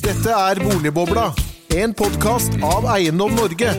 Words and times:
Dette 0.00 0.32
er 0.32 0.56
Boligbobla, 0.62 1.26
en 1.76 1.92
podkast 1.92 2.54
av 2.64 2.86
Eiendom 2.94 3.34
Norge. 3.36 3.74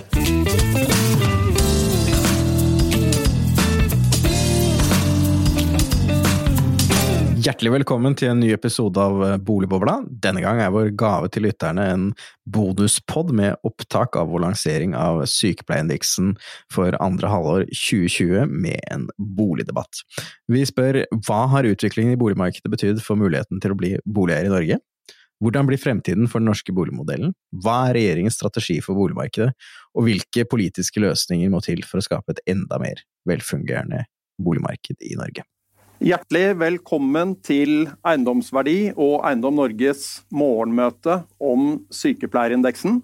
Hjertelig 7.43 7.73
velkommen 7.73 8.13
til 8.13 8.29
en 8.29 8.39
ny 8.43 8.51
episode 8.53 9.01
av 9.01 9.25
eh, 9.25 9.33
Boligbobla. 9.41 9.97
Denne 10.21 10.45
gang 10.45 10.61
er 10.61 10.69
vår 10.75 10.93
gave 10.99 11.33
til 11.33 11.47
lytterne 11.47 11.89
en 11.95 12.05
bonuspod 12.45 13.33
med 13.33 13.57
opptak 13.65 14.13
av 14.19 14.29
vår 14.29 14.45
lansering 14.45 14.93
av 14.93 15.25
Sykepleierindeksen 15.27 16.35
for 16.71 16.93
andre 17.01 17.33
halvår 17.33 17.65
2020 17.73 18.53
med 18.53 18.79
en 18.93 19.09
boligdebatt. 19.17 20.05
Vi 20.45 20.61
spør 20.69 21.07
hva 21.25 21.43
har 21.57 21.73
utviklingen 21.73 22.13
i 22.13 22.21
boligmarkedet 22.21 22.71
betydd 22.71 23.03
for 23.03 23.17
muligheten 23.19 23.63
til 23.63 23.73
å 23.73 23.81
bli 23.81 23.95
boligeier 24.05 24.53
i 24.53 24.57
Norge? 24.59 24.83
Hvordan 25.41 25.67
blir 25.67 25.81
fremtiden 25.81 26.27
for 26.29 26.39
den 26.43 26.51
norske 26.51 26.73
boligmodellen? 26.75 27.33
Hva 27.63 27.87
er 27.89 27.97
regjeringens 27.97 28.37
strategi 28.37 28.77
for 28.83 28.97
boligmarkedet, 28.99 29.51
og 29.95 30.05
hvilke 30.07 30.45
politiske 30.49 31.01
løsninger 31.03 31.49
må 31.51 31.63
til 31.65 31.81
for 31.87 31.99
å 31.99 32.05
skape 32.05 32.35
et 32.35 32.43
enda 32.53 32.79
mer 32.81 33.01
velfungerende 33.29 34.05
boligmarked 34.43 35.01
i 35.03 35.17
Norge? 35.19 35.43
Hjertelig 36.03 36.57
velkommen 36.59 37.35
til 37.45 37.85
Eiendomsverdi 38.03 38.91
og 38.99 39.21
Eiendom 39.23 39.55
Norges 39.61 40.23
morgenmøte 40.35 41.21
om 41.39 41.77
sykepleierindeksen. 41.95 42.97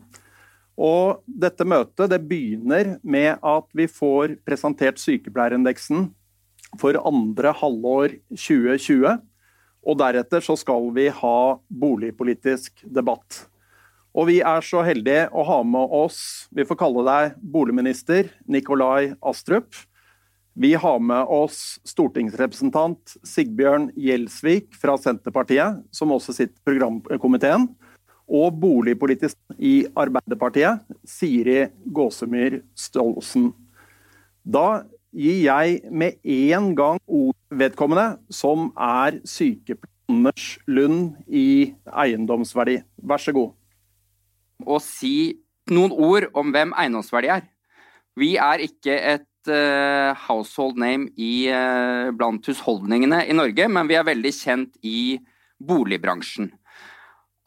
Og 0.80 1.22
dette 1.28 1.68
møtet 1.68 2.12
det 2.12 2.20
begynner 2.28 2.98
med 3.04 3.38
at 3.40 3.68
vi 3.76 3.88
får 3.88 4.38
presentert 4.48 5.00
sykepleierindeksen 5.00 6.10
for 6.80 7.00
andre 7.08 7.54
halvår 7.62 8.18
2020. 8.36 9.16
Og 9.86 9.98
deretter 10.00 10.44
så 10.44 10.58
skal 10.60 10.90
vi 10.96 11.08
ha 11.14 11.40
boligpolitisk 11.68 12.84
debatt. 12.84 13.46
Og 14.18 14.28
vi 14.30 14.40
er 14.42 14.66
så 14.66 14.82
heldige 14.84 15.28
å 15.32 15.44
ha 15.46 15.60
med 15.64 15.94
oss, 15.96 16.50
vi 16.52 16.66
får 16.66 16.80
kalle 16.82 17.06
deg 17.06 17.38
boligminister, 17.40 18.32
Nikolai 18.50 19.14
Astrup. 19.22 19.78
Vi 20.60 20.74
har 20.76 20.98
med 21.00 21.30
oss 21.32 21.78
stortingsrepresentant 21.88 23.14
Sigbjørn 23.24 23.92
Gjelsvik 23.96 24.74
fra 24.82 24.98
Senterpartiet, 25.00 25.78
som 25.96 26.12
også 26.12 26.36
sitter 26.36 26.58
i 26.58 26.66
programkomiteen. 26.68 27.70
Og 28.30 28.58
boligpolitisk 28.62 29.38
i 29.56 29.88
Arbeiderpartiet, 29.98 30.84
Siri 31.08 31.70
Gåsemyr 31.86 32.60
Stolsen. 32.78 33.54
Da 34.44 34.84
gir 35.16 35.40
jeg 35.46 35.80
med 35.92 36.20
en 36.24 36.74
gang 36.78 37.00
ord 37.08 37.38
vedkommende, 37.50 38.20
som 38.30 38.70
er 38.78 39.22
sykepleier 39.28 39.96
Anders 40.10 40.58
Lund 40.66 41.20
i 41.30 41.76
Eiendomsverdi. 41.86 42.80
Vær 43.06 43.22
så 43.22 43.34
god. 43.36 43.54
Å 44.66 44.80
si 44.82 45.38
noen 45.70 45.94
ord 45.94 46.30
om 46.38 46.50
hvem 46.54 46.74
Eiendomsverdi 46.74 47.30
er. 47.32 47.46
Vi 48.18 48.34
er 48.42 48.64
ikke 48.66 48.96
et 49.14 49.52
uh, 49.54 50.18
household 50.26 50.80
name 50.82 51.12
i, 51.14 51.48
uh, 51.54 52.10
blant 52.18 52.50
husholdningene 52.50 53.22
i 53.30 53.38
Norge, 53.38 53.70
men 53.70 53.88
vi 53.90 54.00
er 54.00 54.08
veldig 54.08 54.34
kjent 54.34 54.82
i 54.82 55.20
boligbransjen. 55.62 56.50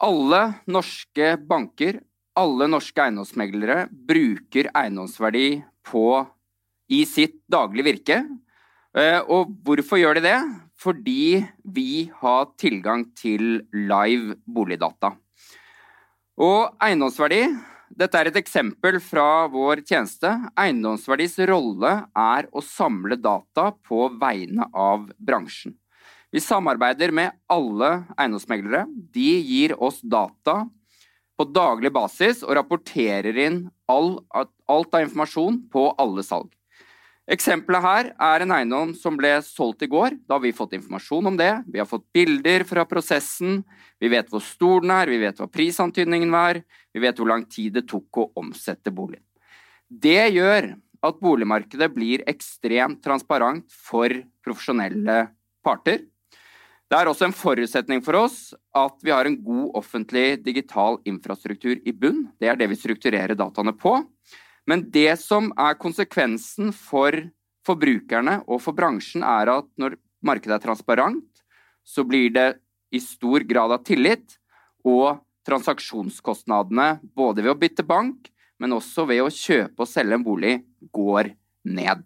Alle 0.03 0.41
norske 0.71 1.35
banker, 1.43 1.99
alle 2.39 2.69
norske 2.71 3.03
eiendomsmeglere 3.03 3.83
bruker 3.91 4.71
eiendomsverdi 4.71 5.59
på, 5.85 6.23
i 6.93 7.03
sitt 7.09 7.39
daglige 7.51 7.89
virke. 7.89 8.21
Uh, 8.93 9.19
og 9.25 9.53
hvorfor 9.65 10.01
gjør 10.01 10.19
de 10.19 10.27
det? 10.27 10.39
Fordi 10.83 11.43
vi 11.63 12.09
har 12.21 12.49
tilgang 12.59 13.07
til 13.17 13.63
live 13.73 14.37
boligdata. 14.45 15.13
Og 16.41 16.73
eiendomsverdi 16.81 17.45
dette 17.93 18.17
er 18.17 18.29
et 18.29 18.37
eksempel 18.39 18.97
fra 19.03 19.45
vår 19.53 19.83
tjeneste. 19.85 20.31
Eiendomsverdis 20.57 21.37
rolle 21.49 21.91
er 22.17 22.47
å 22.49 22.63
samle 22.65 23.19
data 23.21 23.69
på 23.85 24.07
vegne 24.21 24.65
av 24.73 25.05
bransjen. 25.21 25.75
Vi 26.33 26.41
samarbeider 26.41 27.13
med 27.13 27.35
alle 27.53 27.91
eiendomsmeglere. 28.17 28.87
De 29.13 29.27
gir 29.45 29.75
oss 29.77 29.99
data 30.01 30.63
på 31.37 31.45
daglig 31.53 31.91
basis 31.93 32.41
og 32.45 32.55
rapporterer 32.57 33.37
inn 33.45 33.61
alt 33.91 34.25
av 34.65 35.03
informasjon 35.03 35.61
på 35.73 35.85
alle 36.01 36.25
salg. 36.25 36.49
Eksempelet 37.31 37.83
her 37.85 38.09
er 38.19 38.43
en 38.43 38.51
eiendom 38.51 38.89
som 38.99 39.15
ble 39.15 39.31
solgt 39.47 39.85
i 39.85 39.87
går. 39.87 40.17
Da 40.27 40.35
har 40.35 40.43
vi 40.43 40.51
fått 40.55 40.73
informasjon 40.75 41.29
om 41.31 41.37
det. 41.39 41.51
Vi 41.71 41.79
har 41.79 41.87
fått 41.87 42.03
bilder 42.15 42.65
fra 42.67 42.83
prosessen. 42.87 43.61
Vi 44.03 44.11
vet 44.11 44.27
hvor 44.31 44.43
stor 44.43 44.83
den 44.83 44.91
er, 44.91 45.07
vi 45.07 45.21
vet 45.21 45.39
hva 45.39 45.47
prisantydningen 45.47 46.33
var, 46.33 46.59
vi 46.91 47.03
vet 47.03 47.19
hvor 47.19 47.29
lang 47.31 47.45
tid 47.47 47.77
det 47.77 47.85
tok 47.87 48.19
å 48.19 48.29
omsette 48.41 48.91
boligen. 48.91 49.23
Det 49.87 50.33
gjør 50.35 50.73
at 51.03 51.19
boligmarkedet 51.23 51.89
blir 51.95 52.23
ekstremt 52.27 52.99
transparent 53.03 53.71
for 53.71 54.11
profesjonelle 54.43 55.29
parter. 55.63 56.03
Det 56.91 56.99
er 56.99 57.09
også 57.09 57.29
en 57.29 57.35
forutsetning 57.35 58.03
for 58.05 58.19
oss 58.19 58.37
at 58.75 58.99
vi 59.01 59.13
har 59.15 59.25
en 59.25 59.39
god 59.41 59.79
offentlig 59.79 60.43
digital 60.43 60.99
infrastruktur 61.09 61.79
i 61.79 61.95
bunn. 61.95 62.27
Det 62.37 62.51
er 62.51 62.59
det 62.59 62.67
vi 62.69 62.77
strukturerer 62.77 63.37
dataene 63.39 63.73
på. 63.73 63.95
Men 64.69 64.85
det 64.91 65.17
som 65.19 65.51
er 65.59 65.79
konsekvensen 65.79 66.71
for 66.75 67.15
forbrukerne 67.67 68.39
og 68.47 68.61
for 68.63 68.75
bransjen, 68.75 69.23
er 69.23 69.51
at 69.51 69.67
når 69.79 69.97
markedet 70.23 70.57
er 70.57 70.63
transparent, 70.63 71.43
så 71.83 72.05
blir 72.07 72.31
det 72.31 72.47
i 72.93 73.01
stor 73.03 73.43
grad 73.47 73.73
av 73.75 73.83
tillit, 73.83 74.37
og 74.83 75.19
transaksjonskostnadene 75.47 76.99
både 77.15 77.43
ved 77.43 77.51
å 77.53 77.59
bytte 77.59 77.83
bank, 77.87 78.29
men 78.59 78.75
også 78.75 79.07
ved 79.09 79.23
å 79.23 79.31
kjøpe 79.31 79.83
og 79.83 79.89
selge 79.89 80.15
en 80.15 80.23
bolig, 80.23 80.57
går 80.95 81.33
ned. 81.67 82.03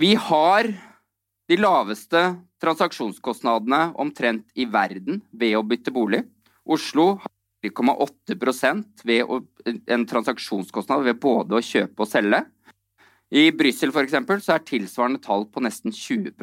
Vi 0.00 0.14
har 0.16 0.70
de 1.48 1.56
laveste 1.60 2.20
transaksjonskostnadene 2.62 3.90
omtrent 4.00 4.46
i 4.56 4.64
verden 4.64 5.20
ved 5.30 5.58
å 5.58 5.66
bytte 5.66 5.92
bolig. 5.92 6.22
Oslo 6.64 7.16
har 7.22 7.32
4,8 7.62 9.02
ved 9.06 9.22
å, 9.24 9.40
en 9.66 10.06
transaksjonskostnad 10.06 11.04
ved 11.06 11.20
både 11.22 11.58
å 11.58 11.64
kjøpe 11.64 12.04
og 12.04 12.10
selge. 12.10 12.42
I 13.32 13.50
Brussel 13.56 13.92
f.eks. 13.94 14.16
så 14.44 14.56
er 14.56 14.64
tilsvarende 14.66 15.22
tall 15.22 15.46
på 15.48 15.62
nesten 15.64 15.94
20 15.94 16.34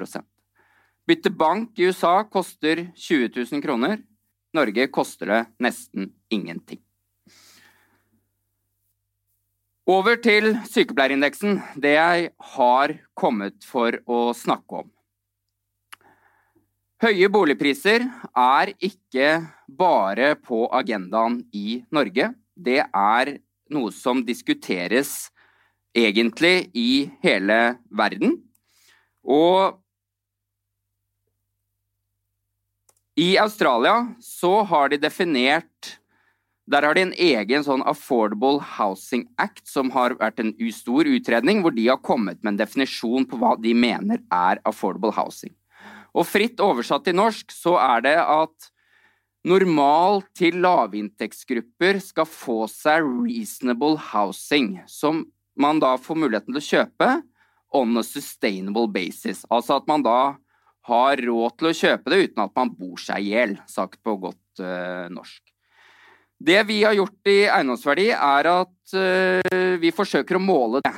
Bytte 1.09 1.29
bank 1.29 1.79
i 1.79 1.89
USA 1.89 2.23
koster 2.23 2.87
20 2.95 3.33
000 3.35 3.61
kroner. 3.61 3.99
Norge 4.53 4.87
koster 4.89 5.29
det 5.29 5.41
nesten 5.61 6.11
ingenting. 6.29 6.81
Over 9.89 10.19
til 10.21 10.53
sykepleierindeksen, 10.69 11.59
det 11.81 11.95
jeg 11.95 12.29
har 12.53 12.93
kommet 13.17 13.65
for 13.65 13.95
å 14.05 14.29
snakke 14.37 14.83
om. 14.83 14.89
Høye 16.99 17.29
boligpriser 17.31 18.03
er 18.35 18.73
ikke 18.83 19.27
bare 19.71 20.33
på 20.35 20.65
agendaen 20.75 21.37
i 21.55 21.77
Norge. 21.95 22.33
Det 22.59 22.81
er 22.83 23.31
noe 23.71 23.93
som 23.95 24.19
diskuteres 24.27 25.29
egentlig 25.95 26.67
i 26.75 27.07
hele 27.23 27.77
verden. 27.87 28.35
Og 29.23 29.79
i 33.15 33.29
Australia 33.39 34.09
så 34.19 34.57
har 34.67 34.91
de 34.91 34.99
definert 34.99 35.95
der 36.69 36.85
har 36.85 36.93
de 36.93 37.01
en 37.07 37.15
egen 37.15 37.63
sånn 37.65 37.81
Affordable 37.87 38.59
Housing 38.75 39.23
Act, 39.41 39.63
som 39.65 39.87
har 39.95 40.13
vært 40.19 40.43
en 40.43 40.51
stor 40.75 41.07
utredning, 41.09 41.63
hvor 41.63 41.73
de 41.73 41.87
har 41.87 42.03
kommet 42.03 42.43
med 42.43 42.53
en 42.53 42.59
definisjon 42.59 43.25
på 43.25 43.39
hva 43.41 43.55
de 43.57 43.73
mener 43.73 44.19
er 44.27 44.61
affordable 44.69 45.15
housing. 45.15 45.55
Og 46.17 46.27
fritt 46.27 46.61
oversatt 46.63 47.05
til 47.05 47.17
norsk 47.19 47.53
så 47.53 47.75
er 47.81 48.05
det 48.05 48.17
at 48.19 48.69
normal 49.47 50.23
til 50.35 50.59
lavinntektsgrupper 50.63 52.01
skal 52.03 52.27
få 52.27 52.63
seg 52.71 53.05
reasonable 53.05 53.99
housing, 54.11 54.79
som 54.89 55.25
man 55.59 55.79
da 55.81 55.95
får 55.99 56.19
muligheten 56.19 56.55
til 56.55 56.61
å 56.61 56.69
kjøpe 56.69 57.09
on 57.75 57.97
a 57.99 58.03
sustainable 58.03 58.89
basis. 58.91 59.45
Altså 59.49 59.77
at 59.77 59.87
man 59.89 60.03
da 60.05 60.35
har 60.89 61.21
råd 61.21 61.57
til 61.59 61.69
å 61.69 61.75
kjøpe 61.75 62.11
det 62.11 62.23
uten 62.25 62.43
at 62.45 62.55
man 62.57 62.73
bor 62.73 62.99
seg 63.01 63.23
i 63.23 63.33
hjel, 63.35 63.55
sagt 63.69 64.01
på 64.05 64.15
godt 64.21 64.63
uh, 64.63 65.05
norsk. 65.13 65.43
Det 66.39 66.61
vi 66.69 66.79
har 66.85 66.95
gjort 66.95 67.29
i 67.29 67.41
eiendomsverdi, 67.51 68.07
er 68.15 68.49
at 68.53 68.95
uh, 68.95 69.75
vi 69.81 69.91
forsøker 69.93 70.39
å 70.39 70.43
måle 70.43 70.81
det. 70.85 70.95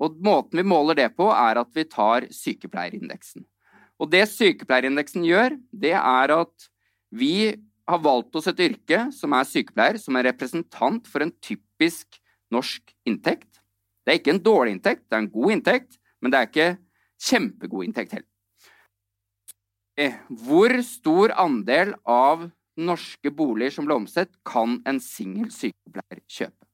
Og 0.00 0.18
måten 0.24 0.60
vi 0.60 0.66
måler 0.66 0.98
det 0.98 1.10
på, 1.16 1.28
er 1.30 1.60
at 1.62 1.70
vi 1.76 1.86
tar 1.88 2.26
sykepleierindeksen. 2.34 3.44
Og 4.00 4.08
det 4.08 4.24
sykepleierindeksen 4.32 5.26
gjør, 5.28 5.58
det 5.70 5.92
er 5.92 6.32
at 6.32 6.70
vi 7.12 7.52
har 7.90 8.00
valgt 8.00 8.36
oss 8.38 8.48
et 8.48 8.62
yrke 8.64 9.02
som 9.12 9.34
er 9.36 9.48
sykepleier, 9.48 9.98
som 10.00 10.16
er 10.16 10.30
representant 10.30 11.08
for 11.10 11.24
en 11.24 11.32
typisk 11.42 12.20
norsk 12.54 12.94
inntekt. 13.08 13.60
Det 14.04 14.14
er 14.14 14.20
ikke 14.20 14.34
en 14.36 14.44
dårlig 14.44 14.76
inntekt, 14.76 15.04
det 15.08 15.18
er 15.18 15.24
en 15.24 15.34
god 15.34 15.56
inntekt, 15.58 15.98
men 16.20 16.32
det 16.32 16.38
er 16.38 16.48
ikke 16.48 16.70
kjempegod 17.20 17.86
inntekt 17.88 18.16
heller. 18.16 18.26
hvor 20.48 20.72
stor 20.80 21.34
andel 21.36 21.92
av 22.08 22.46
norske 22.80 23.28
boliger 23.36 23.74
som 23.74 23.84
ble 23.84 23.98
omsett, 24.00 24.30
kan 24.48 24.78
en 24.88 25.00
singel 25.04 25.50
sykepleier 25.52 26.22
kjøpe? 26.24 26.64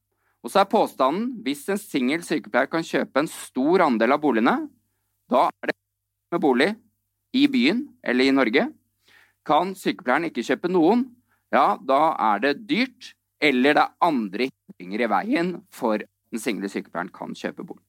Og 0.45 0.53
så 0.53 0.61
er 0.61 0.71
påstanden 0.71 1.41
hvis 1.43 1.65
en 1.67 1.81
singel 1.81 2.23
sykepleier 2.23 2.69
kan 2.71 2.85
kjøpe 2.87 3.19
en 3.19 3.27
stor 3.27 3.83
andel 3.83 4.15
av 4.15 4.21
boligene, 4.23 4.69
da 5.27 5.49
er 5.49 5.73
det 5.73 5.75
med 6.31 6.43
bolig 6.43 6.69
i 7.35 7.47
byen 7.51 7.85
eller 8.03 8.27
i 8.27 8.35
Norge. 8.35 8.67
Kan 9.47 9.73
sykepleieren 9.77 10.29
ikke 10.29 10.45
kjøpe 10.45 10.71
noen, 10.71 11.05
ja, 11.53 11.77
da 11.79 12.01
er 12.33 12.43
det 12.43 12.53
dyrt, 12.67 13.13
eller 13.39 13.77
det 13.77 13.83
er 13.83 13.97
andre 14.03 14.49
hindringer 14.49 15.03
i 15.03 15.11
veien 15.11 15.51
for 15.71 16.01
at 16.01 16.09
den 16.33 16.43
single 16.43 16.69
sykepleieren 16.71 17.11
kan 17.15 17.35
kjøpe 17.37 17.63
bolig. 17.63 17.83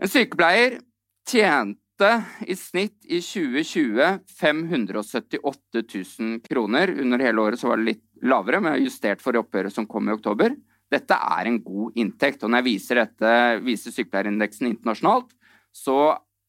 En 0.00 0.10
sykepleier 0.10 0.80
tjente 1.28 2.10
i 2.48 2.56
snitt 2.58 3.04
i 3.06 3.20
2020 3.22 4.24
578 4.40 5.84
000 5.84 6.40
kroner. 6.48 6.90
Under 7.00 7.22
hele 7.22 7.44
året 7.44 7.62
var 7.62 7.78
det 7.78 7.90
litt 7.92 8.04
lavere, 8.26 8.60
men 8.64 8.82
justert 8.82 9.22
for 9.22 9.36
oppgjøret 9.38 9.74
som 9.74 9.86
kom 9.86 10.08
i 10.08 10.16
oktober. 10.16 10.56
Dette 10.90 11.16
er 11.16 11.48
en 11.48 11.60
god 11.62 11.96
inntekt. 12.00 12.42
Og 12.42 12.50
når 12.50 12.62
jeg 12.62 12.68
viser 12.72 13.00
dette, 13.02 13.34
viser 13.64 13.94
sykepleierindeksen 13.94 14.68
internasjonalt, 14.72 15.30
så 15.74 15.98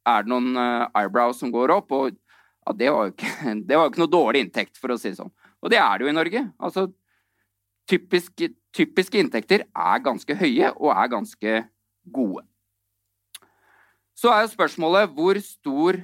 er 0.06 0.26
det 0.26 0.32
noen 0.32 0.54
uh, 0.58 0.88
eyebrows 0.98 1.40
som 1.42 1.52
går 1.54 1.74
opp. 1.76 1.94
Og 1.96 2.12
ja, 2.14 2.76
det, 2.78 2.92
var 2.94 3.10
jo 3.10 3.16
ikke, 3.16 3.32
var 3.80 3.90
ikke 3.92 4.04
noe 4.04 4.14
dårlig 4.14 4.46
inntekt, 4.46 4.80
for 4.82 4.94
å 4.94 5.00
si 5.00 5.12
det 5.12 5.20
sånn. 5.20 5.34
Og 5.66 5.74
det 5.74 5.82
er 5.82 5.98
det 5.98 6.06
jo 6.06 6.12
i 6.12 6.18
Norge. 6.18 6.44
Altså, 6.62 6.88
typiske, 7.90 8.52
typiske 8.76 9.22
inntekter 9.22 9.66
er 9.66 10.04
ganske 10.06 10.38
høye 10.38 10.74
og 10.76 10.92
er 10.96 11.14
ganske 11.14 11.62
gode. 12.14 12.46
Så 14.16 14.32
er 14.32 14.46
jo 14.46 14.54
spørsmålet 14.54 15.16
hvor 15.16 15.40
stor 15.44 16.04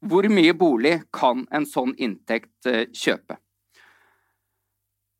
Hvor 0.00 0.24
mye 0.32 0.54
bolig 0.56 0.94
kan 1.12 1.42
en 1.52 1.66
sånn 1.68 1.90
inntekt 2.00 2.64
eh, 2.64 2.86
kjøpe? 2.88 3.34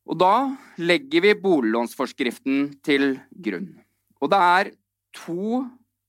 Og 0.09 0.17
da 0.17 0.57
legger 0.81 1.21
vi 1.21 1.35
boliglånsforskriften 1.37 2.63
til 2.81 3.19
grunn. 3.29 3.67
Og 4.17 4.31
det 4.33 4.39
er 4.41 4.71
to 5.13 5.61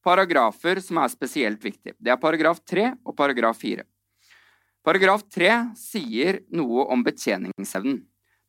paragrafer 0.04 0.81
som 0.82 1.00
er 1.02 1.10
spesielt 1.12 1.62
viktige. 1.64 1.96
Det 1.99 2.12
er 2.12 2.20
paragraf 2.20 2.60
3 2.69 2.88
og 3.06 3.16
paragraf 3.16 3.60
4. 3.62 3.84
Paragraf 4.82 5.22
3 5.31 5.50
sier 5.78 6.40
noe 6.50 6.88
om 6.90 7.04
betjeningsevnen. 7.06 8.00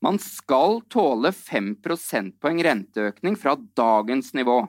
Man 0.04 0.18
skal 0.20 0.82
tåle 0.92 1.32
5 1.32 1.76
prosentpoeng 1.84 2.60
renteøkning 2.66 3.38
fra 3.40 3.54
dagens 3.78 4.34
nivå. 4.36 4.64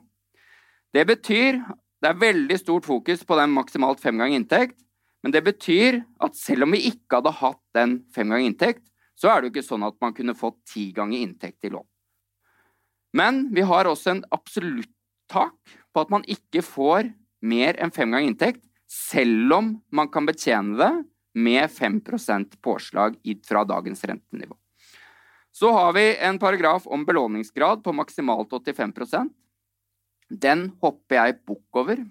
Det 0.94 1.02
betyr 1.08 1.58
det 2.04 2.10
er 2.10 2.20
veldig 2.20 2.56
stort 2.60 2.84
fokus 2.84 3.22
på 3.24 3.36
den 3.38 3.54
maksimalt 3.56 4.02
fem 4.02 4.18
ganger 4.20 4.36
inntekt, 4.36 4.76
men 5.24 5.32
det 5.32 5.40
betyr 5.46 6.02
at 6.20 6.36
selv 6.36 6.66
om 6.66 6.74
vi 6.76 6.82
ikke 6.90 7.16
hadde 7.16 7.32
hatt 7.38 7.62
den 7.72 7.94
fem 8.12 8.28
ganger 8.28 8.50
inntekt, 8.50 8.84
så 9.16 9.30
er 9.30 9.40
det 9.40 9.48
jo 9.48 9.54
ikke 9.54 9.68
sånn 9.70 9.86
at 9.86 9.96
man 10.04 10.12
kunne 10.12 10.36
fått 10.36 10.58
ti 10.68 10.90
ganger 10.92 11.22
inntekt 11.24 11.64
i 11.64 11.72
lån. 11.72 11.86
Men 13.16 13.46
vi 13.56 13.64
har 13.64 13.88
også 13.88 14.12
en 14.12 14.22
absolutt 14.36 14.92
tak 15.32 15.56
på 15.94 16.02
at 16.02 16.10
man 16.10 16.26
ikke 16.26 16.64
får 16.66 17.12
mer 17.44 17.78
enn 17.78 17.92
fem 17.94 18.10
ganger 18.10 18.32
inntekt, 18.32 18.64
selv 18.90 19.52
om 19.54 19.70
man 19.94 20.10
kan 20.12 20.26
betjene 20.26 20.76
det 20.80 20.92
med 21.34 21.70
5% 21.70 22.58
påslag 22.62 23.16
fra 23.46 23.64
dagens 23.66 24.04
rentenivå. 24.04 24.56
Så 25.54 25.70
har 25.70 25.94
vi 25.94 26.04
en 26.18 26.38
paragraf 26.42 26.86
om 26.90 27.04
belåningsgrad 27.06 27.82
på 27.84 27.94
maksimalt 27.94 28.50
85% 28.50 29.30
den 30.30 30.68
hopper 30.82 31.18
jeg 31.18 31.40
bukk 31.46 31.80
over, 31.82 32.02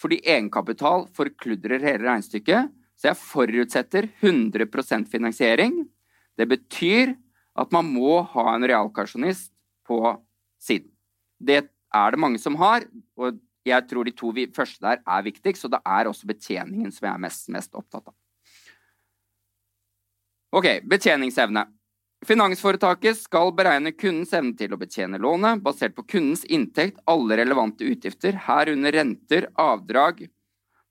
fordi 0.00 0.20
egenkapital 0.24 1.06
forkludrer 1.16 1.82
hele 1.82 2.06
regnestykket. 2.06 2.70
Så 2.98 3.10
jeg 3.10 3.20
forutsetter 3.20 4.08
100% 4.22 5.08
finansiering. 5.10 5.84
Det 6.38 6.48
betyr 6.50 7.14
at 7.58 7.74
man 7.74 7.86
må 7.90 8.20
ha 8.34 8.54
en 8.54 8.66
realkarsjonist 8.66 9.52
på 9.86 10.00
siden. 10.62 10.90
Det 11.38 11.68
er 11.94 12.14
det 12.14 12.20
mange 12.20 12.40
som 12.42 12.56
har, 12.60 12.86
og 13.16 13.38
jeg 13.68 13.84
tror 13.88 14.06
de 14.06 14.14
to 14.16 14.32
første 14.54 14.84
der 14.84 15.02
er 15.02 15.26
viktigst, 15.26 15.62
så 15.62 15.68
det 15.68 15.80
er 15.84 16.08
også 16.08 16.28
betjeningen 16.28 16.92
som 16.92 17.08
jeg 17.08 17.14
er 17.14 17.24
mest, 17.24 17.48
mest 17.52 17.74
opptatt 17.74 18.08
av. 18.08 18.16
Ok, 20.56 20.68
betjeningsevne. 20.88 21.66
Finansforetaket 22.26 23.18
skal 23.20 23.52
beregne 23.54 23.92
kundens 23.94 24.32
evne 24.34 24.56
til 24.58 24.72
å 24.74 24.78
betjene 24.80 25.20
lånet 25.22 25.60
basert 25.62 25.94
på 25.94 26.06
kundens 26.08 26.42
inntekt, 26.48 26.98
alle 27.06 27.36
relevante 27.38 27.86
utgifter, 27.86 28.34
herunder 28.48 28.96
renter, 28.96 29.46
avdrag 29.54 30.24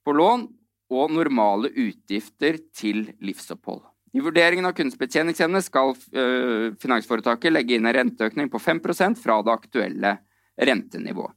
på 0.06 0.16
lån 0.16 0.46
og 0.94 1.12
normale 1.12 1.74
utgifter 1.74 2.62
til 2.72 3.10
livsopphold. 3.20 3.82
I 4.16 4.24
vurderingen 4.24 4.66
av 4.70 4.78
kundens 4.78 4.96
betjeningsevne 4.98 5.60
skal 5.66 5.92
øh, 5.92 6.78
finansforetaket 6.80 7.52
legge 7.52 7.76
inn 7.76 7.90
en 7.90 7.98
renteøkning 7.98 8.48
på 8.54 8.62
5% 8.64 9.20
fra 9.20 9.42
det 9.44 9.52
aktuelle 9.52 10.14
rentenivået. 10.58 11.34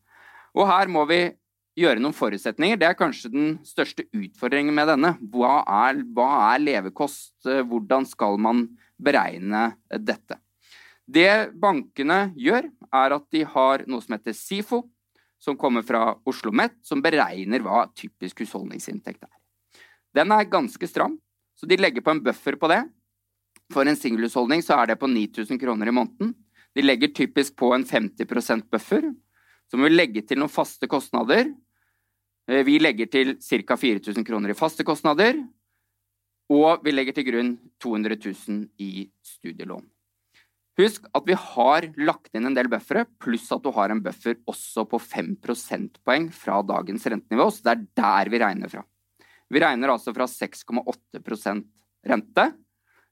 Og 0.56 0.66
her 0.66 0.90
må 0.90 1.04
vi 1.06 1.22
gjøre 1.78 2.02
noen 2.02 2.16
forutsetninger. 2.16 2.78
Det 2.80 2.88
er 2.88 2.98
kanskje 2.98 3.30
den 3.32 3.50
største 3.64 4.04
utfordringen 4.16 4.74
med 4.74 4.90
denne. 4.90 5.14
Hva 5.32 5.60
er, 5.86 6.00
hva 6.14 6.30
er 6.50 6.64
levekost? 6.64 7.36
Hvordan 7.44 8.08
skal 8.08 8.40
man 8.42 8.66
beregne 9.00 9.70
dette. 9.98 10.38
Det 11.10 11.50
bankene 11.58 12.30
gjør, 12.38 12.68
er 12.94 13.16
at 13.16 13.26
de 13.34 13.42
har 13.48 13.84
noe 13.90 14.04
som 14.04 14.14
heter 14.14 14.36
SIFO, 14.36 14.84
som 15.40 15.56
kommer 15.58 15.82
fra 15.86 16.12
Oslo 16.12 16.50
OsloMet, 16.50 16.76
som 16.84 17.02
beregner 17.02 17.64
hva 17.64 17.86
typisk 17.96 18.42
husholdningsinntekt 18.44 19.24
er. 19.24 19.32
Den 20.14 20.32
er 20.34 20.48
ganske 20.50 20.86
stram, 20.90 21.16
så 21.56 21.66
de 21.66 21.78
legger 21.80 22.04
på 22.04 22.12
en 22.12 22.22
buffer 22.22 22.58
på 22.60 22.68
det. 22.70 22.82
For 23.72 23.86
en 23.86 23.98
singelhusholdning 23.98 24.62
så 24.66 24.76
er 24.82 24.92
det 24.92 25.00
på 25.00 25.08
9000 25.10 25.58
kroner 25.62 25.88
i 25.88 25.94
måneden. 25.94 26.34
De 26.76 26.84
legger 26.84 27.14
typisk 27.14 27.56
på 27.58 27.72
en 27.74 27.84
50% 27.84 28.68
buffer, 28.70 29.08
som 29.70 29.82
vil 29.86 29.96
legge 29.96 30.22
til 30.26 30.38
noen 30.40 30.52
faste 30.52 30.86
kostnader. 30.90 31.48
Eh, 32.50 32.62
vi 32.66 32.78
legger 32.82 33.10
til 33.10 33.36
ca. 33.42 33.76
4000 33.76 34.26
kroner 34.26 34.52
i 34.52 34.58
faste 34.58 34.86
kostnader, 34.86 35.38
og 36.50 36.84
vi 36.84 36.94
legger 36.94 37.14
til 37.14 37.26
grunn 37.28 37.56
200 37.82 38.18
000 38.24 38.68
i 38.82 39.08
studielån. 39.22 39.86
Husk 40.80 41.10
at 41.14 41.26
vi 41.26 41.36
har 41.36 41.86
lagt 42.00 42.30
inn 42.34 42.46
en 42.48 42.56
del 42.56 42.70
buffere, 42.70 43.04
pluss 43.20 43.50
at 43.52 43.62
du 43.62 43.70
har 43.74 43.92
en 43.92 44.00
buffer 44.02 44.38
også 44.48 44.86
på 44.88 45.00
5 45.02 45.34
prosentpoeng 45.42 46.30
fra 46.34 46.60
dagens 46.66 47.04
rentenivå, 47.10 47.50
så 47.52 47.66
det 47.66 47.74
er 47.74 47.84
der 48.00 48.32
vi 48.32 48.40
regner 48.42 48.72
fra. 48.72 48.84
Vi 49.50 49.60
regner 49.60 49.90
altså 49.90 50.14
fra 50.14 50.28
6,8% 50.30 51.66
rente, 52.06 52.46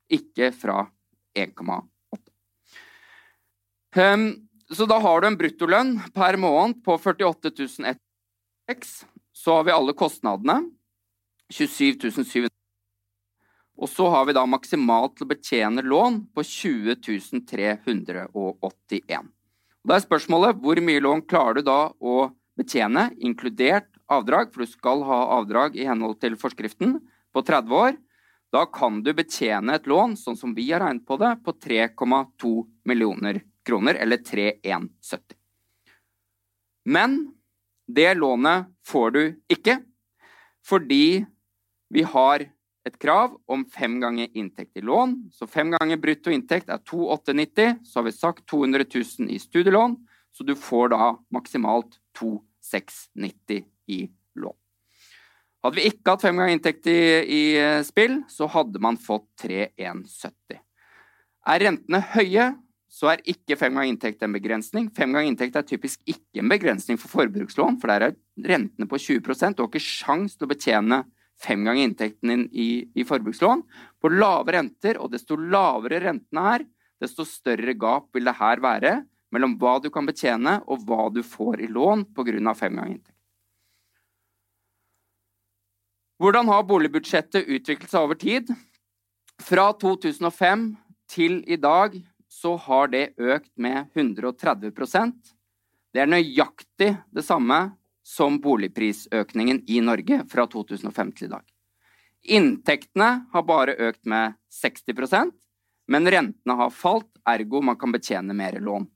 ikke 0.08 0.52
fra 0.54 0.84
1,8. 1.36 1.82
Um, 3.97 4.49
så 4.71 4.85
da 4.88 4.99
har 5.00 5.21
du 5.21 5.28
en 5.28 5.38
bruttolønn 5.38 5.95
per 6.14 6.37
måned 6.40 6.83
på 6.85 6.99
48 7.00 7.54
106. 7.57 8.92
Så 9.33 9.57
har 9.57 9.64
vi 9.64 9.73
alle 9.73 9.97
kostnadene. 9.97 10.61
27 11.49 12.12
700 12.12 12.49
og 13.78 13.87
så 13.87 14.09
har 14.11 14.26
vi 14.26 14.35
da 14.35 14.42
maksimalt 14.47 15.14
til 15.16 15.28
å 15.28 15.30
betjene 15.30 15.85
lån 15.87 16.18
på 16.35 16.42
20 16.45 16.97
381. 17.47 19.28
Da 19.87 19.95
er 19.95 20.02
spørsmålet 20.02 20.59
hvor 20.59 20.80
mye 20.83 21.02
lån 21.04 21.23
klarer 21.30 21.61
du 21.61 21.68
da 21.68 21.78
å 21.95 22.16
betjene, 22.59 23.12
inkludert 23.23 23.87
avdrag, 24.11 24.50
for 24.50 24.64
du 24.64 24.73
skal 24.73 25.04
ha 25.07 25.21
avdrag 25.38 25.78
i 25.78 25.87
henhold 25.87 26.18
til 26.18 26.35
forskriften, 26.40 26.99
på 27.30 27.45
30 27.47 27.78
år. 27.78 27.95
Da 28.50 28.64
kan 28.66 28.99
du 29.04 29.12
betjene 29.14 29.76
et 29.78 29.87
lån, 29.87 30.16
sånn 30.18 30.37
som 30.37 30.57
vi 30.57 30.66
har 30.73 30.83
regnet 30.83 31.07
på 31.07 31.21
det, 31.21 31.37
på 31.47 31.54
3,2 31.54 32.52
millioner 32.88 33.45
kroner, 33.68 33.98
eller 34.00 34.22
3170. 34.25 35.37
Men 36.88 37.18
det 37.88 38.14
lånet 38.16 38.68
får 38.87 39.10
du 39.16 39.22
ikke, 39.52 39.78
fordi 40.64 41.25
vi 41.92 42.04
har 42.04 42.48
et 42.88 42.98
krav 43.00 43.37
om 43.48 43.64
fem 43.68 43.98
ganger 44.00 44.28
inntekt 44.37 44.76
i 44.76 44.84
lån. 44.84 45.14
Så 45.32 45.48
fem 45.48 45.72
ganger 45.75 46.00
brutto 46.00 46.32
inntekt 46.32 46.70
er 46.72 46.80
2890. 46.88 47.82
Så 47.84 48.00
har 48.00 48.06
vi 48.08 48.14
sagt 48.16 48.46
200 48.48 48.84
000 48.94 49.32
i 49.34 49.38
studielån, 49.40 49.96
så 50.32 50.44
du 50.44 50.54
får 50.56 50.94
da 50.94 51.10
maksimalt 51.34 51.98
2690 52.18 53.64
i 53.92 54.00
lån. 54.40 54.56
Hadde 55.64 55.80
vi 55.80 55.88
ikke 55.90 56.14
hatt 56.14 56.25
fem 56.25 56.38
ganger 56.38 56.54
inntekt 56.54 56.87
i, 56.87 56.98
i 57.25 57.42
eh, 57.58 57.82
spill, 57.87 58.20
så 58.30 58.46
hadde 58.52 58.80
man 58.82 58.96
fått 59.00 59.26
3170. 59.42 60.60
Er 61.48 61.64
rentene 61.64 62.00
høye, 62.14 62.52
så 62.88 63.11
er 63.12 63.23
ikke 63.28 63.57
fem 63.61 63.76
ganger 63.76 63.92
inntekt 63.92 64.23
en 64.25 64.33
begrensning. 64.33 64.88
Fem 64.97 65.12
ganger 65.12 65.28
inntekt 65.28 65.59
er 65.61 65.66
typisk 65.68 66.00
ikke 66.09 66.40
en 66.40 66.49
begrensning 66.50 66.99
for 67.00 67.12
forbrukslån, 67.12 67.76
for 67.80 67.92
der 67.92 68.07
er 68.09 68.16
rentene 68.49 68.88
på 68.88 68.99
20 68.99 69.21
Du 69.52 69.62
har 69.62 69.68
ikke 69.68 69.85
sjans 69.85 70.37
til 70.37 70.49
å 70.49 70.52
betjene 70.54 71.02
fem 71.38 71.64
ganger 71.64 71.85
inntekten 71.85 72.33
din 72.33 72.49
i, 72.50 72.88
i 72.97 73.04
forbrukslån. 73.07 73.62
På 74.00 74.11
lave 74.11 74.57
renter, 74.57 74.99
og 74.99 75.12
desto 75.12 75.37
lavere 75.37 76.00
rentene 76.07 76.47
er, 76.57 76.66
desto 76.99 77.28
større 77.28 77.76
gap 77.78 78.09
vil 78.16 78.26
det 78.26 78.38
her 78.40 78.64
være 78.64 78.97
mellom 79.30 79.54
hva 79.61 79.76
du 79.85 79.90
kan 79.92 80.09
betjene 80.09 80.59
og 80.66 80.83
hva 80.88 81.11
du 81.12 81.21
får 81.23 81.61
i 81.62 81.68
lån 81.71 82.09
pga. 82.16 82.54
fem 82.54 82.75
ganger 82.75 82.97
inntekt. 82.97 83.14
Hvordan 86.18 86.49
har 86.50 86.64
boligbudsjettet 86.66 87.47
utviklet 87.47 87.90
seg 87.92 88.02
over 88.02 88.18
tid? 88.18 88.49
Fra 89.38 89.71
2005 89.78 90.73
til 91.12 91.45
i 91.47 91.57
dag 91.57 91.95
så 92.28 92.54
har 92.56 92.92
det 92.92 93.12
økt 93.18 93.50
med 93.56 93.88
130% 93.97 95.35
Det 95.94 96.02
er 96.02 96.11
nøyaktig 96.11 96.90
det 97.11 97.25
samme 97.25 97.58
som 98.04 98.38
boligprisøkningen 98.40 99.62
i 99.68 99.80
Norge 99.80 100.23
fra 100.28 100.44
2005 100.47 101.12
til 101.16 101.28
i 101.28 101.32
dag. 101.32 101.44
Inntektene 102.28 103.08
har 103.32 103.44
bare 103.49 103.76
økt 103.88 104.04
med 104.06 104.37
60% 104.52 105.32
men 105.88 106.11
rentene 106.11 106.56
har 106.61 106.70
falt, 106.75 107.08
ergo 107.26 107.62
man 107.64 107.76
kan 107.80 107.92
betjene 107.92 108.37
mer 108.37 108.58
lån. 108.61 108.87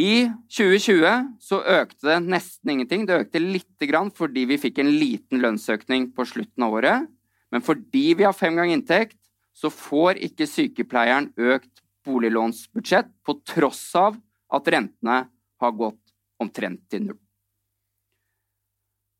I 0.00 0.30
2020 0.48 1.10
så 1.42 1.58
økte 1.60 2.06
det 2.06 2.20
nesten 2.24 2.72
ingenting. 2.72 3.04
Det 3.04 3.18
økte 3.26 3.42
lite 3.42 3.88
grann 3.90 4.08
fordi 4.14 4.46
vi 4.48 4.60
fikk 4.62 4.80
en 4.80 4.92
liten 4.94 5.42
lønnsøkning 5.42 6.08
på 6.16 6.24
slutten 6.30 6.64
av 6.64 6.78
året. 6.78 7.10
Men 7.52 7.64
fordi 7.66 8.06
vi 8.16 8.24
har 8.24 8.36
fem 8.36 8.56
ganger 8.56 8.78
inntekt, 8.78 9.18
så 9.52 9.68
får 9.68 10.22
ikke 10.30 10.48
sykepleieren 10.48 11.28
økt 11.36 11.82
boliglånsbudsjett 12.06 13.10
på 13.26 13.36
tross 13.46 13.94
av 13.98 14.16
at 14.50 14.68
rentene 14.68 15.24
har 15.60 15.72
gått 15.76 16.14
omtrent 16.40 16.82
til 16.90 17.10
null. 17.10 17.20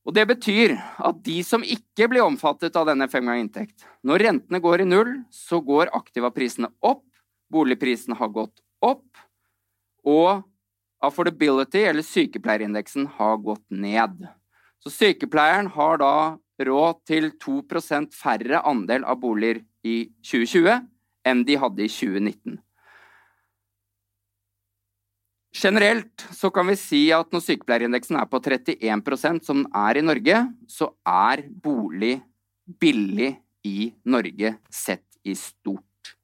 Og 0.08 0.14
Det 0.16 0.24
betyr 0.26 0.72
at 0.78 1.18
de 1.22 1.36
som 1.44 1.62
ikke 1.62 2.08
blir 2.08 2.24
omfattet 2.24 2.76
av 2.76 2.88
denne 2.88 3.06
fem 3.12 3.26
ganger 3.26 3.44
inntekt 3.44 3.84
Når 4.02 4.24
rentene 4.24 4.60
går 4.64 4.82
i 4.82 4.88
null, 4.88 5.12
så 5.30 5.60
går 5.60 5.92
aktivaprisene 5.94 6.70
opp, 6.80 7.04
boligprisene 7.52 8.16
har 8.16 8.32
gått 8.32 8.62
opp, 8.80 9.04
og 10.06 10.42
affordability, 11.04 11.84
eller 11.84 12.02
sykepleierindeksen, 12.02 13.06
har 13.18 13.36
gått 13.44 13.64
ned. 13.68 14.24
Så 14.80 14.92
sykepleieren 14.92 15.68
har 15.74 16.00
da 16.00 16.14
råd 16.64 17.04
til 17.08 17.30
2% 17.40 18.16
færre 18.16 18.62
andel 18.68 19.04
av 19.04 19.20
boliger 19.20 19.62
i 19.84 20.10
2020 20.24 20.80
enn 21.28 21.44
de 21.44 21.56
hadde 21.60 21.84
i 21.84 21.92
2019. 21.92 22.58
Generelt 25.50 26.22
så 26.30 26.50
kan 26.54 26.68
vi 26.70 26.76
si 26.78 27.00
at 27.10 27.32
når 27.34 27.42
sykepleierindeksen 27.42 28.18
er 28.20 28.28
på 28.30 28.38
31% 28.38 29.42
som 29.42 29.64
den 29.64 29.70
er 29.74 29.98
i 29.98 30.04
Norge, 30.04 30.42
så 30.70 30.92
er 31.02 31.42
bolig 31.50 32.20
billig 32.78 33.32
i 33.66 33.90
Norge 34.06 34.54
sett 34.70 35.06
i 35.26 35.34
stort. 35.34 36.14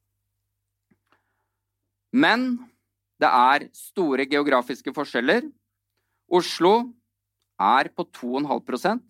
Men 2.15 2.53
det 3.19 3.27
er 3.27 3.67
store 3.75 4.25
geografiske 4.29 4.93
forskjeller. 4.95 5.43
Oslo 6.31 6.93
er 7.59 7.89
på 7.91 8.05
2,5% 8.15 9.03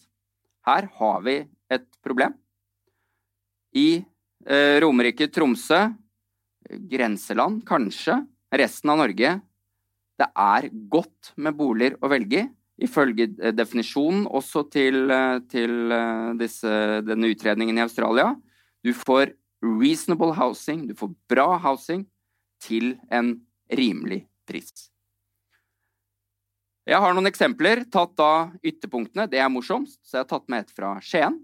Her 0.68 0.90
har 0.98 1.22
vi 1.24 1.38
et 1.72 1.86
problem. 2.04 2.34
I 3.76 4.02
eh, 4.48 4.80
Romerike, 4.82 5.30
Tromsø, 5.32 5.86
grenseland 6.90 7.62
kanskje, 7.68 8.18
resten 8.52 8.92
av 8.92 9.00
Norge 9.00 9.38
Det 10.18 10.28
er 10.34 10.70
godt 10.90 11.34
med 11.38 11.58
boliger 11.58 11.98
å 12.02 12.10
velge 12.10 12.42
i, 12.42 12.48
ifølge 12.88 13.30
eh, 13.42 13.54
definisjonen 13.56 14.26
også 14.28 14.66
til, 14.74 15.08
eh, 15.14 15.40
til 15.50 15.94
eh, 15.94 16.34
disse, 16.40 16.74
denne 17.06 17.32
utredningen 17.34 17.78
i 17.78 17.86
Australia. 17.86 18.32
Du 18.86 18.94
får 18.94 19.34
reasonable 19.66 20.36
housing, 20.38 20.86
du 20.90 20.96
får 20.98 21.14
bra 21.30 21.48
housing 21.62 22.06
til 22.62 22.96
en 23.14 23.36
rimelig 23.74 24.24
pris. 24.50 24.90
Jeg 26.88 27.04
har 27.04 27.14
noen 27.14 27.28
eksempler 27.28 27.82
tatt 27.92 28.22
av 28.24 28.54
ytterpunktene. 28.64 29.26
Det 29.28 29.42
er 29.44 29.52
morsomst, 29.52 30.00
så 30.08 30.20
jeg 30.20 30.24
har 30.24 30.30
tatt 30.30 30.46
med 30.48 30.64
et 30.64 30.78
fra 30.78 30.94
Skien. 31.04 31.42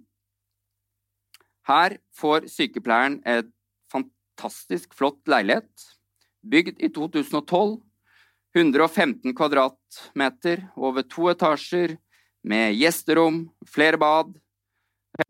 Her 1.68 1.98
får 2.16 2.48
sykepleieren 2.52 3.20
et 3.28 3.50
fantastisk 3.92 4.96
flott 4.96 5.20
leilighet, 5.32 5.90
bygd 6.48 6.80
i 6.84 6.90
2012. 6.96 7.76
115 8.54 9.34
kvadratmeter 9.34 10.68
over 10.78 11.06
to 11.10 11.30
etasjer, 11.32 11.98
med 12.44 12.76
gjesterom, 12.76 13.46
flere 13.66 13.98
bad, 13.98 14.34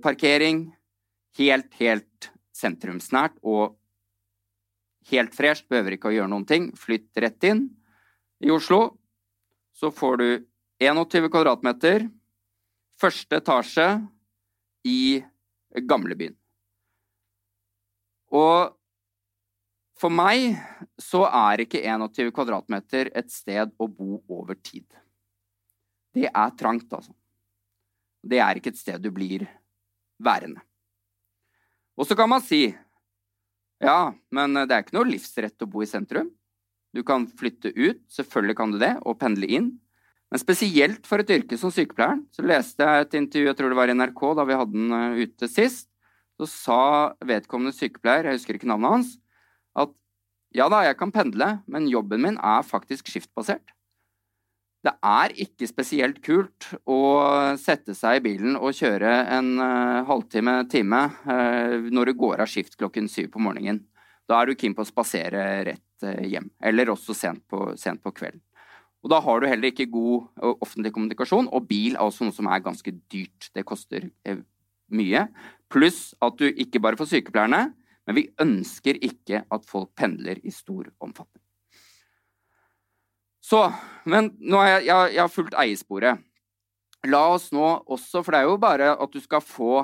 parkering. 0.01 0.65
Helt, 1.37 1.71
helt 1.79 2.29
sentrumsnært 2.53 3.39
og 3.41 3.77
helt 5.09 5.33
fresht, 5.33 5.65
behøver 5.69 5.95
ikke 5.95 6.11
å 6.11 6.15
gjøre 6.15 6.29
noen 6.29 6.45
ting. 6.49 6.67
Flytt 6.77 7.21
rett 7.23 7.47
inn. 7.49 7.67
I 8.43 8.51
Oslo 8.53 8.97
så 9.73 9.89
får 9.93 10.19
du 10.21 10.27
21 10.83 11.29
kvadratmeter, 11.33 12.05
første 12.99 13.39
etasje 13.39 13.87
i 14.85 15.23
gamlebyen. 15.89 16.35
Og 18.33 18.73
for 20.03 20.11
meg 20.11 20.57
så 20.99 21.23
er 21.29 21.63
ikke 21.63 21.79
21 21.79 22.33
kvadratmeter 22.35 23.11
et 23.15 23.31
sted 23.31 23.71
å 23.79 23.87
bo 23.87 24.19
over 24.27 24.57
tid. 24.59 24.85
Det 26.13 26.27
er 26.27 26.55
trangt, 26.59 26.91
altså. 26.91 27.13
Det 28.23 28.39
er 28.43 28.59
ikke 28.59 28.73
et 28.73 28.79
sted 28.79 28.99
du 29.03 29.09
blir 29.15 29.45
værende. 30.23 30.61
Og 31.95 32.07
så 32.07 32.17
kan 32.19 32.29
man 32.31 32.43
si 32.43 32.65
ja, 33.83 34.13
men 34.31 34.55
det 34.55 34.71
er 34.71 34.83
ikke 34.83 34.95
noe 34.95 35.09
livsrett 35.09 35.63
å 35.63 35.67
bo 35.69 35.83
i 35.83 35.89
sentrum. 35.89 36.29
Du 36.95 37.01
kan 37.03 37.25
flytte 37.27 37.73
ut, 37.73 38.03
selvfølgelig 38.13 38.55
kan 38.59 38.71
du 38.71 38.77
det, 38.79 38.93
og 39.03 39.17
pendle 39.19 39.49
inn. 39.49 39.71
Men 40.31 40.41
spesielt 40.41 41.07
for 41.09 41.21
et 41.21 41.31
yrke 41.33 41.57
som 41.59 41.73
sykepleieren, 41.73 42.23
så 42.33 42.45
leste 42.45 42.85
jeg 42.85 43.03
et 43.03 43.17
intervju, 43.19 43.49
jeg 43.49 43.57
tror 43.59 43.73
det 43.73 43.79
var 43.79 43.91
i 43.91 43.97
NRK 43.97 44.23
da 44.39 44.45
vi 44.47 44.59
hadde 44.59 44.77
den 44.77 44.95
eh, 44.97 45.25
ute 45.25 45.49
sist, 45.51 45.89
så 46.39 46.47
sa 46.49 46.79
vedkommende 47.27 47.75
sykepleier, 47.75 48.29
jeg 48.29 48.39
husker 48.39 48.57
ikke 48.57 48.69
navnet 48.71 48.95
hans, 48.95 49.11
ja 50.53 50.67
da, 50.69 50.83
jeg 50.87 50.97
kan 50.99 51.11
pendle, 51.13 51.49
men 51.67 51.89
jobben 51.91 52.21
min 52.23 52.37
er 52.37 52.65
faktisk 52.65 53.09
skiftbasert. 53.11 53.73
Det 54.83 54.91
er 55.07 55.31
ikke 55.39 55.67
spesielt 55.69 56.19
kult 56.25 56.67
å 56.91 56.99
sette 57.59 57.95
seg 57.95 58.19
i 58.19 58.23
bilen 58.25 58.57
og 58.59 58.75
kjøre 58.75 59.11
en 59.31 59.53
uh, 59.61 60.03
halvtime, 60.09 60.57
time 60.71 61.05
uh, 61.23 61.87
når 61.87 62.11
du 62.11 62.19
går 62.19 62.43
av 62.43 62.51
skift 62.51 62.75
klokken 62.79 63.07
syv 63.11 63.29
på 63.31 63.43
morgenen. 63.43 63.79
Da 64.27 64.41
er 64.41 64.51
du 64.51 64.59
keen 64.59 64.75
på 64.75 64.83
å 64.83 64.89
spasere 64.89 65.45
rett 65.69 66.03
uh, 66.03 66.25
hjem, 66.27 66.49
eller 66.59 66.91
også 66.91 67.15
sent 67.15 67.45
på, 67.47 67.71
sent 67.79 68.03
på 68.03 68.11
kvelden. 68.11 68.43
Og 69.03 69.11
da 69.11 69.21
har 69.23 69.39
du 69.39 69.47
heller 69.47 69.71
ikke 69.71 69.89
god 69.91 70.43
offentlig 70.63 70.93
kommunikasjon, 70.95 71.49
og 71.51 71.65
bil 71.67 71.95
er 71.97 72.03
også 72.03 72.27
noe 72.27 72.35
som 72.35 72.47
er 72.47 72.61
ganske 72.63 72.91
dyrt. 73.11 73.49
Det 73.51 73.65
koster 73.67 74.05
mye. 74.95 75.25
Pluss 75.71 76.13
at 76.23 76.37
du 76.39 76.45
ikke 76.47 76.79
bare 76.79 76.95
får 76.95 77.09
sykepleierne, 77.11 77.65
men 78.07 78.17
vi 78.17 78.27
ønsker 78.41 78.99
ikke 79.03 79.43
at 79.47 79.65
folk 79.69 79.93
pendler 79.95 80.41
i 80.43 80.51
stor 80.51 80.89
omfatning. 81.03 81.41
Så, 83.43 83.65
men 84.07 84.31
nå 84.39 84.59
har 84.59 84.69
jeg, 84.77 84.85
jeg, 84.87 85.15
jeg 85.15 85.21
har 85.21 85.31
fulgt 85.31 85.57
eiesporet. 85.59 86.21
La 87.11 87.25
oss 87.33 87.49
nå 87.51 87.65
også, 87.91 88.21
for 88.23 88.31
det 88.31 88.39
er 88.39 88.47
jo 88.47 88.59
bare 88.59 88.93
at 88.95 89.11
du 89.11 89.19
skal 89.23 89.43
få 89.43 89.81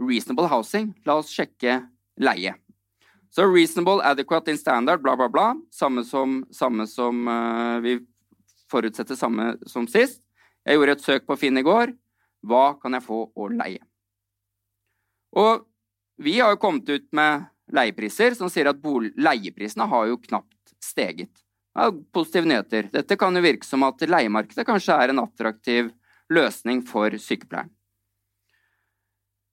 reasonable 0.00 0.48
housing, 0.52 0.92
la 1.08 1.16
oss 1.20 1.32
sjekke 1.32 1.78
leie. 2.20 2.52
Så 3.30 3.46
reasonable, 3.46 4.02
adequate 4.04 4.52
in 4.52 4.58
standard, 4.58 5.00
bla, 5.04 5.14
bla, 5.16 5.28
bla. 5.32 5.54
Samme 5.72 6.04
som, 6.04 6.40
samme 6.50 6.86
som 6.90 7.28
uh, 7.28 7.78
Vi 7.80 8.00
forutsetter 8.70 9.16
samme 9.18 9.54
som 9.70 9.86
sist. 9.88 10.20
Jeg 10.66 10.76
gjorde 10.76 10.96
et 10.98 11.04
søk 11.04 11.28
på 11.28 11.36
Finn 11.38 11.58
i 11.58 11.64
går. 11.64 11.94
Hva 12.46 12.74
kan 12.82 12.96
jeg 12.96 13.06
få 13.06 13.22
å 13.32 13.48
leie? 13.54 13.80
Og 15.38 15.64
vi 16.20 16.40
har 16.40 16.54
jo 16.54 16.60
kommet 16.60 16.88
ut 16.88 17.06
med 17.16 17.46
leiepriser 17.72 18.34
som 18.36 18.50
sier 18.52 18.68
at 18.70 18.82
leieprisene 19.16 19.86
har 19.88 20.10
jo 20.10 20.18
knapt 20.20 20.74
steget. 20.82 21.32
Ja, 21.74 21.88
positive 22.12 22.48
nyheter. 22.50 22.88
Dette 22.92 23.16
kan 23.16 23.36
jo 23.36 23.42
virke 23.44 23.66
som 23.66 23.84
at 23.86 24.02
leiemarkedet 24.02 24.66
kanskje 24.66 24.96
er 24.96 25.12
en 25.12 25.22
attraktiv 25.22 25.92
løsning 26.30 26.82
for 26.86 27.14
sykepleieren. 27.14 27.70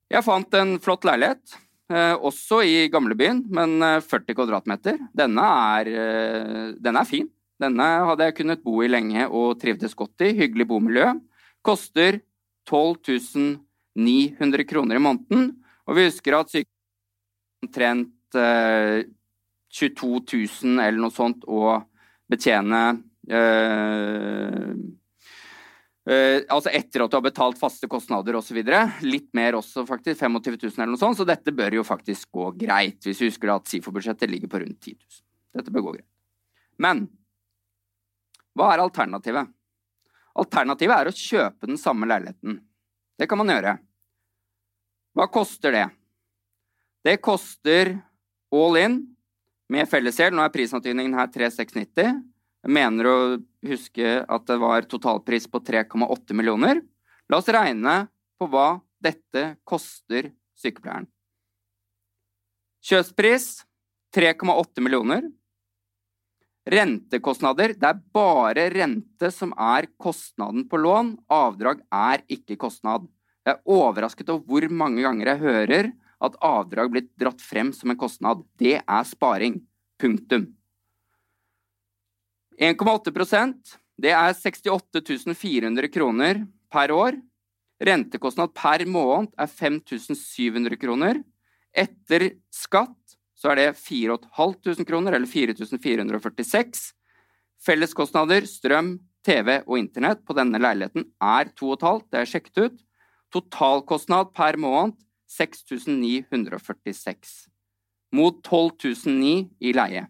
Jeg 0.08 0.24
fant 0.24 0.54
en 0.56 0.78
flott 0.80 1.04
leilighet, 1.04 1.58
eh, 1.92 2.14
også 2.16 2.62
i 2.64 2.88
gamlebyen, 2.88 3.42
men 3.52 3.76
40 4.00 4.30
eh, 4.32 4.36
kvadratmeter. 4.38 4.96
Denne 5.12 5.44
er, 5.44 5.86
eh, 5.88 6.72
denne 6.80 7.02
er 7.04 7.08
fin. 7.08 7.28
Denne 7.60 7.88
hadde 8.08 8.24
jeg 8.24 8.36
kunnet 8.38 8.64
bo 8.64 8.80
i 8.82 8.88
lenge 8.88 9.26
og 9.28 9.58
trivdes 9.60 9.94
godt 9.94 10.24
i. 10.24 10.32
Hyggelig 10.32 10.66
bomiljø. 10.66 11.12
Koster 11.62 12.20
12 12.66 13.58
900 13.98 14.64
kroner 14.64 14.96
i 14.96 15.02
måneden. 15.02 15.56
Og 15.88 15.96
vi 15.96 16.06
husker 16.08 16.36
at 16.36 16.52
sykepleieren 16.52 18.04
omtrent 18.04 18.14
22 19.68 20.20
000 20.64 20.80
eller 20.80 21.00
noe 21.00 21.12
sånt 21.12 21.44
å 21.48 21.76
betjene 22.28 22.82
eh, 23.28 24.70
eh, 26.08 26.38
altså 26.48 26.72
etter 26.72 27.04
at 27.04 27.12
du 27.12 27.16
har 27.18 27.24
betalt 27.24 27.60
faste 27.60 27.88
kostnader 27.90 28.38
osv. 28.38 28.60
Litt 29.04 29.28
mer 29.36 29.58
også, 29.58 29.84
faktisk. 29.88 30.20
25 30.20 30.58
000 30.62 30.72
eller 30.76 30.92
noe 30.94 31.00
sånt. 31.00 31.18
Så 31.20 31.28
dette 31.28 31.54
bør 31.56 31.80
jo 31.80 31.86
faktisk 31.86 32.30
gå 32.32 32.50
greit, 32.60 33.00
hvis 33.04 33.22
vi 33.22 33.30
husker 33.32 33.54
at 33.54 33.68
SIFO-budsjettet 33.68 34.30
ligger 34.30 34.52
på 34.52 34.62
rundt 34.64 34.80
10 34.80 34.96
000. 34.96 35.22
Dette 35.58 35.74
bør 35.74 35.88
gå 35.88 35.96
greit. 35.98 36.10
Men 36.78 37.06
hva 38.58 38.72
er 38.72 38.82
alternativet? 38.82 39.52
Alternativet 40.38 40.96
er 40.96 41.10
å 41.10 41.18
kjøpe 41.18 41.68
den 41.68 41.78
samme 41.80 42.06
leiligheten. 42.08 42.60
Det 43.18 43.26
kan 43.30 43.40
man 43.40 43.50
gjøre. 43.50 43.78
Hva 45.18 45.26
koster 45.26 45.74
det? 45.74 45.86
Det 47.02 47.16
koster 47.18 47.96
all 48.54 48.76
in 48.78 49.00
med 49.66 49.88
fellesgjeld. 49.90 50.36
Nå 50.36 50.44
er 50.44 50.52
prisantydningen 50.54 51.16
her 51.18 51.26
3690. 51.34 52.20
Jeg 52.62 52.74
mener 52.76 53.08
å 53.10 53.16
huske 53.66 54.12
at 54.22 54.46
det 54.46 54.58
var 54.62 54.86
totalpris 54.86 55.48
på 55.50 55.58
3,8 55.66 56.38
millioner. 56.38 56.84
La 57.26 57.42
oss 57.42 57.50
regne 57.50 58.04
på 58.38 58.46
hva 58.52 58.78
dette 59.02 59.56
koster 59.66 60.30
sykepleieren. 60.58 61.10
Kjøpspris 62.86 63.50
3,8 64.14 64.86
millioner. 64.86 65.26
Rentekostnader 66.68 67.74
Det 67.74 67.90
er 67.90 68.00
bare 68.14 68.70
rente 68.70 69.34
som 69.34 69.50
er 69.58 69.90
kostnaden 69.98 70.68
på 70.70 70.78
lån. 70.78 71.16
Avdrag 71.26 71.82
er 71.90 72.22
ikke 72.30 72.60
kostnad. 72.60 73.10
Jeg 73.48 73.56
er 73.56 73.72
overrasket 73.72 74.28
over 74.28 74.44
hvor 74.44 74.68
mange 74.76 75.00
ganger 75.06 75.32
jeg 75.32 75.40
hører 75.40 75.90
at 76.20 76.34
avdrag 76.44 76.90
blir 76.92 77.06
dratt 77.16 77.40
frem 77.40 77.70
som 77.72 77.88
en 77.88 77.96
kostnad. 77.96 78.42
Det 78.60 78.76
er 78.82 79.06
sparing. 79.08 79.62
Punktum. 79.98 80.44
1,8% 82.60 83.78
det 83.98 84.12
er 84.14 84.34
68 84.36 85.34
400 85.34 85.88
kroner 85.90 86.44
per 86.70 86.92
år. 86.94 87.16
Rentekostnad 87.82 88.52
per 88.54 88.84
måned 88.86 89.32
er 89.38 89.48
5700 89.50 90.78
kroner. 90.78 91.22
Etter 91.72 92.28
skatt 92.52 93.16
så 93.38 93.52
er 93.52 93.60
det 93.60 93.68
4500 93.78 94.84
kroner, 94.86 95.14
eller 95.14 95.30
4446. 95.30 96.92
Felleskostnader, 97.62 98.46
strøm, 98.50 98.96
TV 99.26 99.60
og 99.64 99.78
internett 99.78 100.24
på 100.26 100.34
denne 100.34 100.60
leiligheten 100.62 101.06
er 101.22 101.50
2500, 101.54 102.06
det 102.10 102.20
er 102.20 102.30
sjekket 102.30 102.62
ut. 102.64 102.84
Totalkostnad 103.34 104.32
per 104.36 104.56
måned 104.60 104.94
6946. 105.28 107.48
Mot 108.16 108.38
12009 108.42 109.50
i 109.60 109.72
leie. 109.76 110.06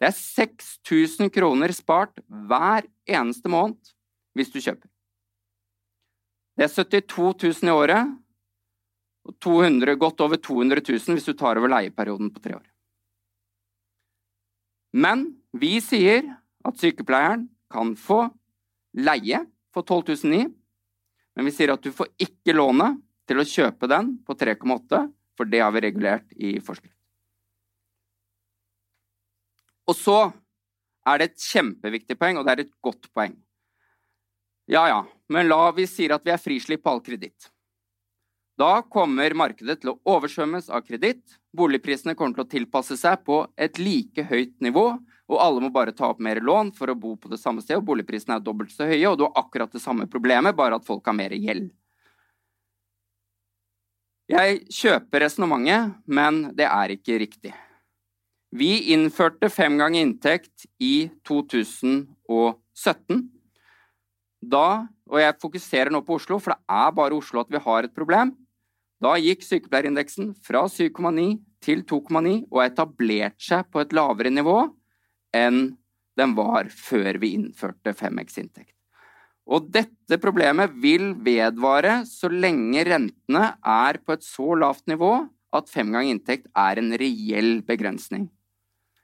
Det 0.00 0.06
er 0.08 0.16
6000 0.16 1.30
kroner 1.32 1.72
spart 1.76 2.20
hver 2.28 2.86
eneste 3.08 3.48
måned 3.52 3.92
hvis 4.36 4.52
du 4.52 4.60
kjøper. 4.60 4.88
Det 6.56 6.64
er 6.66 6.72
72 6.72 7.62
000 7.62 7.68
i 7.68 7.72
året, 7.72 8.04
og 9.24 9.36
200, 9.40 9.96
godt 10.00 10.20
over 10.24 10.36
200 10.36 10.82
000 10.88 11.16
hvis 11.16 11.28
du 11.28 11.32
tar 11.36 11.58
over 11.60 11.68
leieperioden 11.72 12.30
på 12.32 12.40
tre 12.44 12.52
år. 12.56 12.66
Men 14.92 15.40
vi 15.56 15.80
sier 15.84 16.22
at 16.66 16.80
sykepleieren 16.80 17.48
kan 17.70 17.94
få 17.96 18.28
leie 18.96 19.44
for 19.74 19.82
12 19.86 20.16
009, 20.24 20.48
men 21.40 21.48
vi 21.48 21.54
sier 21.56 21.70
at 21.72 21.80
du 21.80 21.88
får 21.96 22.10
ikke 22.20 22.52
lånet 22.52 22.98
til 23.24 23.38
å 23.40 23.44
kjøpe 23.48 23.88
den 23.88 24.10
på 24.28 24.34
3,8, 24.36 24.98
for 25.32 25.48
det 25.48 25.62
har 25.64 25.70
vi 25.72 25.80
regulert 25.80 26.34
i 26.36 26.50
forskrift. 26.60 26.92
Og 29.88 29.96
så 29.96 30.18
er 31.08 31.22
det 31.22 31.30
et 31.30 31.46
kjempeviktig 31.46 32.18
poeng, 32.20 32.36
og 32.36 32.44
det 32.44 32.52
er 32.52 32.62
et 32.66 32.74
godt 32.84 33.08
poeng. 33.16 33.38
Ja 34.68 34.84
ja, 34.90 35.00
men 35.32 35.48
la 35.48 35.70
vi 35.72 35.88
sier 35.88 36.12
at 36.12 36.28
vi 36.28 36.34
er 36.34 36.44
frislipp 36.44 36.84
på 36.84 36.92
all 36.92 37.00
kreditt. 37.08 37.48
Da 38.60 38.82
kommer 38.84 39.32
markedet 39.32 39.80
til 39.80 39.94
å 39.94 39.98
oversvømmes 40.12 40.68
av 40.68 40.84
kreditt, 40.84 41.38
boligprisene 41.56 42.12
kommer 42.18 42.36
til 42.36 42.44
å 42.44 42.52
tilpasse 42.52 43.00
seg 43.00 43.24
på 43.24 43.46
et 43.56 43.80
like 43.80 44.28
høyt 44.28 44.58
nivå, 44.60 44.90
og 45.30 45.38
alle 45.38 45.62
må 45.62 45.70
bare 45.70 45.94
ta 45.94 46.08
opp 46.10 46.20
mer 46.22 46.40
lån 46.42 46.72
for 46.74 46.90
å 46.90 46.98
bo 46.98 47.14
på 47.14 47.30
det 47.30 47.38
samme 47.38 47.62
sted, 47.62 47.78
og 47.78 47.86
boligprisene 47.86 48.38
er 48.38 48.44
dobbelt 48.44 48.72
så 48.74 48.88
høye, 48.90 49.06
og 49.06 49.18
du 49.20 49.26
har 49.28 49.38
akkurat 49.38 49.70
det 49.70 49.82
samme 49.82 50.08
problemet, 50.10 50.56
bare 50.58 50.80
at 50.80 50.86
folk 50.86 51.06
har 51.06 51.14
mer 51.14 51.34
gjeld. 51.36 51.70
Jeg 54.30 54.60
kjøper 54.70 55.24
resonnementet, 55.24 55.96
men 56.06 56.48
det 56.58 56.66
er 56.66 56.94
ikke 56.94 57.18
riktig. 57.22 57.54
Vi 58.50 58.90
innførte 58.94 59.50
fem 59.50 59.78
ganger 59.78 60.02
inntekt 60.02 60.66
i 60.82 61.10
2017. 61.26 63.22
Da, 64.40 64.66
og 65.10 65.18
jeg 65.20 65.38
fokuserer 65.42 65.92
nå 65.94 66.02
på 66.06 66.16
Oslo, 66.18 66.38
for 66.42 66.54
det 66.54 66.74
er 66.74 66.94
bare 66.96 67.18
Oslo 67.18 67.42
at 67.42 67.50
vi 67.52 67.62
har 67.62 67.86
et 67.86 67.94
problem, 67.94 68.34
da 69.00 69.14
gikk 69.16 69.44
sykepleierindeksen 69.46 70.34
fra 70.44 70.66
7,9 70.68 71.38
til 71.64 71.84
2,9 71.88 72.50
og 72.50 72.60
etablerte 72.64 73.46
seg 73.46 73.70
på 73.72 73.80
et 73.82 73.94
lavere 73.96 74.32
nivå 74.32 74.58
enn 75.36 75.74
den 76.18 76.34
var 76.36 76.68
før 76.74 77.18
vi 77.22 77.34
innførte 77.38 77.94
5X 77.96 78.40
inntekt. 78.42 78.74
Og 79.50 79.66
dette 79.72 80.18
problemet 80.22 80.74
vil 80.82 81.12
vedvare 81.26 82.02
så 82.06 82.30
lenge 82.30 82.84
rentene 82.86 83.54
er 83.58 83.98
på 84.04 84.14
et 84.14 84.26
så 84.26 84.54
lavt 84.58 84.86
nivå 84.90 85.14
at 85.56 85.70
fem 85.70 85.88
ganger 85.90 86.14
inntekt 86.14 86.46
er 86.54 86.78
en 86.78 86.92
reell 87.00 87.58
begrensning. 87.66 88.28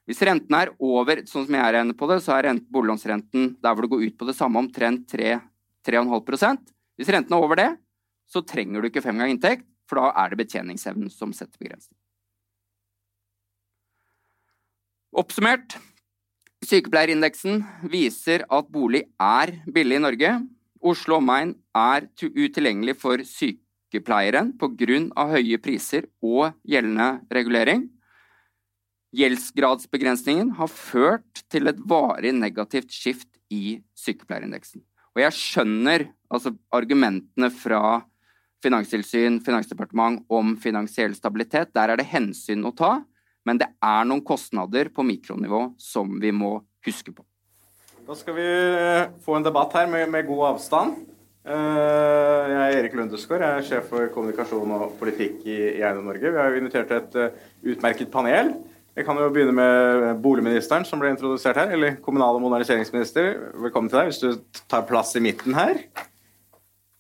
Hvis 0.06 0.22
renten 0.22 0.54
er 0.54 0.70
over, 0.78 1.24
sånn 1.26 1.48
som 1.48 1.56
jeg 1.58 1.72
regner 1.74 1.96
på 1.98 2.06
det, 2.06 2.20
så 2.22 2.36
er 2.36 2.52
boliglånsrenten 2.70 3.56
der 3.58 3.74
hvor 3.74 3.86
det 3.86 3.90
går 3.90 4.04
ut 4.06 4.18
på 4.20 4.28
det 4.28 4.36
samme, 4.38 4.62
omtrent 4.62 5.08
3-3,5% 5.10 6.70
Hvis 6.96 7.10
renten 7.10 7.34
er 7.34 7.42
over 7.42 7.58
det, 7.58 7.72
så 8.30 8.42
trenger 8.46 8.82
du 8.82 8.88
ikke 8.88 9.02
fem 9.02 9.18
ganger 9.18 9.34
inntekt, 9.34 9.66
for 9.90 9.98
da 9.98 10.12
er 10.22 10.30
det 10.30 10.38
betjeningsevnen 10.44 11.10
som 11.10 11.34
setter 11.34 11.58
begrensning. 11.58 11.98
Oppsummert 15.16 15.78
sykepleierindeksen 16.66 17.62
viser 17.90 18.44
at 18.52 18.68
bolig 18.72 19.05
er 19.22 19.52
billig 19.72 20.00
i 20.00 20.02
Norge. 20.02 20.33
Oslo 20.83 21.20
omegn 21.20 21.55
er 21.76 22.09
utilgjengelig 22.22 22.96
for 23.00 23.22
sykepleieren 23.26 24.52
pga. 24.59 25.26
høye 25.33 25.59
priser 25.59 26.09
og 26.22 26.52
gjeldende 26.66 27.20
regulering. 27.31 27.88
Gjeldsgradsbegrensningen 29.16 30.52
har 30.59 30.68
ført 30.68 31.44
til 31.48 31.68
et 31.70 31.79
varig 31.79 32.35
negativt 32.35 32.92
skift 32.92 33.29
i 33.50 33.81
sykepleierindeksen. 33.96 34.83
Og 35.16 35.22
jeg 35.22 35.33
skjønner 35.33 36.11
altså 36.29 36.52
argumentene 36.74 37.48
fra 37.50 38.02
finanstilsyn, 38.64 39.40
finansdepartement 39.44 40.24
om 40.29 40.57
finansiell 40.61 41.14
stabilitet. 41.16 41.72
Der 41.74 41.92
er 41.92 42.00
det 42.00 42.11
hensyn 42.11 42.66
å 42.66 42.74
ta, 42.76 42.98
men 43.46 43.62
det 43.62 43.70
er 43.85 44.06
noen 44.09 44.24
kostnader 44.26 44.90
på 44.92 45.06
mikronivå 45.06 45.68
som 45.80 46.18
vi 46.22 46.32
må 46.35 46.59
huske 46.87 47.14
på. 47.14 47.24
Da 48.06 48.14
skal 48.14 48.37
vi 48.37 48.46
eh, 48.46 49.09
få 49.24 49.38
en 49.38 49.46
debatt 49.46 49.72
her 49.74 49.88
med, 49.90 50.06
med 50.12 50.26
god 50.28 50.52
avstand. 50.52 50.98
Eh, 51.46 52.52
jeg 52.52 52.59
er 52.59 52.76
Erik 52.80 52.94
Lundesgaard, 52.98 53.42
jeg 53.42 53.62
er 53.62 53.66
sjef 53.66 53.88
for 53.90 54.11
kommunikasjon 54.14 54.74
og 54.76 54.96
politikk 55.00 55.44
i, 55.46 55.59
Eiendom 55.78 56.09
Norge. 56.11 56.30
Vi 56.30 56.40
har 56.40 56.50
jo 56.50 56.61
invitert 56.61 56.94
et 56.94 57.18
uh, 57.18 57.44
utmerket 57.74 58.11
panel. 58.11 58.52
Jeg 58.96 59.06
kan 59.06 59.18
jo 59.20 59.28
begynne 59.30 59.54
med 59.54 60.22
boligministeren, 60.24 60.87
som 60.88 61.02
ble 61.02 61.11
introdusert 61.12 61.59
her. 61.61 61.74
Eller 61.74 61.98
kommunal- 62.02 62.38
og 62.38 62.42
moderniseringsminister. 62.46 63.35
Velkommen 63.66 63.90
til 63.92 64.00
deg, 64.00 64.11
hvis 64.11 64.22
du 64.22 64.62
tar 64.70 64.87
plass 64.88 65.14
i 65.18 65.22
midten 65.22 65.54
her. 65.59 65.82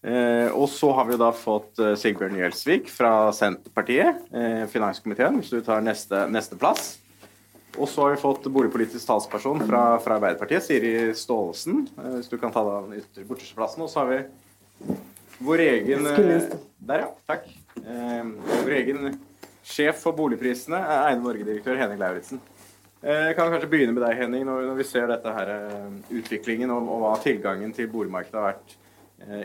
Eh, 0.04 0.52
og 0.52 0.68
så 0.70 0.92
har 0.94 1.08
vi 1.08 1.16
da 1.18 1.32
fått 1.34 1.80
eh, 1.82 1.96
Sigbjørn 1.98 2.36
Gjelsvik 2.38 2.90
fra 2.92 3.32
Senterpartiet, 3.34 4.20
eh, 4.30 4.62
finanskomiteen, 4.70 5.40
hvis 5.40 5.50
du 5.54 5.62
tar 5.64 5.82
neste, 5.82 6.26
neste 6.30 6.58
plass. 6.60 6.96
Og 7.76 7.88
så 7.88 8.02
har 8.02 8.14
vi 8.14 8.20
fått 8.20 8.46
boligpolitisk 8.52 9.04
talsperson 9.06 9.60
fra, 9.68 9.82
fra 10.00 10.16
Arbeiderpartiet, 10.16 10.64
Siri 10.64 10.92
Staalesen. 11.16 11.84
Eh, 11.98 12.16
hvis 12.18 12.30
du 12.32 12.38
kan 12.40 12.54
ta 12.54 12.64
den 12.64 13.00
ytre 13.02 13.26
borterste 13.28 13.56
plassen. 13.58 13.84
Og 13.84 13.92
så 13.92 14.02
har 14.02 14.12
vi 14.12 14.96
vår 15.44 15.64
egen 15.66 16.08
eh, 16.08 16.50
Der, 16.78 17.04
ja. 17.04 17.10
Takk. 17.28 17.48
Eh, 17.82 18.22
vår 18.62 18.76
egen 18.78 19.18
sjef 19.66 20.00
for 20.04 20.16
boligprisene, 20.16 20.78
Eine 20.78 21.20
Norge-direktør 21.24 21.76
Henning 21.80 22.00
Lauritzen. 22.00 22.40
Jeg 23.06 23.36
kan 23.36 23.50
kanskje 23.52 23.68
begynne 23.70 23.92
med 23.92 24.02
deg, 24.02 24.16
Henning, 24.18 24.46
når, 24.48 24.70
vi 24.78 24.84
ser 24.86 25.10
dette 25.10 25.30
her, 25.30 25.50
utviklingen 26.08 26.70
og, 26.74 26.86
og 26.90 27.02
hva 27.02 27.10
tilgangen 27.22 27.74
til 27.76 27.90
boligmarkedet 27.92 28.38
har 28.40 28.54
vært 28.54 28.76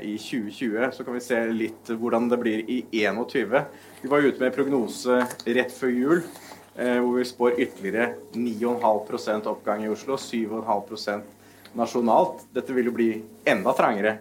i 0.01 0.17
2020. 0.17 0.91
Så 0.91 1.03
kan 1.03 1.13
vi 1.13 1.19
se 1.23 1.39
litt 1.53 1.89
hvordan 1.89 2.29
det 2.29 2.37
blir 2.41 2.63
i 2.69 2.81
2021. 2.91 3.61
Vi 4.01 4.09
var 4.11 4.25
ute 4.25 4.43
med 4.43 4.55
prognose 4.55 5.21
rett 5.45 5.71
før 5.73 5.93
jul 5.95 6.17
eh, 6.75 6.97
hvor 6.99 7.15
vi 7.17 7.25
spår 7.25 7.59
ytterligere 7.59 8.11
9,5% 8.33 9.47
oppgang 9.51 9.85
i 9.85 9.91
Oslo, 9.91 10.17
7,5 10.19 11.21
nasjonalt. 11.79 12.43
Dette 12.51 12.75
vil 12.75 12.91
jo 12.91 12.95
bli 12.97 13.09
enda 13.47 13.73
trangere 13.77 14.17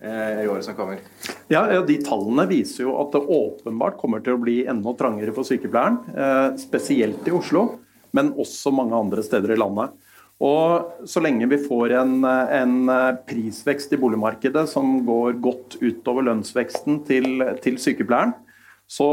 eh, 0.00 0.44
i 0.44 0.48
året 0.48 0.64
som 0.64 0.78
kommer. 0.78 1.04
Ja, 1.52 1.66
De 1.84 1.98
tallene 2.06 2.48
viser 2.50 2.86
jo 2.86 2.96
at 3.02 3.12
det 3.12 3.20
åpenbart 3.20 4.00
kommer 4.00 4.24
til 4.24 4.38
å 4.38 4.42
bli 4.42 4.62
enda 4.70 4.94
trangere 4.96 5.34
for 5.36 5.44
sykepleieren. 5.46 6.56
Spesielt 6.62 7.26
i 7.28 7.34
Oslo, 7.36 7.66
men 8.16 8.32
også 8.38 8.72
mange 8.74 8.96
andre 8.96 9.22
steder 9.26 9.52
i 9.54 9.60
landet. 9.60 9.92
Og 10.40 11.06
så 11.08 11.20
lenge 11.20 11.48
vi 11.50 11.58
får 11.60 11.92
en, 12.00 12.14
en, 12.24 12.76
prisvekst 13.28 13.92
i 13.92 13.98
boligmarkedet 14.00 14.64
som 14.70 15.02
går 15.04 15.36
godt 15.44 15.76
utover 15.82 16.24
lønnsveksten 16.30 17.02
til, 17.08 17.44
til, 17.60 17.76
sykepleieren, 17.80 18.32
så 18.90 19.10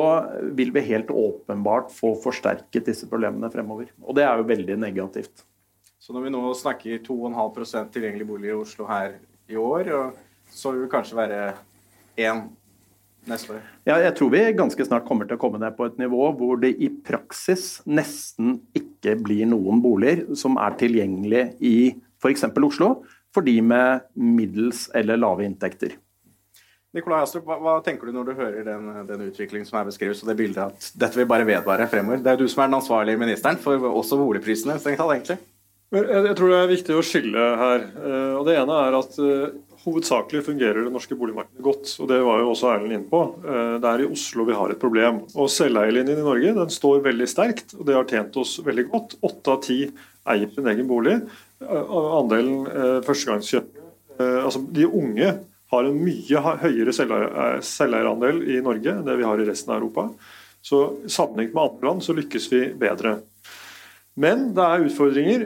vil 0.56 0.72
vi 0.74 0.86
helt 0.88 1.12
åpenbart 1.12 1.92
få 1.94 2.14
forsterket 2.24 2.88
disse 2.88 3.10
problemene 3.12 3.52
fremover. 3.54 3.92
Og 4.02 4.16
det 4.18 4.24
er 4.24 4.40
jo 4.40 4.48
veldig 4.48 4.80
negativt. 4.80 5.44
Så 6.00 6.16
når 6.16 6.30
vi 6.30 6.32
nå 6.32 6.42
snakker 6.56 7.04
2,5 7.04 7.92
tilgjengelig 7.92 8.30
bolig 8.30 8.54
i 8.54 8.56
Oslo 8.56 8.88
her 8.88 9.18
i 9.52 9.60
år, 9.60 9.92
så 10.48 10.72
vil 10.72 10.86
det 10.86 10.94
kanskje 10.96 11.20
være 11.20 11.42
1 12.24 12.48
neste 13.32 13.56
år? 13.56 13.62
Ja, 13.88 14.00
jeg 14.04 14.14
tror 14.18 14.32
vi 14.34 14.44
ganske 14.58 14.88
snart 14.88 15.06
kommer 15.08 15.28
til 15.28 15.38
å 15.38 15.42
komme 15.42 15.62
ned 15.62 15.76
på 15.78 15.88
et 15.90 16.00
nivå 16.02 16.32
hvor 16.40 16.60
det 16.62 16.74
i 16.82 16.90
praksis 16.90 17.84
nesten 17.88 18.60
ikke 18.78 19.18
blir 19.22 19.48
noen 19.50 19.84
boliger 19.84 20.26
som 20.40 20.60
er 20.62 20.78
tilgjengelig 20.80 21.46
i 21.60 21.78
f.eks. 22.22 22.48
Oslo 22.58 22.98
for 23.36 23.46
de 23.46 23.60
med 23.62 24.08
middels 24.16 24.88
eller 24.98 25.20
lave 25.20 25.46
inntekter. 25.46 25.98
Nikolai 26.96 27.20
Astrup, 27.22 27.44
hva, 27.46 27.58
hva, 27.62 27.76
tenker 27.86 28.10
du 28.10 28.16
når 28.16 28.30
du 28.30 28.38
hører 28.40 28.64
den, 28.66 28.88
den 29.10 29.28
utviklingen 29.28 29.68
som 29.68 29.78
er 29.82 29.90
beskrevet, 29.90 30.18
og 30.24 30.32
det 30.32 30.38
bildet 30.40 30.64
at 30.64 30.88
dette 30.98 31.20
vil 31.20 31.28
bare 31.30 31.46
vedvare 31.46 31.86
fremover? 31.92 32.24
Det 32.24 32.32
er 32.32 32.40
jo 32.40 32.48
du 32.48 32.52
som 32.52 32.64
er 32.64 32.72
den 32.72 32.80
ansvarlige 32.80 33.22
ministeren 33.22 33.60
for 33.62 33.86
også 33.92 34.18
boligprisene, 34.18 34.80
strengt 34.82 35.02
tatt, 35.02 35.14
egentlig. 35.14 35.38
Jeg, 35.94 36.04
jeg, 36.12 36.36
tror 36.36 36.52
det 36.52 36.60
er 36.60 36.72
viktig 36.72 36.96
å 36.98 37.04
skille 37.06 37.44
her. 37.62 37.84
Eh, 38.02 38.32
og 38.40 38.48
Det 38.48 38.56
ene 38.60 38.80
er 38.88 38.98
at 38.98 39.20
uh, 39.24 39.46
hovedsakelig 39.84 40.44
fungerer 40.46 40.86
det 40.86 40.92
norske 40.94 41.16
boligmarkedet 41.18 41.64
godt. 41.64 41.92
og 42.02 42.10
Det 42.10 42.20
var 42.26 42.42
jo 42.42 42.52
også 42.52 42.72
Erlend 42.74 42.96
inne 42.96 43.10
på. 43.10 43.22
Uh, 43.44 43.78
det 43.82 43.90
er 43.90 44.04
i 44.04 44.10
Oslo 44.10 44.46
vi 44.48 44.58
har 44.58 44.74
et 44.74 44.82
problem. 44.82 45.22
Og 45.36 45.52
Selveierlinjen 45.54 46.22
i 46.22 46.26
Norge 46.26 46.54
den 46.58 46.74
står 46.74 47.04
veldig 47.06 47.28
sterkt, 47.30 47.76
og 47.78 47.86
det 47.88 47.98
har 47.98 48.08
tjent 48.10 48.40
oss 48.42 48.58
veldig 48.66 48.88
godt. 48.92 49.18
Åtte 49.28 49.54
av 49.54 49.62
ti 49.66 49.80
eier 50.28 50.52
sin 50.54 50.72
egen 50.74 50.90
bolig. 50.90 51.20
Uh, 51.64 51.94
andelen 52.20 52.68
førstegangskjøpere, 53.06 53.86
altså 54.18 54.64
de 54.74 54.86
unge 54.88 55.30
har 55.70 55.86
en 55.86 55.98
mye 56.02 56.42
høyere 56.64 56.94
selveierandel 56.96 58.40
i 58.50 58.62
Norge 58.66 58.94
enn 58.94 59.06
det 59.06 59.18
vi 59.20 59.26
har 59.28 59.42
i 59.42 59.46
resten 59.46 59.74
av 59.74 59.82
Europa. 59.82 60.08
Så 60.66 60.80
Sammenlignet 61.06 61.54
med 61.54 61.64
andre 61.64 61.90
land 61.90 62.06
så 62.06 62.16
lykkes 62.18 62.48
vi 62.50 62.62
bedre. 62.80 63.20
Men 64.18 64.48
det 64.58 64.64
er 64.64 64.86
utfordringer 64.88 65.44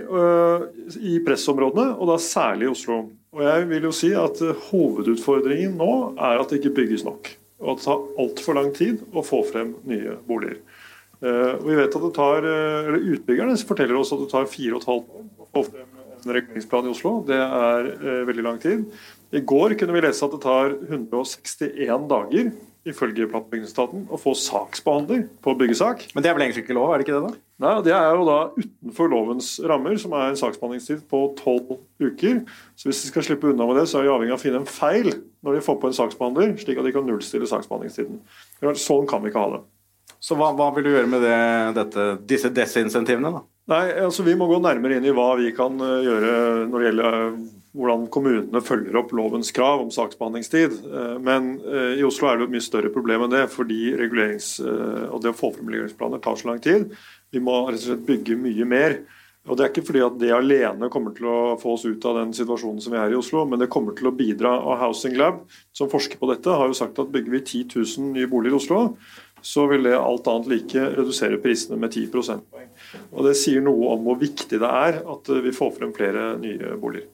i 1.04 1.18
pressområdene, 1.26 1.98
og 1.98 2.14
da 2.14 2.16
særlig 2.24 2.70
i 2.70 2.72
Oslo. 2.72 3.02
Og 3.32 3.44
jeg 3.46 3.68
vil 3.70 3.88
jo 3.88 3.94
si 3.96 4.12
at 4.18 4.42
øh, 4.44 4.58
Hovedutfordringen 4.70 5.78
nå 5.80 5.92
er 6.18 6.42
at 6.42 6.52
det 6.52 6.60
ikke 6.60 6.76
bygges 6.82 7.06
nok. 7.08 7.30
Og 7.62 7.74
at 7.74 7.82
det 7.82 7.86
tar 7.88 8.06
altfor 8.24 8.58
lang 8.58 8.72
tid 8.76 9.04
å 9.14 9.24
få 9.24 9.44
frem 9.48 9.76
nye 9.88 10.18
boliger. 10.28 10.60
Og 11.22 11.68
vi 11.68 11.76
vet 11.78 11.94
at 11.94 12.02
det 12.02 12.16
tar, 12.16 12.46
eller 12.48 13.04
Utbyggerne 13.14 13.54
forteller 13.70 14.00
oss 14.00 14.10
at 14.16 14.24
det 14.24 14.32
tar 14.32 14.48
fire 14.50 14.74
og 14.74 14.80
et 14.82 14.88
halvt 14.90 15.12
år 15.20 15.28
å 15.44 15.46
få 15.54 15.62
frem 15.68 16.00
en 16.16 16.34
reguleringsplan 16.34 16.88
i 16.88 16.94
Oslo. 16.96 17.12
Det 17.28 17.38
er 17.38 17.90
veldig 18.26 18.46
lang 18.48 18.58
tid. 18.64 18.88
I 19.30 19.44
går 19.46 19.76
kunne 19.78 19.94
vi 19.94 20.02
lese 20.02 20.26
at 20.26 20.34
det 20.34 20.42
tar 20.42 20.74
161 20.90 22.10
dager 22.10 22.50
ifølge 22.88 23.28
plattbygningsetaten 23.30 24.08
å 24.10 24.18
få 24.18 24.34
saksbehandler 24.38 25.28
på 25.46 25.54
byggesak. 25.60 26.08
Men 26.16 26.24
det 26.24 26.32
er 26.32 26.38
vel 26.38 26.48
egentlig 26.48 26.64
ikke 26.66 26.78
lov, 26.78 26.90
er 26.92 27.02
det 27.02 27.06
ikke 27.06 27.18
det 27.20 27.28
da? 27.28 27.42
Nei, 27.62 27.74
Det 27.86 27.94
er 27.94 28.08
jo 28.18 28.24
da 28.26 28.38
utenfor 28.56 29.12
lovens 29.12 29.50
rammer, 29.70 29.98
som 30.02 30.16
er 30.18 30.32
en 30.32 30.40
saksbehandlingstid 30.40 31.04
på 31.12 31.20
tolv 31.38 31.76
uker. 32.02 32.42
Så 32.74 32.90
hvis 32.90 33.04
de 33.04 33.12
skal 33.12 33.28
slippe 33.28 33.52
unna 33.52 33.68
med 33.70 33.78
det, 33.78 33.86
så 33.92 34.00
er 34.00 34.08
de 34.08 34.16
avhengig 34.16 34.34
av 34.34 34.40
å 34.40 34.46
finne 34.46 34.64
en 34.64 34.70
feil 34.70 35.12
når 35.46 35.58
de 35.60 35.66
får 35.68 35.78
på 35.82 35.92
en 35.92 36.00
saksbehandler, 36.00 36.56
slik 36.62 36.82
at 36.82 36.90
de 36.90 36.96
kan 36.96 37.06
nullstille 37.06 37.50
saksbehandlingstiden. 37.50 38.18
Sånn 38.82 39.08
kan 39.10 39.22
vi 39.22 39.30
ikke 39.30 39.46
ha 39.46 39.56
det. 39.56 39.64
Så 40.22 40.38
hva, 40.38 40.52
hva 40.58 40.70
vil 40.76 40.86
du 40.86 40.92
gjøre 40.94 41.10
med 41.10 41.24
det, 41.26 41.38
dette, 41.78 42.10
disse 42.30 42.50
desinsentivene, 42.54 43.32
da? 43.38 43.46
Nei, 43.72 43.86
altså 44.04 44.26
Vi 44.26 44.34
må 44.38 44.48
gå 44.50 44.58
nærmere 44.62 44.98
inn 44.98 45.06
i 45.06 45.14
hva 45.16 45.32
vi 45.40 45.54
kan 45.56 45.78
eh, 45.82 46.02
gjøre 46.06 46.32
når 46.66 46.76
det 46.76 46.88
gjelder 46.90 47.18
hvordan 47.78 48.08
kommunene 48.12 48.62
følger 48.64 48.98
opp 49.00 49.14
lovens 49.16 49.54
krav 49.56 49.86
om 49.86 49.92
saksbehandlingstid. 49.94 50.76
Eh, 50.92 51.16
men 51.24 51.54
eh, 51.64 52.02
i 52.02 52.06
Oslo 52.08 52.28
er 52.28 52.40
det 52.40 52.50
et 52.50 52.56
mye 52.58 52.66
større 52.66 52.92
problem 52.94 53.26
enn 53.26 53.34
det, 53.34 53.46
fordi 53.54 53.94
regulerings, 54.00 54.54
eh, 54.60 55.08
og 55.08 55.24
det 55.24 55.32
å 55.32 55.38
få 55.38 55.54
frem 55.56 55.72
reguleringsplaner 55.72 56.22
tar 56.24 56.40
så 56.40 56.52
lang 56.52 56.62
tid. 56.64 56.92
Vi 57.32 57.44
må 57.44 57.64
rett 57.70 57.80
og 57.80 57.88
slett 57.88 58.08
bygge 58.08 58.40
mye 58.40 58.68
mer. 58.68 59.00
Og 59.50 59.58
Det 59.58 59.64
er 59.64 59.72
ikke 59.72 59.88
fordi 59.88 60.02
at 60.06 60.18
det 60.22 60.30
alene 60.36 60.90
kommer 60.94 61.16
til 61.18 61.26
å 61.26 61.38
få 61.58 61.72
oss 61.74 61.88
ut 61.88 62.04
av 62.06 62.20
den 62.20 62.34
situasjonen 62.38 62.82
som 62.84 62.94
vi 62.94 63.00
er 63.02 63.16
i 63.16 63.18
Oslo, 63.18 63.42
men 63.50 63.58
det 63.58 63.72
kommer 63.74 63.96
til 63.98 64.12
å 64.12 64.14
bidra. 64.14 64.52
Og 64.60 64.78
Housing 64.78 65.16
Lab, 65.18 65.40
som 65.74 65.90
forsker 65.90 66.20
på 66.22 66.30
dette, 66.30 66.54
har 66.54 66.70
jo 66.70 66.78
sagt 66.78 67.02
at 67.02 67.10
bygger 67.10 67.34
vi 67.34 67.42
10 67.42 67.64
000 67.74 68.12
nye 68.20 68.30
boliger 68.30 68.54
i 68.54 68.60
Oslo, 68.60 68.82
så 69.42 69.66
vil 69.72 69.90
det 69.90 69.96
alt 69.98 70.30
annet 70.30 70.52
like 70.52 70.84
redusere 71.00 71.42
prisene 71.42 71.80
med 71.82 71.90
10 71.90 72.12
prosentpoeng. 72.14 72.70
Og 73.16 73.26
Det 73.26 73.34
sier 73.40 73.66
noe 73.66 73.96
om 73.96 74.06
hvor 74.06 74.22
viktig 74.22 74.62
det 74.62 74.70
er 74.70 75.02
at 75.02 75.34
vi 75.48 75.56
får 75.58 75.74
frem 75.80 75.96
flere 75.98 76.36
nye 76.38 76.78
boliger. 76.78 77.10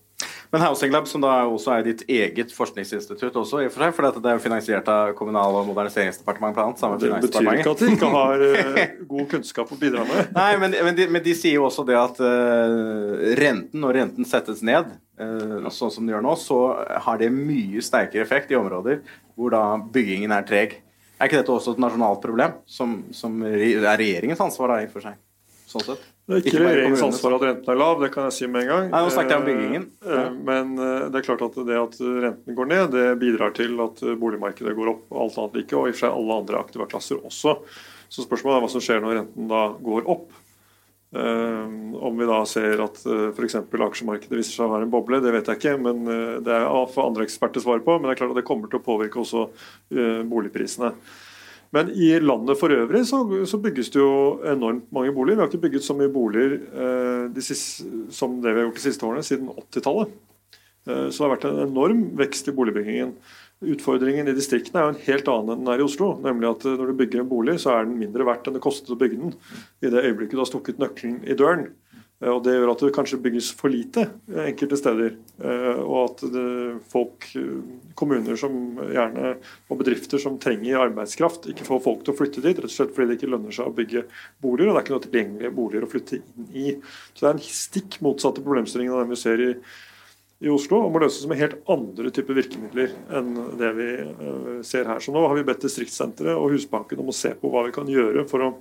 Men 0.51 0.61
Housing 0.61 0.91
Lab, 0.93 1.07
som 1.07 1.23
da 1.23 1.31
også 1.49 1.73
er 1.75 1.83
ditt 1.89 2.03
eget 2.07 2.53
forskningsinstitutt 2.55 3.35
også, 3.35 3.59
i 3.63 3.67
og 3.67 3.73
for 3.73 3.83
seg, 3.83 3.95
for 3.97 4.07
det 4.15 4.31
er 4.31 4.37
jo 4.37 4.43
finansiert 4.43 4.87
av 4.91 5.11
Kommunal- 5.17 5.59
og 5.59 5.67
moderniseringsdepartementet 5.67 6.79
bl.a. 6.79 6.91
Det 7.01 7.19
betyr 7.25 7.49
ikke 7.57 7.73
at 7.73 7.83
de 7.83 7.89
ikke 7.97 8.11
har 8.13 8.45
uh, 8.45 8.79
god 9.11 9.27
kunnskap 9.33 9.73
å 9.75 9.79
bidra 9.79 10.05
med. 10.07 10.31
Nei, 10.37 10.49
men, 10.61 10.77
men, 10.87 10.97
de, 10.99 11.09
men, 11.11 11.25
de, 11.25 11.35
sier 11.35 11.57
jo 11.57 11.67
også 11.67 11.83
det 11.87 11.99
at 11.99 12.23
uh, 12.23 13.27
renten, 13.39 13.83
når 13.83 14.01
renten 14.01 14.27
settes 14.29 14.63
ned, 14.65 14.95
uh, 15.19 15.67
sånn 15.67 15.91
som 15.91 16.03
den 16.05 16.15
gjør 16.15 16.27
nå, 16.29 16.35
så 16.39 16.61
har 17.07 17.19
det 17.19 17.31
mye 17.35 17.83
sterkere 17.83 18.23
effekt 18.23 18.53
i 18.55 18.59
områder 18.59 19.03
hvor 19.37 19.51
da 19.53 19.63
byggingen 19.77 20.31
er 20.33 20.47
treg. 20.47 20.79
Er 21.17 21.27
ikke 21.27 21.41
dette 21.41 21.53
også 21.53 21.75
et 21.75 21.81
nasjonalt 21.81 22.21
problem, 22.23 22.59
som, 22.69 23.01
som 23.15 23.41
er 23.45 23.81
regjeringens 23.97 24.41
ansvar 24.47 24.75
da, 24.75 24.83
i 24.83 24.87
og 24.87 24.95
for 24.95 25.09
seg? 25.09 25.19
Sånn 25.67 25.83
sett? 25.91 26.13
Det 26.27 26.35
er 26.35 26.43
ikke 26.43 26.59
regjeringens 26.59 27.01
ansvar 27.05 27.37
at 27.37 27.43
renten 27.45 27.71
er 27.71 27.77
lav, 27.79 28.01
det 28.03 28.09
kan 28.11 28.25
jeg 28.27 28.35
si 28.35 28.47
med 28.51 28.65
en 28.65 28.69
gang. 28.69 28.87
Nei, 28.91 28.99
nå 29.05 29.11
snakket 29.15 29.31
jeg 29.31 29.39
om 29.39 29.45
byggingen. 29.47 29.83
Eh, 30.03 30.15
eh, 30.17 30.33
men 30.49 30.73
eh, 30.75 31.05
det 31.07 31.21
er 31.21 31.23
klart 31.23 31.43
at 31.45 31.59
det 31.69 31.77
at 31.79 31.93
renten 32.03 32.57
går 32.57 32.67
ned, 32.67 32.87
det 32.91 33.05
bidrar 33.21 33.53
til 33.55 33.79
at 33.79 34.01
boligmarkedet 34.19 34.73
går 34.75 34.91
opp. 34.91 35.05
og 35.13 35.21
alt 35.23 35.37
annet 35.39 35.55
like, 35.61 35.77
Og 35.77 35.87
i 35.87 35.93
og 35.93 35.95
for 35.95 36.01
seg 36.03 36.17
alle 36.17 36.39
andre 36.43 36.59
aktive 36.59 36.87
klasser 36.91 37.21
også. 37.23 37.53
Så 38.11 38.25
spørsmålet 38.25 38.57
er 38.57 38.65
hva 38.65 38.71
som 38.73 38.83
skjer 38.83 38.99
når 39.03 39.15
renten 39.21 39.47
da 39.51 39.61
går 39.87 40.11
opp. 40.11 40.27
Om 41.17 42.19
vi 42.19 42.25
da 42.27 42.41
ser 42.45 42.81
at 42.83 42.97
f.eks. 43.07 43.55
aksjemarkedet 43.63 44.35
viser 44.35 44.51
seg 44.51 44.65
å 44.65 44.73
være 44.73 44.85
en 44.85 44.91
boble, 44.91 45.21
det 45.23 45.31
vet 45.31 45.47
jeg 45.47 45.61
ikke. 45.61 45.77
men 45.79 46.03
Det 46.43 46.51
er 46.51 46.67
for 46.91 47.07
andre 47.07 47.23
eksperter 47.23 47.63
svar 47.63 47.79
på, 47.85 47.95
men 47.95 48.09
det 48.09 48.17
er 48.17 48.19
klart 48.19 48.35
at 48.35 48.41
det 48.41 48.45
kommer 48.47 48.67
til 48.67 48.81
å 48.81 48.83
påvirke 48.83 49.23
også 49.23 49.45
boligprisene. 50.27 50.91
Men 51.75 51.89
i 51.91 52.13
landet 52.23 52.59
for 52.59 52.71
øvrig 52.71 53.03
så, 53.09 53.21
så, 53.49 53.59
bygges 53.59 53.91
det 53.91 53.99
jo 53.99 54.11
enormt 54.47 54.87
mange 54.95 55.11
boliger. 55.15 55.35
Vi 55.35 55.43
har 55.43 55.49
ikke 55.51 55.65
bygget 55.65 55.87
så 55.87 55.95
mye 55.97 56.11
boliger 56.11 56.55
eh, 56.63 57.25
de 57.33 57.43
siste, 57.43 57.87
som 58.13 58.39
det 58.43 58.53
vi 58.53 58.61
har 58.61 58.69
gjort 58.69 58.79
de 58.79 58.85
siste 58.85 59.07
årene, 59.07 59.25
siden 59.27 59.51
80-tallet. 59.51 60.13
Eh, 60.87 61.09
så 61.09 61.17
det 61.17 61.25
har 61.25 61.33
vært 61.35 61.49
en 61.49 61.65
enorm 61.65 62.05
vekst 62.19 62.47
i 62.47 62.55
boligbyggingen. 62.55 63.11
Utfordringen 63.67 64.29
i 64.29 64.35
distriktene 64.37 64.79
er 64.79 64.85
jo 64.85 64.93
en 64.93 65.03
helt 65.07 65.29
annen 65.33 65.55
enn 65.55 65.63
den 65.65 65.73
er 65.73 65.81
i 65.81 65.87
Oslo. 65.87 66.11
nemlig 66.23 66.51
at 66.51 66.65
eh, 66.69 66.77
Når 66.77 66.91
du 66.91 66.99
bygger 67.01 67.23
en 67.23 67.31
bolig, 67.31 67.57
så 67.63 67.73
er 67.73 67.87
den 67.87 67.99
mindre 67.99 68.27
verdt 68.27 68.47
enn 68.47 68.57
det 68.57 68.63
kostet 68.63 68.93
å 68.93 68.99
bygge 68.99 69.19
den 69.23 69.35
i 69.81 69.91
det 69.91 70.05
øyeblikket 70.05 70.37
du 70.37 70.43
har 70.43 70.51
stukket 70.51 70.81
nøkkelen 70.81 71.19
i 71.27 71.37
døren. 71.37 71.71
Eh, 72.21 72.29
og 72.31 72.43
Det 72.43 72.55
gjør 72.55 72.71
at 72.71 72.83
det 72.83 72.93
kanskje 72.95 73.19
bygges 73.21 73.51
for 73.57 73.73
lite 73.73 74.07
enkelte 74.47 74.79
steder. 74.79 75.17
Eh, 75.37 75.81
og 75.83 75.97
at 76.03 76.23
folk, 76.91 77.27
eh, 77.37 77.59
kommuner 77.95 78.37
som 78.39 78.53
gjerne, 78.77 79.35
og 79.69 79.81
bedrifter 79.81 80.21
som 80.21 80.39
trenger 80.41 80.81
arbeidskraft, 80.87 81.49
ikke 81.51 81.67
får 81.67 81.83
folk 81.83 82.03
til 82.03 82.13
å 82.13 82.17
flytte 82.17 82.41
dit. 82.41 82.57
Rett 82.57 82.71
og 82.71 82.73
slett 82.73 82.95
fordi 82.95 83.07
det 83.07 83.19
ikke 83.19 83.33
lønner 83.33 83.53
seg 83.53 83.67
å 83.67 83.75
bygge 83.75 84.05
boliger. 84.41 84.69
Og 84.69 84.73
det 84.73 84.79
er 84.79 84.85
ikke 84.85 84.95
noe 84.97 85.07
tilgjengelige 85.07 85.55
boliger 85.55 85.85
å 85.85 85.91
flytte 85.91 86.21
inn 86.21 86.49
i. 86.53 86.71
Så 87.13 87.19
det 87.21 87.29
er 87.29 87.35
en 87.35 87.45
stikk 87.45 88.01
motsatte 88.01 88.43
problemstilling 88.43 88.89
av 88.89 89.03
den 89.03 89.13
vi 89.13 89.21
ser 89.21 89.37
i, 89.37 89.53
i 90.41 90.49
Oslo, 90.53 90.85
og 90.85 90.91
må 90.93 91.01
løses 91.01 91.25
med 91.25 91.37
helt 91.37 91.61
andre 91.67 92.11
typer 92.13 92.37
virkemidler 92.37 92.91
enn 93.09 93.57
det 93.57 93.71
vi 93.73 93.89
ser 94.61 94.85
her. 94.85 94.99
Så 95.01 95.11
nå 95.13 95.25
har 95.25 95.33
vi 95.33 95.45
bedt 95.45 95.65
Distriktssenteret 95.65 96.37
og 96.37 96.51
Husbanken 96.53 97.01
om 97.01 97.09
å 97.09 97.15
se 97.15 97.33
på 97.33 97.49
hva 97.49 97.65
vi 97.65 97.73
kan 97.73 97.89
gjøre 97.89 98.25
for 98.29 98.45
å 98.45 98.51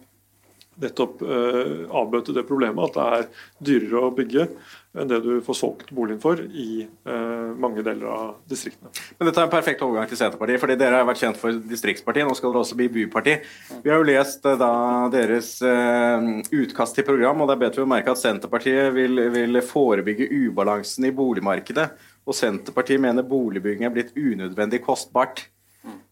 nettopp 0.83 1.23
eh, 1.25 1.87
avbøte 1.89 2.35
det 2.37 2.47
problemet 2.49 2.91
at 2.91 2.97
det 2.97 3.07
er 3.19 3.47
dyrere 3.71 4.03
å 4.07 4.15
bygge 4.17 4.49
enn 4.97 5.11
det 5.11 5.19
du 5.25 5.33
får 5.45 5.59
solgt 5.59 5.91
boligen 5.95 6.21
for 6.23 6.41
i 6.41 6.85
eh, 6.87 7.49
mange 7.61 7.85
deler 7.85 8.09
av 8.09 8.29
distriktene. 8.49 8.91
Men 9.19 9.29
Dette 9.29 9.43
er 9.43 9.49
en 9.49 9.53
perfekt 9.53 9.85
overgang 9.85 10.09
til 10.09 10.19
Senterpartiet, 10.21 10.61
fordi 10.63 10.79
dere 10.81 11.03
har 11.03 11.09
vært 11.09 11.21
kjent 11.21 11.41
for 11.41 11.59
distriktspartiet. 11.71 12.27
Nå 12.29 12.37
skal 12.39 12.53
dere 12.53 12.65
også 12.65 12.79
bli 12.79 12.89
byparti. 12.95 13.37
Vi 13.85 13.93
har 13.93 14.01
jo 14.01 14.09
lest 14.09 14.47
eh, 14.49 14.59
da 14.61 14.73
deres 15.13 15.51
eh, 15.67 16.31
utkast 16.63 16.97
til 16.97 17.09
program, 17.09 17.45
og 17.45 17.51
der 17.53 17.61
bet 17.61 17.77
vi 17.77 17.85
å 17.85 17.91
merke 17.91 18.15
at 18.15 18.23
Senterpartiet 18.23 18.95
vil, 18.97 19.21
vil 19.35 19.61
forebygge 19.65 20.31
ubalansen 20.47 21.09
i 21.09 21.15
boligmarkedet. 21.17 21.91
Og 22.27 22.35
Senterpartiet 22.35 23.03
mener 23.03 23.27
boligbygging 23.27 23.87
er 23.87 23.95
blitt 23.95 24.17
unødvendig 24.17 24.81
kostbart. 24.87 25.45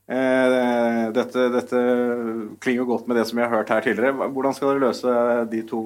Eh, 0.05 1.05
dette, 1.17 1.47
dette 1.49 1.79
klinger 2.61 2.85
godt 2.85 3.07
med 3.09 3.17
det 3.17 3.25
som 3.29 3.39
vi 3.39 3.45
har 3.45 3.53
hørt 3.55 3.73
her 3.73 3.85
tidligere. 3.85 4.29
Hvordan 4.35 4.57
skal 4.57 4.75
dere 4.75 4.83
løse 4.89 5.15
de 5.53 5.63
to 5.69 5.85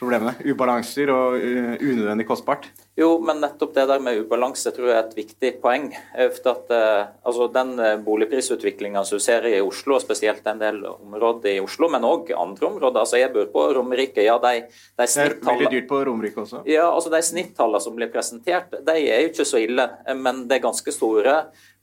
problemene? 0.00 0.34
Ubalanser 0.44 1.10
og 1.12 1.36
eh, 1.40 1.76
unødvendig 1.80 2.26
kostbart? 2.28 2.68
Jo, 2.96 3.18
men 3.20 3.42
nettopp 3.42 3.74
det 3.76 3.84
der 3.90 4.00
med 4.00 4.22
ubalanse 4.22 4.70
tror 4.72 4.88
jeg 4.88 4.96
er 4.96 5.02
et 5.04 5.16
viktig 5.18 5.50
poeng. 5.60 5.90
efter 6.14 6.54
for 6.54 6.72
at, 6.72 7.10
altså, 7.24 7.48
Den 7.52 8.04
boligprisutviklinga 8.04 9.04
som 9.04 9.18
du 9.18 9.24
ser 9.24 9.44
i 9.50 9.60
Oslo, 9.60 9.96
og 9.96 10.00
spesielt 10.00 10.46
en 10.46 10.58
del 10.62 10.80
områder 10.86 11.56
i 11.56 11.60
Oslo, 11.60 11.90
men 11.92 12.06
òg 12.08 12.32
andre 12.32 12.66
områder. 12.66 13.00
altså 13.00 13.18
Jeg 13.20 13.32
bor 13.34 13.46
på 13.52 13.66
Romerike. 13.76 14.22
ja, 14.24 14.38
de, 14.38 14.62
de 14.62 15.06
Det 15.06 15.16
er 15.16 15.36
veldig 15.44 15.70
dyrt 15.70 15.88
på 15.88 16.04
Romerike 16.04 16.40
også? 16.40 16.62
Ja, 16.64 16.88
altså 16.88 17.10
De 17.10 17.20
snittallene 17.22 17.80
som 17.80 17.96
blir 17.96 18.12
presentert, 18.12 18.70
de 18.70 18.96
er 18.96 19.20
jo 19.20 19.28
ikke 19.28 19.44
så 19.44 19.60
ille, 19.60 19.88
men 20.16 20.48
det 20.48 20.56
er 20.56 20.64
ganske 20.64 20.92
store 20.92 21.36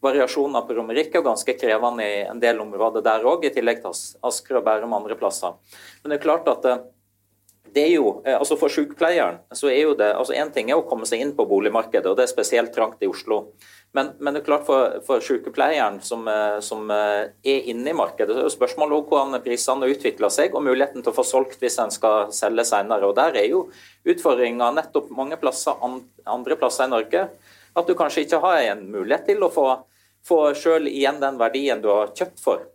variasjoner 0.03 0.65
på 0.67 0.75
Romerike 0.77 1.19
og 1.21 1.29
ganske 1.29 1.55
krevende 1.59 2.03
i 2.03 2.25
en 2.27 2.41
del 2.41 2.59
områder 2.59 3.05
der 3.05 3.23
òg, 3.23 3.45
i 3.45 3.53
tillegg 3.53 3.83
til 3.83 3.95
Asker 4.23 4.59
og 4.59 4.65
Bærum 4.65 4.93
andre 4.97 5.15
plasser. 5.19 5.55
Men 6.01 6.11
det 6.11 6.19
er 6.19 6.25
klart 6.25 6.49
at 6.51 6.67
det 7.73 7.83
er 7.83 7.93
jo, 7.95 8.09
eh, 8.25 8.35
altså 8.37 8.57
For 8.59 8.71
sykepleieren 8.71 9.39
så 9.55 9.69
er 9.71 9.81
jo 9.81 9.93
det 9.97 10.11
altså 10.13 10.35
En 10.37 10.51
ting 10.53 10.69
er 10.71 10.79
å 10.79 10.85
komme 10.87 11.07
seg 11.09 11.23
inn 11.23 11.33
på 11.37 11.45
boligmarkedet, 11.49 12.05
og 12.09 12.17
det 12.17 12.27
er 12.27 12.33
spesielt 12.33 12.73
trangt 12.75 13.01
i 13.03 13.09
Oslo. 13.09 13.53
Men, 13.93 14.11
men 14.19 14.33
det 14.33 14.41
er 14.41 14.47
klart 14.47 14.65
for, 14.65 14.99
for 15.05 15.21
sykepleieren 15.21 15.99
som, 16.05 16.27
eh, 16.29 16.59
som, 16.65 16.89
er 16.89 17.31
inne 17.43 17.91
i 17.91 17.97
markedet, 17.97 18.33
så 18.33 18.41
er 18.41 18.47
jo 18.47 18.53
spørsmålet 18.55 19.09
hvordan 19.09 19.41
prisene 19.45 19.89
utvikler 19.93 20.33
seg, 20.33 20.55
og 20.55 20.65
muligheten 20.65 21.03
til 21.03 21.13
å 21.13 21.17
få 21.17 21.25
solgt 21.27 21.61
hvis 21.61 21.79
en 21.83 21.93
skal 21.93 22.31
selge 22.33 22.65
senere. 22.69 23.09
Og 23.09 23.17
Der 23.17 23.37
er 23.41 23.49
jo 23.49 23.67
utfordringa 24.09 24.71
nettopp 24.77 25.11
mange 25.13 25.37
plasser, 25.41 25.77
andre 26.25 26.59
plasser 26.59 26.89
i 26.89 26.93
Norge 26.93 27.27
at 27.73 27.89
du 27.89 27.95
kanskje 27.97 28.25
ikke 28.25 28.41
har 28.43 28.61
en 28.69 28.85
mulighet 28.91 29.25
til 29.31 29.43
å 29.45 29.49
få, 29.53 29.67
få 30.25 30.39
selv 30.57 30.89
igjen 30.89 31.21
den 31.21 31.39
verdien 31.41 31.81
du 31.81 31.89
har 31.89 32.13
kjøpt 32.13 32.41
for. 32.43 32.67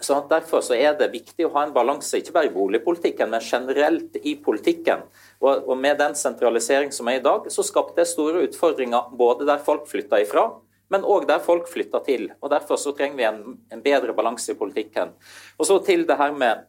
Så 0.00 0.20
Derfor 0.30 0.62
så 0.62 0.76
er 0.76 0.94
det 0.98 1.10
viktig 1.12 1.46
å 1.46 1.52
ha 1.56 1.64
en 1.66 1.74
balanse, 1.74 2.20
ikke 2.20 2.34
bare 2.36 2.50
i 2.50 2.54
boligpolitikken, 2.54 3.30
men 3.32 3.42
generelt 3.42 4.16
i 4.22 4.36
politikken. 4.44 5.04
Og, 5.40 5.66
og 5.66 5.76
Med 5.78 5.98
den 5.98 6.14
sentralisering 6.18 6.92
som 6.94 7.10
er 7.10 7.18
i 7.18 7.24
dag, 7.24 7.50
så 7.50 7.66
skapte 7.66 8.00
det 8.00 8.08
store 8.10 8.44
utfordringer 8.46 9.10
både 9.18 9.48
der 9.48 9.62
folk 9.64 9.88
flytta 9.90 10.22
ifra, 10.22 10.48
men 10.88 11.04
òg 11.04 11.26
der 11.28 11.42
folk 11.44 11.68
flytta 11.68 12.00
til. 12.06 12.28
Og 12.40 12.50
Derfor 12.52 12.80
så 12.80 12.94
trenger 12.96 13.18
vi 13.18 13.28
en, 13.28 13.42
en 13.72 13.84
bedre 13.84 14.14
balanse 14.16 14.54
i 14.54 14.58
politikken. 14.58 15.14
Og 15.58 15.68
så 15.68 15.78
til 15.84 16.06
det 16.08 16.16
her 16.20 16.32
med 16.36 16.66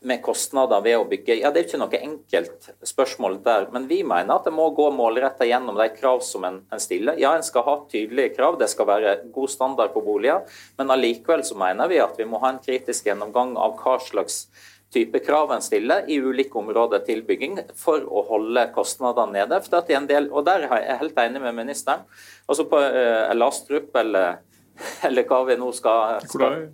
med 0.00 0.22
kostnader 0.24 0.80
ved 0.80 0.96
å 0.96 1.04
bygge. 1.08 1.36
Ja, 1.42 1.50
Det 1.50 1.60
er 1.60 1.66
ikke 1.68 1.80
noe 1.82 2.00
enkelt 2.00 2.70
spørsmål 2.88 3.38
der, 3.44 3.68
men 3.72 3.86
vi 3.88 4.00
mener 4.02 4.38
at 4.38 4.48
det 4.48 4.54
må 4.56 4.70
gå 4.76 4.88
målretta 4.96 5.44
gjennom 5.44 5.76
de 5.76 5.88
krav 5.92 6.22
som 6.24 6.44
en, 6.48 6.60
en, 6.72 6.80
stiller. 6.80 7.18
Ja, 7.20 7.34
en 7.36 7.44
skal 7.44 7.66
ha 7.66 7.76
tydelige 7.90 8.34
krav, 8.38 8.58
det 8.58 8.70
skal 8.72 8.88
være 8.88 9.16
god 9.34 9.52
standard 9.52 9.92
på 9.92 10.04
boliger, 10.04 10.46
men 10.80 10.92
allikevel 10.94 11.44
så 11.44 11.58
mener 11.60 11.90
vi 11.92 12.00
at 12.00 12.16
vi 12.16 12.28
må 12.28 12.40
ha 12.40 12.54
en 12.54 12.62
kritisk 12.64 13.10
gjennomgang 13.10 13.56
av 13.60 13.76
hva 13.82 13.98
slags 14.00 14.46
type 14.90 15.20
krav 15.22 15.52
en 15.54 15.62
stiller 15.62 16.08
i 16.10 16.16
ulike 16.18 16.58
områder 16.58 17.04
til 17.06 17.22
bygging 17.26 17.60
for 17.78 18.02
å 18.02 18.24
holde 18.26 18.64
kostnadene 18.74 19.36
nede. 19.38 19.60
For 19.62 19.86
det 19.86 19.94
en 19.94 20.08
del, 20.08 20.30
og 20.32 20.44
Der 20.48 20.66
er 20.66 20.82
jeg 20.82 20.98
helt 21.04 21.20
enig 21.22 21.42
med 21.44 21.54
ministeren. 21.54 22.02
Altså 22.48 22.66
På 22.66 22.80
uh, 22.80 23.30
Lastrup 23.36 23.94
eller, 23.94 24.40
eller 25.06 25.28
hva 25.28 25.44
vi 25.46 25.60
nå 25.60 25.70
skal, 25.76 26.18
skal 26.26 26.72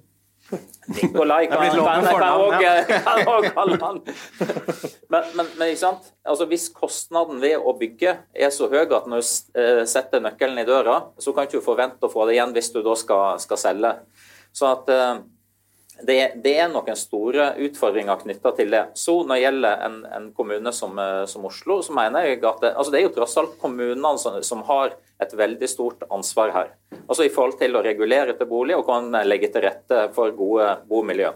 Nikolai 0.86 1.48
kan, 1.50 1.64
òg 3.26 3.46
kalle 3.56 3.78
han. 3.82 4.00
Men, 5.10 5.24
men, 5.34 5.48
men 5.58 5.72
ikke 5.72 5.80
sant? 5.80 6.10
Altså, 6.22 6.46
hvis 6.50 6.68
kostnaden 6.74 7.40
ved 7.42 7.58
å 7.58 7.74
bygge 7.78 8.14
er 8.30 8.52
så 8.54 8.68
høy 8.70 8.84
at 8.84 9.08
når 9.10 9.24
du 9.24 9.58
eh, 9.58 9.82
setter 9.90 10.22
nøkkelen 10.22 10.62
i 10.62 10.66
døra, 10.68 11.00
så 11.18 11.34
kan 11.34 11.46
du 11.46 11.56
ikke 11.56 11.66
forvente 11.66 12.06
å 12.06 12.12
få 12.12 12.28
det 12.28 12.36
igjen 12.38 12.54
hvis 12.54 12.70
du 12.74 12.82
da 12.86 12.94
skal, 12.98 13.40
skal 13.42 13.60
selge. 13.60 13.92
Så 14.54 14.70
at 14.70 14.92
eh, 14.94 15.16
det, 16.02 16.32
det, 16.44 16.52
er 16.60 16.68
noen 16.68 16.98
store 16.98 17.52
utfordringer 17.64 18.20
knytta 18.20 18.52
til 18.58 18.72
det. 18.74 18.82
Så 18.98 19.16
Når 19.22 19.34
det 19.34 19.42
gjelder 19.42 19.84
en, 19.86 19.96
en 20.18 20.26
kommune 20.36 20.72
som, 20.72 20.98
eh, 20.98 21.24
som, 21.30 21.46
Oslo, 21.48 21.80
så 21.82 21.94
mener 21.96 22.28
jeg 22.28 22.42
at 22.44 22.60
det, 22.60 22.74
altså 22.74 22.92
det 22.92 23.00
er 23.00 23.06
jo 23.06 23.14
tross 23.16 23.36
alt 23.40 23.56
kommunene 23.62 24.12
som, 24.20 24.36
som, 24.44 24.64
har 24.68 24.96
et 25.22 25.32
veldig 25.32 25.68
stort 25.70 26.04
ansvar 26.12 26.52
her. 26.52 26.74
Altså 27.06 27.24
I 27.24 27.32
forhold 27.32 27.56
til 27.60 27.78
å 27.78 27.84
regulere 27.84 28.36
til 28.36 28.50
bolig 28.50 28.76
og 28.76 28.84
kan 28.88 29.08
legge 29.24 29.48
til 29.52 29.64
rette 29.64 30.08
for 30.16 30.34
gode 30.36 30.74
bomiljø. 30.90 31.32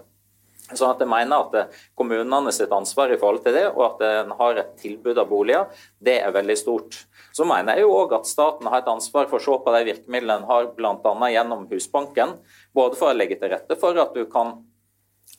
Så 0.77 0.89
at 0.91 1.03
jeg 1.03 1.11
mener 1.11 1.47
at 1.47 1.57
eh, 1.59 1.83
kommunene 1.99 2.53
sitt 2.55 2.73
ansvar 2.75 3.13
i 3.13 3.19
forhold 3.21 3.45
til 3.45 3.57
det, 3.57 3.67
og 3.73 3.85
at 3.89 4.07
en 4.09 4.35
har 4.39 4.63
et 4.63 4.73
tilbud 4.81 5.19
av 5.19 5.29
boliger, 5.31 5.85
det 5.99 6.19
er 6.23 6.35
veldig 6.35 6.59
stort. 6.59 7.03
Så 7.37 7.47
mener 7.49 7.79
jeg 7.79 7.87
jo 7.87 7.95
òg 7.99 8.17
at 8.19 8.31
staten 8.31 8.71
har 8.71 8.83
et 8.83 8.91
ansvar 8.91 9.29
for 9.31 9.39
å 9.39 9.45
se 9.45 9.61
på 9.65 9.77
de 9.77 9.85
virkemidlene 9.91 10.41
en 10.41 10.51
har 10.51 10.73
bl.a. 10.77 11.31
gjennom 11.31 11.69
Husbanken. 11.71 12.37
Både 12.77 12.99
for 12.99 13.13
å 13.13 13.17
legge 13.17 13.39
til 13.41 13.53
rette 13.55 13.79
for 13.79 13.99
at 14.01 14.17
du 14.17 14.27
kan 14.31 14.59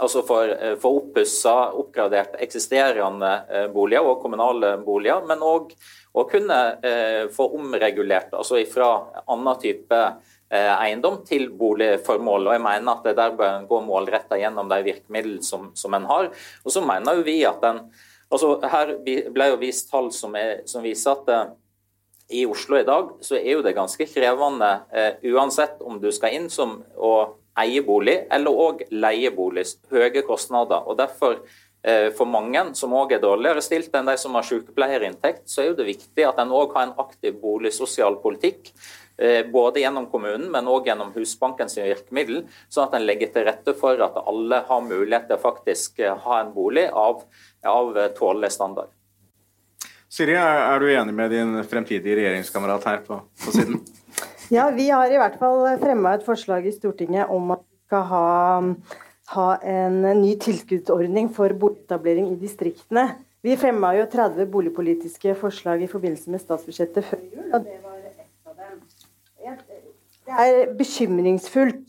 altså 0.01 0.21
for, 0.25 0.51
for 0.57 0.81
få 0.81 0.91
oppussa, 0.97 1.55
oppgradert 1.77 2.37
eksisterende 2.41 3.31
eh, 3.51 3.67
boliger 3.73 4.07
og 4.07 4.21
kommunale 4.23 4.75
boliger, 4.85 5.25
men 5.27 5.43
òg 5.45 5.73
å 6.17 6.25
kunne 6.29 6.59
eh, 6.83 7.25
få 7.33 7.47
omregulert 7.57 8.33
altså 8.35 8.59
fra 8.71 8.91
annen 9.25 9.59
type 9.61 9.97
eh, 9.97 10.39
eiendom 10.51 11.21
til 11.27 11.49
boligformål. 11.55 12.47
og 12.47 12.53
Jeg 12.53 12.63
mener 12.65 12.91
at 12.91 13.05
det 13.07 13.15
der 13.15 13.35
bør 13.37 13.53
en 13.55 13.67
gå 13.69 13.81
målretta 13.85 14.39
gjennom 14.39 14.69
de 14.69 14.81
virkemidlene 14.83 15.43
som, 15.43 15.69
som 15.75 15.93
en 15.95 16.07
har. 16.09 16.31
Og 16.65 16.73
så 16.73 16.83
mener 16.83 17.19
jo 17.19 17.25
vi 17.27 17.37
at 17.47 17.61
den, 17.63 17.79
altså 18.31 18.57
Her 18.73 18.95
ble 19.03 19.49
jo 19.53 19.59
vist 19.61 19.91
tall 19.91 20.11
som, 20.11 20.35
er, 20.35 20.65
som 20.67 20.83
viser 20.83 21.15
at 21.15 21.31
eh, 21.31 21.53
i 22.41 22.45
Oslo 22.47 22.77
i 22.79 22.87
dag 22.87 23.15
så 23.23 23.35
er 23.39 23.49
jo 23.57 23.63
det 23.63 23.75
ganske 23.75 24.07
krevende 24.07 24.71
eh, 24.95 25.19
uansett 25.31 25.81
om 25.83 25.99
du 25.99 26.11
skal 26.15 26.37
inn 26.37 26.47
som 26.51 26.79
å 26.95 27.15
eie 27.59 27.81
bolig 27.83 28.21
eller 28.31 28.63
òg 28.67 28.85
leie 28.91 29.31
bolig. 29.35 29.65
Høye 29.91 30.23
kostnader. 30.27 30.83
og 30.87 30.99
derfor 30.99 31.43
Eh, 31.81 32.11
for 32.13 32.29
mange 32.29 32.61
som 32.77 32.93
òg 32.93 33.15
er 33.15 33.21
dårligere 33.23 33.61
stilt 33.65 33.95
enn 33.97 34.05
de 34.05 34.13
som 34.21 34.35
har 34.37 34.45
sykepleierinntekt, 34.45 35.47
så 35.49 35.63
er 35.63 35.71
det 35.73 35.87
viktig 35.87 36.25
at 36.27 36.37
en 36.43 36.53
òg 36.53 36.75
har 36.75 36.85
en 36.85 36.99
aktiv 37.01 37.39
boligsosial 37.41 38.19
politikk. 38.21 38.69
Eh, 39.21 39.43
både 39.51 39.83
gjennom 39.83 40.07
kommunen, 40.09 40.47
men 40.51 40.69
òg 40.71 40.87
gjennom 40.89 41.11
Husbankens 41.13 41.77
virkemiddel, 41.77 42.39
sånn 42.73 42.87
at 42.87 42.95
en 42.97 43.05
legger 43.05 43.29
til 43.33 43.45
rette 43.45 43.75
for 43.77 44.01
at 44.01 44.17
alle 44.23 44.63
har 44.65 44.81
mulighet 44.81 45.27
til 45.29 45.37
å 45.37 45.43
faktisk 45.43 46.01
eh, 46.01 46.15
ha 46.25 46.39
en 46.41 46.49
bolig 46.55 46.87
av, 46.89 47.21
av 47.69 47.93
tålelig 48.17 48.49
standard. 48.55 48.89
Siri, 50.11 50.33
er 50.35 50.81
du 50.81 50.89
enig 50.91 51.13
med 51.15 51.31
din 51.31 51.53
fremtidige 51.69 52.17
regjeringskamerat 52.17 52.89
her 52.89 53.05
på, 53.07 53.21
på 53.45 53.55
siden? 53.57 53.81
Ja, 54.51 54.65
vi 54.75 54.89
har 54.91 55.07
i 55.07 55.15
hvert 55.15 55.37
fall 55.39 55.61
fremma 55.79 56.17
et 56.17 56.25
forslag 56.25 56.65
i 56.67 56.73
Stortinget 56.75 57.29
om 57.31 57.53
at 57.53 57.61
vi 57.63 57.85
skal 57.87 58.01
ha 58.09 58.25
ha 59.31 59.55
en 59.63 60.01
ny 60.01 60.33
tilskuddsordning 60.39 61.29
for 61.35 61.53
boligetablering 61.55 62.31
i 62.33 62.39
distriktene. 62.41 63.07
Vi 63.41 63.55
fremma 63.57 63.93
jo 63.97 64.05
30 64.11 64.49
boligpolitiske 64.51 65.35
forslag 65.39 65.85
i 65.85 65.89
forbindelse 65.89 66.33
med 66.33 66.43
statsbudsjettet 66.43 67.07
før 67.07 67.23
jul, 67.23 67.47
og 67.47 67.63
det 67.65 67.77
var. 67.79 67.90
Det 70.31 70.47
er 70.47 70.73
bekymringsfullt 70.77 71.81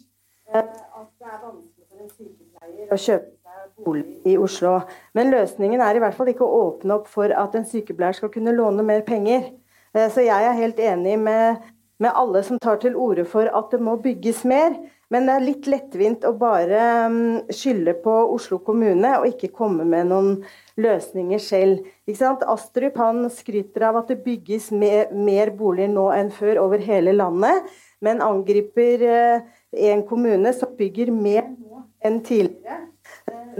eh, 0.54 0.58
at 0.58 1.08
det 1.18 1.28
er 1.28 1.38
vanskelig 1.42 1.84
for 1.86 2.02
en 2.02 2.10
sykepleier 2.10 2.90
å 2.90 2.98
kjøpe 2.98 3.28
seg 3.30 3.84
bolig 3.86 4.04
i 4.26 4.34
Oslo. 4.40 4.72
Men 5.14 5.30
løsningen 5.30 5.82
er 5.84 5.96
i 5.96 6.02
hvert 6.02 6.16
fall 6.16 6.30
ikke 6.32 6.46
å 6.46 6.62
åpne 6.66 6.96
opp 6.98 7.06
for 7.10 7.30
at 7.30 7.54
en 7.54 7.68
sykepleier 7.68 8.18
skal 8.18 8.32
kunne 8.34 8.54
låne 8.56 8.82
mer 8.86 9.04
penger. 9.06 9.52
Eh, 9.94 10.08
så 10.10 10.26
jeg 10.26 10.48
er 10.48 10.58
helt 10.58 10.82
enig 10.82 11.14
med, 11.22 11.62
med 12.02 12.18
alle 12.18 12.42
som 12.42 12.58
tar 12.58 12.82
til 12.82 12.98
orde 12.98 13.24
for 13.28 13.46
at 13.46 13.70
det 13.70 13.80
må 13.80 13.94
bygges 14.02 14.42
mer. 14.48 14.74
Men 15.12 15.26
det 15.28 15.32
er 15.34 15.44
litt 15.44 15.66
lettvint 15.68 16.22
å 16.24 16.32
bare 16.40 16.82
mm, 17.12 17.50
skylde 17.52 17.92
på 18.00 18.12
Oslo 18.32 18.62
kommune 18.64 19.10
og 19.18 19.26
ikke 19.28 19.50
komme 19.52 19.84
med 19.84 20.08
noen 20.08 20.38
løsninger 20.80 21.42
selv. 21.42 21.82
Astrup 22.08 22.96
han 23.00 23.26
skryter 23.32 23.90
av 23.90 24.00
at 24.00 24.12
det 24.12 24.22
bygges 24.24 24.70
mer, 24.72 25.12
mer 25.12 25.52
boliger 25.56 25.92
nå 25.92 26.06
enn 26.16 26.32
før 26.32 26.62
over 26.64 26.80
hele 26.80 27.12
landet, 27.12 27.68
men 28.00 28.24
angriper 28.24 29.04
eh, 29.04 29.44
en 29.92 30.06
kommune 30.08 30.54
som 30.56 30.72
bygger 30.78 31.12
mer 31.12 31.44
nå 31.50 31.84
enn 32.02 32.18
tidligere. 32.24 32.80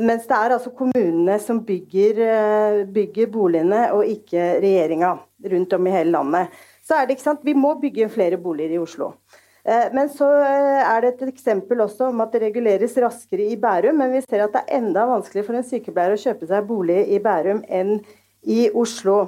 Mens 0.01 0.25
det 0.25 0.39
er 0.39 0.55
altså 0.57 0.73
kommunene 0.73 1.37
som 1.43 1.61
bygger, 1.69 2.25
eh, 2.25 2.81
bygger 2.89 3.29
boligene, 3.35 3.85
og 3.93 4.09
ikke 4.09 4.55
regjeringa 4.65 5.19
rundt 5.53 5.77
om 5.77 5.87
i 5.87 5.93
hele 5.99 6.17
landet. 6.17 6.61
Så 6.81 6.97
er 6.97 7.07
det 7.07 7.19
ikke 7.19 7.29
sant, 7.29 7.45
Vi 7.45 7.55
må 7.55 7.75
bygge 7.81 8.09
flere 8.09 8.41
boliger 8.41 8.79
i 8.79 8.81
Oslo. 8.81 9.13
Eh, 9.65 9.93
men 9.95 10.09
så 10.11 10.27
eh, 10.43 10.81
er 10.83 11.05
det 11.05 11.13
et 11.13 11.29
eksempel 11.31 11.85
også 11.85 12.09
om 12.11 12.25
at 12.25 12.33
det 12.35 12.43
reguleres 12.49 12.97
raskere 12.99 13.47
i 13.47 13.59
Bærum. 13.61 14.01
Men 14.01 14.15
vi 14.17 14.25
ser 14.25 14.45
at 14.47 14.57
det 14.57 14.65
er 14.65 14.81
enda 14.81 15.07
vanskeligere 15.11 15.49
for 15.51 15.61
en 15.61 15.69
sykepleier 15.69 16.17
å 16.17 16.23
kjøpe 16.25 16.51
seg 16.51 16.67
bolig 16.67 17.05
i 17.15 17.21
Bærum 17.23 17.63
enn 17.69 18.01
i 18.43 18.67
Oslo. 18.75 19.21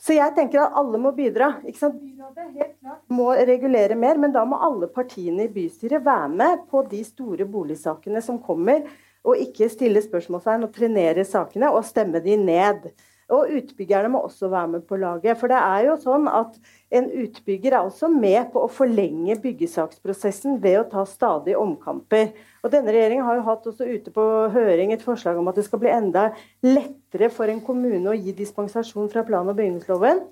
Så 0.00 0.14
jeg 0.16 0.32
tenker 0.36 0.62
at 0.62 0.76
alle 0.80 0.96
må 1.02 1.10
bidra. 1.12 1.58
ikke 1.66 1.90
helt 1.90 2.78
klart 2.80 3.02
må 3.12 3.28
regulere 3.34 3.98
mer, 3.98 4.16
men 4.16 4.32
da 4.32 4.46
må 4.48 4.56
alle 4.56 4.88
partiene 4.88 5.44
i 5.44 5.52
bystyret 5.52 6.04
være 6.06 6.30
med 6.32 6.62
på 6.70 6.80
de 6.88 7.02
store 7.04 7.44
boligsakene 7.44 8.22
som 8.24 8.38
kommer, 8.40 8.86
og 9.20 9.36
ikke 9.36 9.68
stille 9.68 10.00
spørsmålstegn 10.00 10.64
og 10.64 10.72
trenere 10.72 11.26
sakene 11.28 11.68
og 11.68 11.84
stemme 11.84 12.22
de 12.24 12.38
ned. 12.40 12.88
Og 13.30 13.50
utbyggerne 13.60 14.10
må 14.12 14.24
også 14.26 14.50
være 14.50 14.72
med 14.74 14.86
på 14.88 14.98
laget. 15.00 15.38
For 15.38 15.52
det 15.52 15.58
er 15.60 15.86
jo 15.86 15.96
sånn 16.02 16.26
at 16.30 16.56
en 16.90 17.06
utbygger 17.22 17.76
er 17.76 17.86
også 17.86 18.10
med 18.10 18.50
på 18.50 18.64
å 18.64 18.70
forlenge 18.70 19.38
byggesaksprosessen 19.42 20.58
ved 20.62 20.80
å 20.80 20.86
ta 20.90 21.04
stadig 21.06 21.54
omkamper. 21.58 22.32
Og 22.64 22.72
Denne 22.74 22.90
regjeringen 22.90 23.26
har 23.28 23.38
jo 23.38 23.46
hatt 23.46 23.68
også 23.70 23.86
ute 23.86 24.12
på 24.14 24.24
høring 24.54 24.94
et 24.94 25.04
forslag 25.06 25.38
om 25.38 25.50
at 25.50 25.60
det 25.60 25.66
skal 25.68 25.82
bli 25.82 25.92
enda 25.94 26.30
lettere 26.66 27.30
for 27.32 27.52
en 27.52 27.62
kommune 27.64 28.10
å 28.10 28.18
gi 28.18 28.34
dispensasjon 28.36 29.12
fra 29.12 29.24
plan- 29.26 29.48
og 29.48 29.56
bygningsloven. 29.60 30.24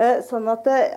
Eh, 0.00 0.20
sånn 0.24 0.48
at, 0.50 0.66
eh, 0.66 0.94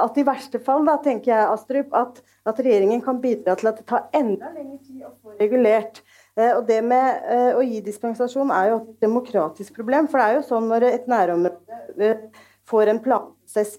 at, 0.00 0.18
i 0.18 0.24
verste 0.26 0.60
fall, 0.62 0.84
da, 0.86 0.96
tenker 1.02 1.32
jeg, 1.32 1.48
Astrup, 1.50 1.94
at, 1.96 2.20
at, 2.46 2.60
regjeringen 2.62 3.02
kan 3.04 3.18
bidra 3.20 3.56
til 3.58 3.70
at 3.72 3.80
det 3.80 3.86
tar 3.90 4.06
enda 4.16 4.52
lengre 4.54 4.78
tid 4.86 5.02
å 5.04 5.12
få 5.18 5.34
regulert. 5.40 6.00
Eh, 6.36 6.52
og 6.54 6.66
Det 6.68 6.78
med 6.84 7.26
å 7.56 7.64
gi 7.64 7.80
dispensasjon 7.84 8.52
er 8.54 8.70
jo 8.70 8.78
et 8.82 9.04
demokratisk 9.06 9.74
problem. 9.80 10.08
For 10.08 10.20
det 10.20 10.28
er 10.28 10.38
jo 10.38 10.48
sånn 10.48 10.70
når 10.70 10.88
et 10.92 11.10
nærområde 11.10 12.14
får 12.70 12.92
en 12.92 13.02
planprosess 13.02 13.78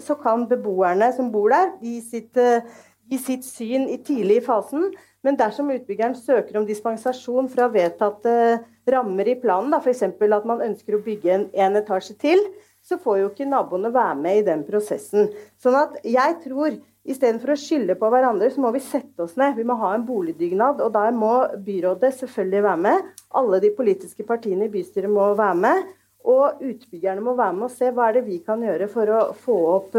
så 0.00 0.16
kan 0.20 0.46
beboerne 0.48 1.10
som 1.16 1.30
bor 1.32 1.52
der, 1.52 1.72
gi 1.82 2.00
sitt, 2.00 2.36
eh, 2.36 2.62
gi 3.10 3.18
sitt 3.18 3.44
syn 3.44 3.88
i 3.88 3.98
tidlig 3.98 4.40
i 4.40 4.44
fasen. 4.44 4.92
Men 5.22 5.36
dersom 5.36 5.70
utbyggeren 5.70 6.16
søker 6.18 6.58
om 6.58 6.66
dispensasjon 6.66 7.48
fra 7.48 7.68
vedtatte 7.68 8.64
rammer 8.88 9.28
i 9.28 9.38
planen, 9.38 9.74
f.eks. 9.78 10.02
at 10.02 10.46
man 10.48 10.64
ønsker 10.64 10.96
å 10.96 11.02
bygge 11.02 11.30
en, 11.30 11.48
en 11.54 11.76
etasje 11.78 12.16
til, 12.18 12.40
så 12.82 12.98
får 12.98 13.18
jo 13.20 13.28
ikke 13.30 13.46
naboene 13.46 13.92
være 13.94 14.16
med 14.18 14.40
i 14.40 14.46
den 14.48 14.64
prosessen. 14.66 15.30
Sånn 15.62 15.76
at 15.78 16.00
jeg 16.02 16.40
tror 16.42 16.80
Istedenfor 17.02 17.50
å 17.50 17.58
skylde 17.58 17.96
på 17.98 18.08
hverandre, 18.12 18.46
så 18.52 18.62
må 18.62 18.70
vi 18.74 18.82
sette 18.82 19.24
oss 19.24 19.34
ned. 19.40 19.56
Vi 19.58 19.66
må 19.66 19.74
ha 19.80 19.90
en 19.96 20.04
boligdygnad. 20.06 20.82
Og 20.84 20.92
der 20.94 21.14
må 21.16 21.32
byrådet 21.64 22.12
selvfølgelig 22.20 22.62
være 22.68 22.82
med. 22.84 23.08
Alle 23.40 23.58
de 23.64 23.72
politiske 23.74 24.26
partiene 24.28 24.68
i 24.68 24.72
bystyret 24.72 25.10
må 25.10 25.32
være 25.38 25.58
med. 25.64 25.90
Og 26.30 26.62
utbyggerne 26.62 27.24
må 27.24 27.34
være 27.34 27.56
med 27.58 27.66
og 27.66 27.74
se 27.74 27.90
hva 27.90 28.08
er 28.08 28.20
det 28.20 28.28
vi 28.28 28.38
kan 28.46 28.62
gjøre 28.62 28.86
for 28.92 29.10
å 29.10 29.24
få 29.34 29.56
opp, 29.72 29.98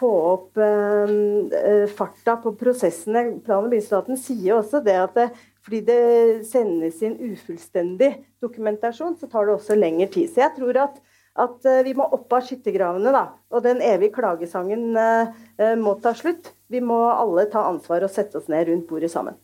få 0.00 0.10
opp 0.30 0.60
eh, 0.64 1.84
farta 1.92 2.38
på 2.40 2.54
prosessene. 2.56 3.26
Plan- 3.44 3.68
og 3.68 3.74
bystaten 3.74 4.16
sier 4.16 4.56
også 4.56 4.80
det 4.86 4.96
at 4.96 5.18
det, 5.18 5.28
fordi 5.60 5.82
det 5.84 6.00
sendes 6.48 7.02
inn 7.04 7.18
ufullstendig 7.20 8.14
dokumentasjon, 8.40 9.18
så 9.20 9.28
tar 9.28 9.44
det 9.44 9.58
også 9.58 9.76
lengre 9.76 10.08
tid. 10.08 10.32
Så 10.32 10.46
jeg 10.46 10.56
tror 10.56 10.80
at 10.86 10.96
at 11.40 11.68
uh, 11.68 11.80
vi 11.86 11.94
må 11.96 12.06
opp 12.16 12.32
av 12.36 12.46
skyttergravene, 12.46 13.12
da. 13.14 13.24
Og 13.54 13.64
den 13.64 13.82
evige 13.84 14.14
klagesangen 14.18 14.90
uh, 14.96 15.30
uh, 15.60 15.76
må 15.80 15.96
ta 16.02 16.14
slutt. 16.16 16.52
Vi 16.70 16.82
må 16.84 16.98
alle 17.10 17.46
ta 17.52 17.64
ansvar 17.68 18.06
og 18.06 18.12
sette 18.12 18.40
oss 18.40 18.50
ned 18.52 18.68
rundt 18.70 18.88
bordet 18.90 19.12
sammen. 19.12 19.38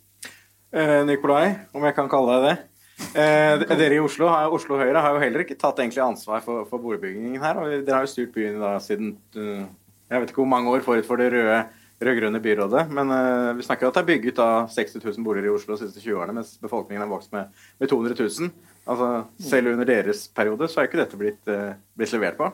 Nikolai, 0.77 1.55
om 1.73 1.85
jeg 1.87 1.95
kan 1.97 2.09
kalle 2.11 2.35
deg 2.35 2.43
det. 2.45 3.77
dere 3.79 3.97
i 3.97 4.01
Oslo, 4.03 4.27
Oslo 4.53 4.77
Høyre 4.77 5.01
har 5.01 5.15
jo 5.15 5.23
heller 5.23 5.45
ikke 5.45 5.57
tatt 5.57 5.79
egentlig 5.81 6.03
ansvar 6.05 6.43
for, 6.45 6.67
for 6.69 6.83
boligbyggingen 6.83 7.41
her. 7.41 7.57
og 7.63 7.71
Dere 7.87 8.01
har 8.01 8.05
jo 8.05 8.11
styrt 8.13 8.35
byen 8.35 8.59
da 8.61 8.75
siden 8.83 9.15
jeg 9.33 10.21
vet 10.21 10.33
ikke 10.33 10.43
hvor 10.43 10.51
mange 10.51 10.75
år 10.75 10.85
forut 10.85 11.09
for 11.09 11.23
det 11.23 11.31
røde 11.33 11.63
rød-grønne 12.03 12.41
byrådet. 12.43 12.87
Men 12.93 13.11
uh, 13.11 13.57
vi 13.57 13.65
snakker 13.65 13.87
om 13.87 13.93
at 13.93 13.99
det 13.99 14.05
er 14.05 14.11
bygget 14.13 14.37
da 14.37 14.49
60 14.71 14.99
000 15.05 15.25
boliger 15.25 15.49
i 15.49 15.55
Oslo 15.55 15.77
de 15.77 15.87
siste 15.87 16.03
20 16.03 16.21
årene, 16.21 16.39
mens 16.41 16.57
befolkningen 16.63 17.03
har 17.03 17.11
vokst 17.11 17.33
med, 17.33 17.53
med 17.81 17.89
200 17.89 18.17
000. 18.21 18.51
Altså, 18.87 19.11
selv 19.43 19.73
under 19.75 19.89
deres 19.89 20.27
periode 20.31 20.69
så 20.71 20.81
er 20.81 20.89
ikke 20.89 21.03
dette 21.03 21.19
blitt, 21.21 21.41
uh, 21.51 21.75
blitt 21.99 22.15
levert 22.15 22.39
på. 22.39 22.51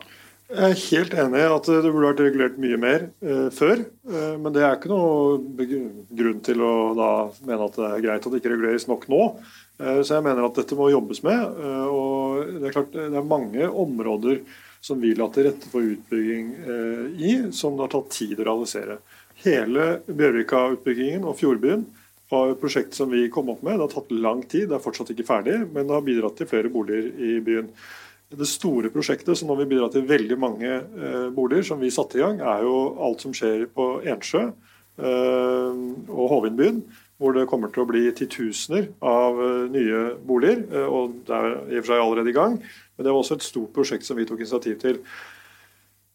Jeg 0.53 0.69
er 0.69 0.81
helt 0.91 1.13
enig 1.17 1.39
i 1.39 1.45
at 1.49 1.67
det 1.71 1.89
burde 1.89 2.09
vært 2.11 2.19
regulert 2.21 2.57
mye 2.61 2.77
mer 2.77 3.05
eh, 3.25 3.47
før. 3.55 3.79
Eh, 4.05 4.33
men 4.37 4.53
det 4.53 4.61
er 4.61 4.75
ikke 4.75 4.91
noe 4.91 5.39
grunn 6.19 6.43
til 6.45 6.61
å 6.61 6.73
da 6.97 7.07
mene 7.47 7.69
at 7.69 7.79
det 7.79 7.87
er 7.87 8.03
greit 8.03 8.27
at 8.27 8.35
det 8.35 8.41
ikke 8.41 8.51
reguleres 8.51 8.85
nok 8.89 9.07
nå. 9.09 9.21
Eh, 9.79 10.01
så 10.03 10.19
jeg 10.19 10.25
mener 10.27 10.45
at 10.45 10.59
dette 10.59 10.77
må 10.77 10.91
jobbes 10.91 11.23
med. 11.25 11.57
og 11.89 12.53
Det 12.59 12.69
er 12.69 12.75
klart 12.75 12.93
det 12.93 13.07
er 13.09 13.31
mange 13.31 13.65
områder 13.65 14.43
som 14.83 15.01
vi 15.01 15.15
la 15.17 15.29
til 15.33 15.47
rette 15.47 15.71
for 15.71 15.89
utbygging 15.95 16.53
i, 17.15 17.33
som 17.55 17.77
det 17.77 17.87
har 17.87 17.93
tatt 17.95 18.13
tid 18.13 18.41
å 18.43 18.47
realisere. 18.49 18.99
Hele 19.45 20.03
Bjørvika-utbyggingen 20.05 21.23
og 21.23 21.37
Fjordbyen 21.39 21.87
var 22.31 22.53
et 22.53 22.61
prosjekt 22.61 22.95
som 22.97 23.11
vi 23.11 23.27
kom 23.31 23.51
opp 23.53 23.63
med. 23.65 23.77
Det 23.77 23.87
har 23.87 23.93
tatt 23.93 24.15
lang 24.15 24.41
tid, 24.45 24.69
det 24.69 24.77
er 24.77 24.83
fortsatt 24.83 25.11
ikke 25.13 25.27
ferdig, 25.27 25.59
men 25.73 25.87
det 25.87 25.95
har 25.95 26.05
bidratt 26.05 26.39
til 26.39 26.49
flere 26.49 26.71
boliger 26.73 27.11
i 27.19 27.37
byen. 27.43 27.69
Det 28.33 28.47
store 28.49 28.89
prosjektet 28.89 29.37
som 29.37 29.51
nå 29.51 29.57
vil 29.59 29.69
bidra 29.75 29.91
til 29.93 30.07
veldig 30.09 30.37
mange 30.41 30.69
eh, 30.73 31.27
boliger, 31.35 31.65
som 31.67 31.81
vi 31.81 31.91
satte 31.93 32.17
i 32.17 32.23
gang, 32.23 32.39
er 32.41 32.63
jo 32.65 32.77
alt 33.05 33.21
som 33.21 33.35
skjer 33.35 33.67
på 33.75 33.87
Ensjø 34.09 34.47
eh, 34.47 35.81
og 36.09 36.29
Hovinbyen, 36.31 36.83
Hvor 37.21 37.31
det 37.31 37.45
kommer 37.47 37.69
til 37.69 37.83
å 37.83 37.87
bli 37.87 38.07
titusener 38.17 38.87
av 39.05 39.37
eh, 39.37 39.69
nye 39.75 40.01
boliger. 40.25 40.65
Eh, 40.73 40.87
og 40.89 41.21
Det 41.27 41.37
er 41.37 41.53
i 41.53 41.77
og 41.77 41.85
for 41.85 41.91
seg 41.91 42.01
allerede 42.01 42.33
i 42.33 42.39
gang. 42.39 42.57
Men 42.97 43.05
det 43.05 43.13
var 43.13 43.21
også 43.21 43.37
et 43.37 43.45
stort 43.45 43.73
prosjekt 43.75 44.07
som 44.07 44.17
vi 44.17 44.25
tok 44.25 44.41
initiativ 44.41 44.81
til. 44.81 44.99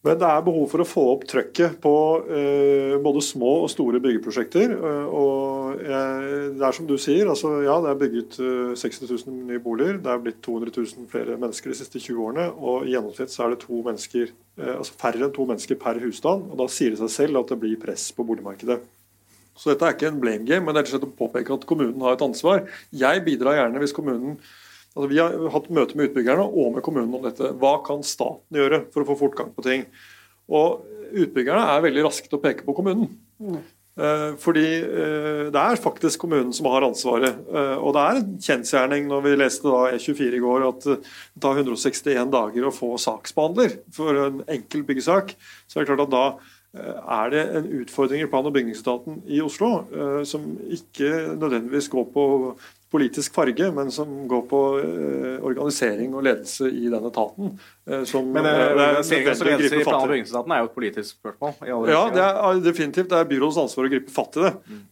Men 0.07 0.19
det 0.21 0.29
er 0.31 0.45
behov 0.47 0.69
for 0.71 0.83
å 0.83 0.87
få 0.87 1.03
opp 1.11 1.25
trøkket 1.27 1.81
på 1.83 1.93
eh, 2.31 2.93
både 3.03 3.23
små 3.25 3.57
og 3.65 3.71
store 3.73 3.99
byggeprosjekter. 4.05 4.75
Eh, 4.77 5.09
og 5.11 5.81
jeg, 5.83 6.53
det 6.55 6.69
er 6.69 6.77
som 6.77 6.87
du 6.87 6.95
sier, 7.03 7.27
altså, 7.27 7.57
ja 7.67 7.75
det 7.83 7.91
er 7.91 7.99
bygget 8.05 8.39
60 8.79 9.09
000 9.09 9.41
nye 9.49 9.63
boliger. 9.65 9.99
Det 10.05 10.13
er 10.13 10.23
blitt 10.23 10.39
200 10.47 10.71
000 10.77 11.09
flere 11.11 11.39
mennesker 11.41 11.75
de 11.75 11.81
siste 11.81 12.03
20 12.05 12.23
årene. 12.29 12.47
Og 12.55 12.87
i 12.87 12.95
gjennomsnitt 12.95 13.35
så 13.35 13.47
er 13.47 13.57
det 13.57 13.65
to 13.65 13.81
mennesker, 13.89 14.31
altså 14.77 15.01
færre 15.03 15.27
enn 15.27 15.35
to 15.35 15.49
mennesker 15.51 15.81
per 15.83 15.99
husstand. 16.05 16.47
Og 16.47 16.63
da 16.63 16.69
sier 16.71 16.95
det 16.95 17.03
seg 17.03 17.13
selv 17.17 17.43
at 17.43 17.51
det 17.51 17.59
blir 17.65 17.83
press 17.83 18.13
på 18.15 18.27
boligmarkedet. 18.29 18.79
Så 19.59 19.73
dette 19.73 19.83
er 19.83 19.97
ikke 19.97 20.13
en 20.13 20.23
blame 20.23 20.47
game, 20.47 20.63
men 20.63 20.71
det 20.71 20.85
er 20.85 20.87
rett 20.87 20.95
slett 20.95 21.09
å 21.09 21.19
påpeke 21.19 21.59
at 21.59 21.67
kommunen 21.67 21.99
har 22.07 22.15
et 22.15 22.23
ansvar. 22.23 22.63
Jeg 22.95 23.25
bidrar 23.27 23.59
gjerne 23.59 23.83
hvis 23.83 23.97
kommunen 23.97 24.39
Altså, 24.97 25.09
vi 25.13 25.19
har 25.21 25.35
hatt 25.55 25.73
møte 25.75 25.99
med 25.99 26.11
utbyggerne 26.11 26.45
og 26.49 26.77
med 26.77 26.85
kommunen 26.87 27.15
om 27.15 27.27
dette. 27.27 27.53
Hva 27.61 27.79
kan 27.87 28.01
staten 28.07 28.59
gjøre 28.59 28.85
for 28.95 29.05
å 29.05 29.11
få 29.11 29.19
fortgang 29.27 29.53
på 29.55 29.67
ting? 29.67 29.85
Og 30.49 30.87
Utbyggerne 31.09 31.65
er 31.73 31.85
veldig 31.85 32.07
raske 32.09 32.29
til 32.29 32.39
å 32.39 32.43
peke 32.43 32.67
på 32.67 32.75
kommunen. 32.77 33.11
Mm. 33.41 33.61
Fordi 34.39 34.67
eh, 34.79 35.47
det 35.51 35.59
er 35.59 35.81
faktisk 35.83 36.23
kommunen 36.23 36.53
som 36.55 36.69
har 36.71 36.85
ansvaret. 36.87 37.41
Eh, 37.51 37.79
og 37.81 37.97
det 37.97 38.05
er 38.05 38.21
en 38.21 38.37
kjensgjerning 38.45 39.09
når 39.11 39.25
vi 39.25 39.33
leste 39.41 39.67
da 39.67 39.89
E24 39.97 40.39
i 40.39 40.43
går 40.45 40.67
at 40.69 40.87
det 40.87 40.99
tar 41.43 41.59
161 41.59 42.31
dager 42.31 42.69
å 42.69 42.75
få 42.75 42.93
saksbehandler 43.03 43.81
for 43.95 44.21
en 44.29 44.45
enkel 44.47 44.85
byggesak. 44.87 45.35
Så 45.67 45.81
er 45.81 45.83
det 45.83 45.91
klart 45.91 46.07
at 46.07 46.15
da 46.15 46.29
er 46.79 47.31
det 47.33 47.43
en 47.59 47.69
utfordring 47.81 48.23
i 48.23 48.29
plan- 48.31 48.47
og 48.47 48.53
bygningsetaten 48.55 49.23
i 49.33 49.41
Oslo 49.43 49.71
som 50.29 50.45
ikke 50.69 51.09
nødvendigvis 51.41 51.89
går 51.91 52.05
på 52.13 52.25
politisk 52.93 53.35
farge, 53.37 53.69
men 53.75 53.91
som 53.93 54.09
går 54.29 54.45
på 54.49 54.61
uh, 54.81 55.45
organisering 55.45 56.15
og 56.17 56.25
ledelse 56.25 56.71
i 56.73 56.89
den 56.89 57.05
etaten. 57.11 57.51
Uh, 57.89 58.03
som, 58.09 58.31
men 58.33 58.49
uh, 58.49 58.63
ledelse 58.79 59.19
i 59.19 59.83
plan- 59.85 60.01
og 60.01 60.09
bygningsetaten 60.09 60.55
er 60.55 60.63
jo 60.63 60.71
et 60.71 60.77
politisk 60.77 61.19
spørsmål? 61.19 61.53
ja, 61.69 62.03
det 62.15 62.25
er 62.25 62.63
definitivt. 62.65 63.11
Det 63.13 63.21
er 63.21 63.29
byrådets 63.29 63.61
ansvar 63.65 63.89
å 63.89 63.93
gripe 63.93 64.15
fatt 64.15 64.41
i 64.41 64.47
det. 64.47 64.55
Mm. 64.69 64.83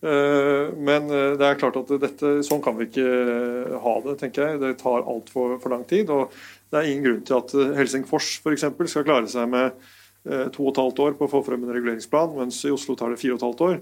men 0.86 1.08
det 1.40 1.46
er 1.46 1.58
klart 1.60 1.76
at 1.80 1.90
dette, 2.02 2.32
sånn 2.46 2.62
kan 2.64 2.76
vi 2.76 2.88
ikke 2.90 3.80
ha 3.82 3.94
det, 4.04 4.16
tenker 4.20 4.50
jeg. 4.50 4.60
Det 4.62 4.76
tar 4.82 5.06
altfor 5.08 5.56
for 5.62 5.72
lang 5.72 5.86
tid. 5.88 6.12
og 6.12 6.34
Det 6.70 6.80
er 6.80 6.90
ingen 6.90 7.06
grunn 7.08 7.24
til 7.26 7.40
at 7.40 7.56
Helsingfors 7.80 8.36
f.eks. 8.44 8.66
skal 8.92 9.08
klare 9.08 9.30
seg 9.30 9.48
med 9.52 9.86
to 10.26 10.64
og 10.64 10.72
et 10.72 10.78
halvt 10.82 11.00
år 11.04 11.12
på 11.14 11.28
å 11.28 11.30
få 11.30 11.40
frem 11.46 11.62
en 11.62 11.70
reguleringsplan, 11.70 12.32
mens 12.34 12.58
i 12.66 12.72
Oslo 12.74 12.96
tar 12.98 13.12
det 13.14 13.20
fire 13.20 13.36
og 13.36 13.38
et 13.38 13.44
halvt 13.46 13.60
år. 13.68 13.76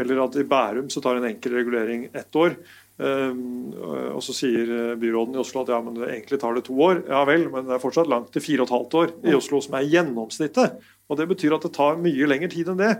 Eller 0.00 0.22
at 0.24 0.38
i 0.40 0.46
Bærum 0.48 0.88
så 0.92 1.02
tar 1.04 1.20
en 1.20 1.28
enkel 1.28 1.58
regulering 1.58 2.06
ett 2.08 2.38
år. 2.40 2.56
Ehm, 3.00 3.70
og 4.12 4.20
så 4.24 4.34
sier 4.36 4.70
eh, 4.74 4.94
byråden 5.00 5.36
i 5.36 5.40
Oslo 5.40 5.62
at 5.62 5.72
ja, 5.72 5.78
men 5.84 5.96
det 5.96 6.08
egentlig 6.10 6.40
tar 6.42 6.56
det 6.56 6.66
to 6.66 6.76
år. 6.84 7.02
Ja 7.08 7.22
vel, 7.28 7.46
men 7.52 7.66
det 7.68 7.76
er 7.76 7.82
fortsatt 7.82 8.10
langt 8.10 8.32
til 8.34 8.44
fire 8.44 8.64
og 8.64 8.68
et 8.68 8.74
halvt 8.76 8.96
år 9.00 9.12
i 9.30 9.36
Oslo, 9.38 9.60
som 9.64 9.76
er 9.78 9.88
gjennomsnittet. 9.88 10.80
Og 11.10 11.18
Det 11.18 11.26
betyr 11.32 11.56
at 11.56 11.64
det 11.66 11.72
tar 11.74 11.98
mye 11.98 12.28
lengre 12.28 12.50
tid 12.52 12.68
enn 12.70 12.80
det. 12.80 12.92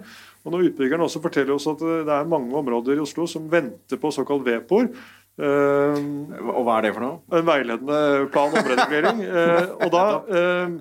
Og 0.45 0.55
Når 0.55 0.71
utbyggeren 0.71 1.05
også 1.05 1.23
forteller 1.23 1.55
oss 1.55 1.69
at 1.71 1.83
det 1.83 2.15
er 2.15 2.31
mange 2.31 2.57
områder 2.57 2.97
i 2.97 3.05
Oslo 3.05 3.29
som 3.31 3.51
venter 3.53 4.01
på 4.01 4.13
såkalt 4.15 4.47
VEPOR, 4.47 4.89
ehm, 5.39 6.09
og 6.49 6.63
hva 6.65 6.79
er 6.79 6.89
det 6.89 6.95
for 6.97 7.05
noe? 7.05 7.21
En 7.37 7.47
veiledende 7.47 8.31
plan 8.33 8.57
om 8.57 8.73
regulering. 8.73 9.25
Eh, 9.41 9.69
og 9.85 9.93
da, 9.93 10.07
ehm, 10.33 10.81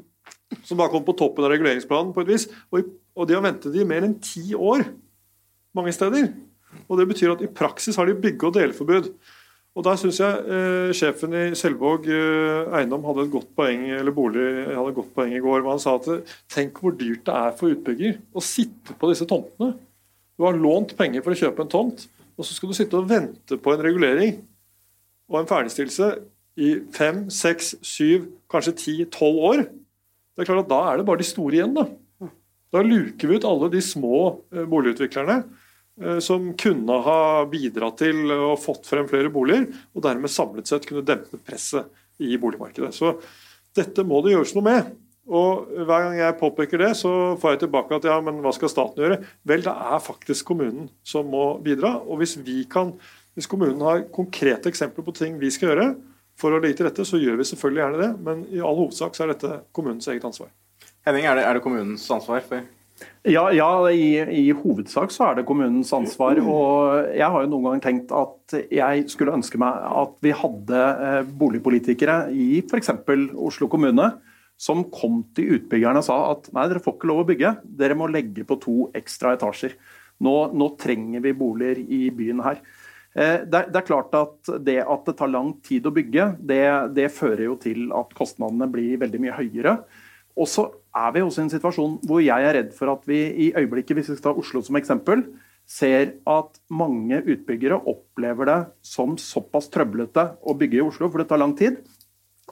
som 0.63 0.79
da 0.79 0.87
kom 0.89 1.03
på 1.05 1.17
toppen 1.19 1.45
av 1.45 1.51
reguleringsplanen 1.53 2.15
på 2.15 2.23
et 2.23 2.31
vis. 2.31 2.47
Og 2.73 3.27
de 3.27 3.35
har 3.35 3.43
ventet 3.43 3.75
i 3.75 3.85
mer 3.85 4.07
enn 4.07 4.17
ti 4.23 4.55
år 4.55 4.87
mange 5.75 5.93
steder. 5.93 6.31
Og 6.89 6.97
Det 6.97 7.07
betyr 7.09 7.33
at 7.33 7.43
i 7.45 7.51
praksis 7.51 7.97
har 7.97 8.05
de 8.05 8.17
bygge- 8.17 8.47
og 8.47 8.53
deleforbud. 8.53 9.11
Og 9.77 9.85
Der 9.85 9.95
syns 9.95 10.19
jeg 10.19 10.45
eh, 10.49 10.91
sjefen 10.97 11.33
i 11.37 11.43
Selvåg 11.55 12.07
eh, 12.09 12.71
eiendom 12.79 13.05
hadde 13.05 13.27
et 13.27 13.31
godt 13.31 13.51
poeng 13.55 13.85
eller 13.95 14.11
bolig, 14.11 14.65
hadde 14.65 14.89
et 14.89 14.97
godt 14.97 15.13
poeng 15.15 15.35
i 15.35 15.39
går. 15.39 15.61
hvor 15.61 15.71
Han 15.71 15.79
sa 15.79 15.95
at 15.95 16.33
tenk 16.49 16.81
hvor 16.81 16.95
dyrt 16.97 17.23
det 17.25 17.35
er 17.35 17.53
for 17.55 17.69
utbygger 17.69 18.17
å 18.33 18.43
sitte 18.43 18.97
på 18.97 19.11
disse 19.11 19.27
tomtene. 19.29 19.75
Du 20.35 20.43
har 20.43 20.57
lånt 20.57 20.95
penger 20.97 21.21
for 21.21 21.35
å 21.35 21.39
kjøpe 21.39 21.63
en 21.63 21.71
tomt, 21.71 22.07
og 22.35 22.47
så 22.47 22.55
skal 22.55 22.71
du 22.71 22.77
sitte 22.77 22.97
og 22.97 23.07
vente 23.09 23.59
på 23.59 23.73
en 23.73 23.83
regulering 23.83 24.41
og 25.29 25.41
en 25.41 25.49
ferdigstillelse 25.49 26.11
i 26.59 26.73
fem, 26.91 27.27
seks, 27.31 27.75
syv, 27.85 28.25
kanskje 28.51 28.75
ti, 28.75 28.97
tolv 29.13 29.39
år. 29.51 29.65
Det 30.33 30.43
er 30.43 30.49
klart 30.49 30.65
at 30.65 30.71
Da 30.71 30.81
er 30.89 30.97
det 30.97 31.05
bare 31.07 31.21
de 31.21 31.29
store 31.29 31.59
igjen. 31.59 31.77
Da 31.77 31.87
Da 32.73 32.81
luker 32.85 33.27
vi 33.27 33.37
ut 33.37 33.47
alle 33.47 33.69
de 33.71 33.81
små 33.81 34.41
eh, 34.51 34.65
boligutviklerne 34.65 35.43
Eh, 35.43 35.58
som 36.23 36.51
kunne 36.59 36.95
ha 37.05 37.19
bidratt 37.51 37.99
til 37.99 38.31
å 38.31 38.53
fått 38.59 38.87
frem 38.87 39.07
flere 39.09 39.31
boliger, 39.33 39.67
og 39.95 40.05
dermed 40.05 40.31
samlet 40.31 40.69
sett 40.69 40.87
kunne 40.87 41.05
dempe 41.05 41.39
presset 41.43 41.89
i 42.23 42.37
boligmarkedet. 42.39 42.93
Så 42.95 43.15
dette 43.75 44.05
må 44.07 44.21
det 44.23 44.35
gjøres 44.35 44.55
noe 44.57 44.65
med. 44.65 44.91
Og 45.29 45.69
Hver 45.85 46.07
gang 46.07 46.15
jeg 46.17 46.37
påpeker 46.39 46.81
det, 46.81 46.93
så 46.97 47.11
får 47.39 47.53
jeg 47.53 47.61
tilbake 47.65 47.99
at 47.99 48.07
ja, 48.09 48.17
men 48.25 48.39
hva 48.41 48.53
skal 48.55 48.71
staten 48.71 49.03
gjøre? 49.03 49.19
Vel, 49.47 49.61
det 49.65 49.73
er 49.93 50.01
faktisk 50.01 50.47
kommunen 50.49 50.89
som 51.05 51.29
må 51.29 51.51
bidra. 51.63 51.99
Og 52.01 52.23
hvis, 52.23 52.39
vi 52.41 52.63
kan, 52.69 52.95
hvis 53.37 53.49
kommunen 53.49 53.83
har 53.85 54.07
konkrete 54.15 54.71
eksempler 54.71 55.05
på 55.05 55.13
ting 55.19 55.37
vi 55.41 55.51
skal 55.53 55.73
gjøre 55.73 55.91
for 56.39 56.55
å 56.55 56.61
legge 56.63 56.79
til 56.79 56.89
rette, 56.89 57.05
så 57.05 57.19
gjør 57.21 57.37
vi 57.37 57.45
selvfølgelig 57.51 57.83
gjerne 57.83 58.01
det. 58.01 58.09
Men 58.25 58.43
i 58.49 58.63
all 58.63 58.79
hovedsak 58.79 59.13
så 59.13 59.27
er 59.27 59.35
dette 59.35 59.61
kommunens 59.75 60.09
eget 60.09 60.25
ansvar. 60.25 60.49
Henning, 61.05 61.29
er 61.29 61.37
det, 61.37 61.45
er 61.45 61.57
det 61.59 61.63
kommunens 61.63 62.09
ansvar? 62.15 62.41
for 62.47 62.65
ja, 63.27 63.43
ja 63.51 63.69
i, 63.91 64.15
i, 64.31 64.45
hovedsak 64.55 65.11
så 65.11 65.29
er 65.29 65.39
det 65.39 65.45
kommunens 65.47 65.91
ansvar. 65.95 66.39
og 66.39 67.11
Jeg 67.15 67.27
har 67.27 67.43
jo 67.43 67.51
noen 67.51 67.67
gang 67.67 67.83
tenkt 67.83 68.13
at 68.15 68.55
jeg 68.71 69.05
skulle 69.11 69.35
ønske 69.35 69.59
meg 69.61 69.75
at 69.75 70.17
vi 70.23 70.33
hadde 70.35 70.81
eh, 71.09 71.21
boligpolitikere 71.41 72.21
i 72.31 72.63
f.eks. 72.63 72.93
Oslo 73.35 73.69
kommune 73.71 74.11
som 74.59 74.85
kom 74.91 75.21
til 75.35 75.55
utbyggerne 75.55 76.01
og 76.01 76.07
sa 76.07 76.17
at 76.33 76.49
nei, 76.55 76.67
dere 76.67 76.83
får 76.83 76.97
ikke 76.97 77.11
lov 77.11 77.23
å 77.23 77.29
bygge, 77.29 77.53
dere 77.79 77.95
må 77.95 78.09
legge 78.11 78.43
på 78.47 78.59
to 78.59 78.77
ekstra 78.97 79.37
etasjer. 79.37 79.77
Nå, 80.25 80.35
nå 80.51 80.73
trenger 80.79 81.23
vi 81.23 81.35
boliger 81.37 81.79
i 81.79 82.09
byen 82.11 82.43
her. 82.43 82.59
Det, 83.15 83.45
det, 83.71 83.77
er 83.79 83.87
klart 83.87 84.13
at 84.19 84.51
det 84.61 84.81
at 84.83 85.07
det 85.07 85.15
tar 85.17 85.31
lang 85.31 85.53
tid 85.65 85.87
å 85.87 85.93
bygge, 85.95 86.25
det, 86.45 86.59
det 86.93 87.07
fører 87.15 87.45
jo 87.47 87.55
til 87.63 87.87
at 87.95 88.11
kostnadene 88.17 88.67
blir 88.71 88.99
veldig 89.01 89.23
mye 89.23 89.37
høyere. 89.39 89.77
Og 90.39 90.47
så 90.47 90.69
er 90.95 91.13
vi 91.13 91.23
også 91.23 91.43
i 91.43 91.45
en 91.47 91.53
situasjon 91.53 91.99
hvor 92.07 92.23
jeg 92.23 92.47
er 92.47 92.55
redd 92.55 92.73
for 92.77 92.91
at 92.93 93.05
vi 93.09 93.19
i 93.47 93.51
øyeblikket, 93.57 93.97
hvis 93.97 94.11
vi 94.13 94.17
skal 94.17 94.31
ta 94.31 94.41
Oslo 94.41 94.63
som 94.65 94.79
eksempel, 94.79 95.25
ser 95.69 96.15
at 96.25 96.57
mange 96.73 97.19
utbyggere 97.21 97.77
opplever 97.91 98.49
det 98.49 98.59
som 98.85 99.17
såpass 99.21 99.69
trøblete 99.69 100.25
å 100.41 100.55
bygge 100.57 100.79
i 100.79 100.85
Oslo, 100.85 101.11
for 101.11 101.21
det 101.21 101.29
tar 101.29 101.41
lang 101.41 101.53
tid, 101.57 101.83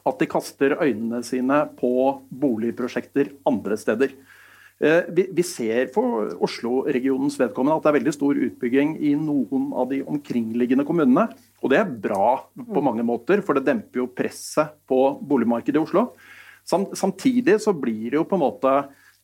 at 0.05 0.19
de 0.21 0.27
kaster 0.29 0.77
øynene 0.77 1.23
sine 1.25 1.63
på 1.79 1.91
boligprosjekter 2.29 3.33
andre 3.49 3.79
steder. 3.79 4.13
Eh, 4.77 5.09
vi 5.09 5.41
ser 5.41 5.89
for 5.89 6.35
Oslo-regionens 6.45 7.39
vedkommende 7.41 7.79
at 7.79 7.88
det 7.88 7.89
er 7.89 7.97
veldig 7.97 8.13
stor 8.13 8.38
utbygging 8.47 8.93
i 9.01 9.15
noen 9.17 9.71
av 9.73 9.89
de 9.89 10.03
omkringliggende 10.05 10.85
kommunene. 10.85 11.25
Og 11.65 11.73
det 11.73 11.79
er 11.81 11.95
bra 12.05 12.43
på 12.53 12.83
mange 12.85 13.05
måter, 13.05 13.41
for 13.41 13.57
det 13.57 13.65
demper 13.65 14.03
jo 14.03 14.11
presset 14.13 14.77
på 14.85 15.01
boligmarkedet 15.25 15.81
i 15.81 15.85
Oslo. 15.88 16.11
Samtidig 16.68 17.59
så 17.63 17.74
blir 17.76 18.11
det 18.11 18.20
jo 18.20 18.26
på 18.28 18.38
en 18.38 18.43
måte 18.43 18.74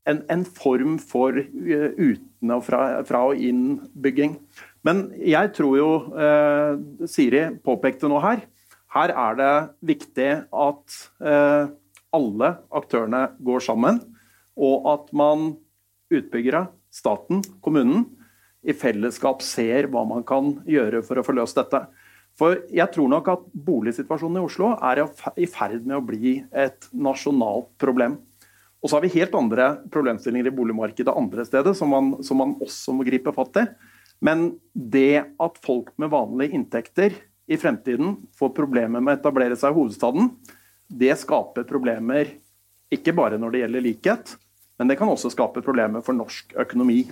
en, 0.07 0.21
en 0.31 0.45
form 0.45 0.97
for 0.99 1.37
eh, 1.39 1.91
uten- 1.97 2.55
og 2.55 2.63
fra, 2.67 2.81
fra 3.07 3.25
og 3.29 3.39
inn-bygging. 3.39 4.37
Men 4.83 5.05
jeg 5.19 5.53
tror 5.55 5.77
jo 5.79 5.91
eh, 6.19 7.07
Siri 7.07 7.45
påpekte 7.63 8.09
noe 8.11 8.23
her. 8.23 8.43
Her 8.93 9.13
er 9.15 9.37
det 9.39 9.53
viktig 9.93 10.31
at 10.47 10.97
eh, 11.23 11.71
alle 12.13 12.49
aktørene 12.75 13.25
går 13.43 13.63
sammen 13.65 14.01
og 14.53 14.89
at 14.91 15.07
man, 15.17 15.53
utbyggere, 16.13 16.67
staten, 16.93 17.41
kommunen, 17.63 18.05
i 18.63 18.75
fellesskap 18.77 19.41
ser 19.43 19.89
hva 19.91 20.05
man 20.07 20.23
kan 20.27 20.53
gjøre 20.69 21.01
for 21.03 21.19
å 21.19 21.25
få 21.25 21.35
løst 21.35 21.57
dette. 21.57 21.81
For 22.39 22.63
jeg 22.73 22.89
tror 22.93 23.09
nok 23.11 23.27
at 23.29 23.41
boligsituasjonen 23.53 24.39
i 24.41 24.45
Oslo 24.45 24.71
er 24.81 25.03
i 25.37 25.47
ferd 25.49 25.83
med 25.85 25.99
å 25.99 26.05
bli 26.05 26.39
et 26.49 26.87
nasjonalt 26.93 27.69
problem. 27.81 28.17
Og 28.83 28.89
så 28.89 28.97
har 28.97 29.05
vi 29.05 29.13
helt 29.15 29.35
andre 29.37 29.67
problemstillinger 29.93 30.49
i 30.49 30.55
boligmarkedet 30.55 31.13
andre 31.13 31.45
steder 31.47 31.77
som 31.77 31.93
man, 31.93 32.15
som 32.25 32.41
man 32.41 32.55
også 32.63 32.95
må 32.97 33.05
gripe 33.07 33.31
fatt 33.35 33.61
i. 33.61 33.67
Men 34.23 34.49
det 34.73 35.23
at 35.41 35.61
folk 35.63 35.93
med 36.01 36.11
vanlige 36.11 36.57
inntekter 36.57 37.15
i 37.47 37.59
fremtiden 37.59 38.17
får 38.39 38.53
problemer 38.57 39.03
med 39.03 39.17
å 39.17 39.19
etablere 39.19 39.57
seg 39.59 39.73
i 39.73 39.77
hovedstaden, 39.77 40.31
det 40.87 41.13
skaper 41.19 41.67
problemer 41.67 42.35
ikke 42.93 43.15
bare 43.15 43.39
når 43.41 43.53
det 43.53 43.61
gjelder 43.63 43.85
likhet, 43.87 44.33
men 44.79 44.89
det 44.89 44.97
kan 44.99 45.09
også 45.09 45.31
skape 45.33 45.63
problemer 45.65 46.03
for 46.05 46.17
norsk 46.17 46.53
økonomi. 46.59 47.05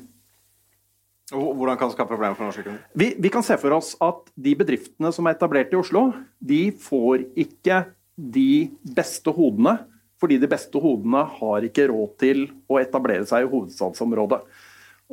Hvordan 1.31 1.77
kan 1.79 1.89
det 1.89 1.95
skape 1.95 2.11
problemer 2.11 2.35
for 2.35 2.47
norsk 2.47 2.61
økonomi? 2.63 2.81
Vi, 2.97 3.07
vi, 3.23 3.31
kan 3.31 3.45
se 3.45 3.55
for 3.61 3.75
oss 3.77 3.93
at 4.03 4.27
de 4.35 4.53
bedriftene 4.59 5.11
som 5.15 5.27
er 5.27 5.37
etablert 5.37 5.71
i 5.71 5.79
Oslo, 5.79 6.09
de 6.37 6.61
får 6.75 7.25
ikke 7.39 7.85
de 8.15 8.69
beste 8.97 9.33
hodene. 9.35 9.77
Fordi 10.21 10.37
de 10.37 10.49
beste 10.49 10.77
hodene 10.77 11.23
har 11.39 11.65
ikke 11.65 11.87
råd 11.89 12.15
til 12.21 12.43
å 12.69 12.77
etablere 12.77 13.25
seg 13.25 13.47
i 13.47 13.49
hovedstadsområdet. 13.49 14.41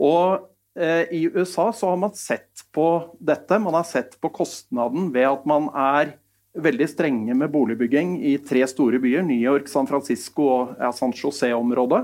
Og 0.04 0.42
eh, 0.76 1.06
I 1.16 1.22
USA 1.32 1.70
så 1.72 1.94
har 1.94 2.00
man 2.02 2.12
sett 2.18 2.66
på 2.76 2.88
dette. 3.16 3.60
Man 3.62 3.78
har 3.78 3.86
sett 3.88 4.18
på 4.20 4.28
kostnaden 4.34 5.08
ved 5.14 5.30
at 5.30 5.46
man 5.48 5.70
er 5.72 6.18
veldig 6.58 6.90
strenge 6.90 7.36
med 7.38 7.54
boligbygging 7.54 8.18
i 8.26 8.34
tre 8.44 8.66
store 8.68 9.00
byer, 9.00 9.24
New 9.24 9.38
York, 9.38 9.70
San 9.70 9.88
Francisco 9.88 10.50
og 10.50 10.74
ja, 10.76 10.90
San 10.92 11.14
José-området 11.16 12.02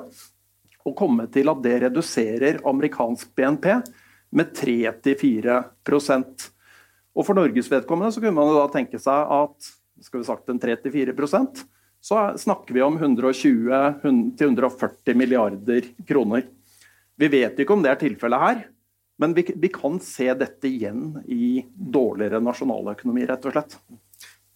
og 0.85 0.97
komme 0.99 1.27
til 1.33 1.49
at 1.49 1.63
det 1.65 1.77
reduserer 1.87 2.61
amerikansk 2.69 3.31
BNP 3.37 3.71
med 4.35 4.51
3-4 4.59 5.63
Og 7.15 7.27
For 7.27 7.35
Norges 7.39 7.71
vedkommende 7.71 8.13
så 8.13 8.21
kunne 8.21 8.37
man 8.37 8.57
da 8.57 8.67
tenke 8.73 8.99
seg 9.01 9.33
at 9.39 9.57
skal 10.03 10.21
vi 10.21 10.27
sagt 10.27 10.49
en 10.51 10.61
3-4 10.61 11.15
så 12.05 12.19
snakker 12.37 12.77
vi 12.77 12.83
om 12.85 12.99
120-140 12.99 15.15
milliarder 15.17 15.87
kroner. 16.05 16.43
Vi 17.17 17.29
vet 17.33 17.59
ikke 17.59 17.73
om 17.73 17.83
det 17.85 17.91
er 17.95 18.01
tilfellet 18.03 18.41
her, 18.43 18.59
men 19.23 19.35
vi, 19.37 19.43
vi 19.57 19.69
kan 19.73 20.01
se 20.03 20.35
dette 20.37 20.69
igjen 20.69 21.23
i 21.25 21.65
dårligere 21.73 22.41
nasjonaløkonomi, 22.45 23.27
rett 23.31 23.47
og 23.49 23.53
slett. 23.55 23.79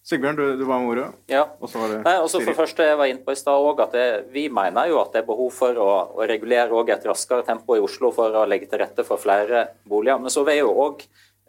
Sigbjørn, 0.09 0.39
du, 0.39 0.45
du, 0.57 0.65
var 0.65 0.81
med 0.81 0.89
ordet. 0.89 1.07
Ja. 1.29 1.43
Og 1.61 1.69
så 1.69 1.83
var 1.83 1.91
det 1.93 1.99
Nei, 2.07 2.15
også 2.25 2.41
for 2.41 2.57
første 2.57 2.87
jeg 2.87 2.97
var 2.97 3.11
inne 3.11 3.21
på 3.27 3.35
i 3.35 3.37
stad 3.37 3.61
også, 3.61 3.85
at 3.85 3.97
det, 3.97 4.07
Vi 4.33 4.47
mener 4.49 4.89
jo 4.89 5.03
at 5.03 5.13
det 5.13 5.21
er 5.21 5.29
behov 5.29 5.51
for 5.53 5.77
å, 5.85 5.89
å 6.17 6.29
regulere 6.31 6.85
et 6.95 7.05
raskere 7.11 7.45
tempo 7.45 7.77
i 7.77 7.83
Oslo 7.85 8.09
for 8.17 8.33
å 8.41 8.47
legge 8.49 8.71
til 8.71 8.81
rette 8.81 9.05
for 9.05 9.21
flere 9.21 9.67
boliger. 9.85 10.23
Men 10.23 10.33
så 10.33 10.47
vil 10.49 10.57
jeg 10.57 10.65
jo 10.65 10.73
òg 10.87 11.05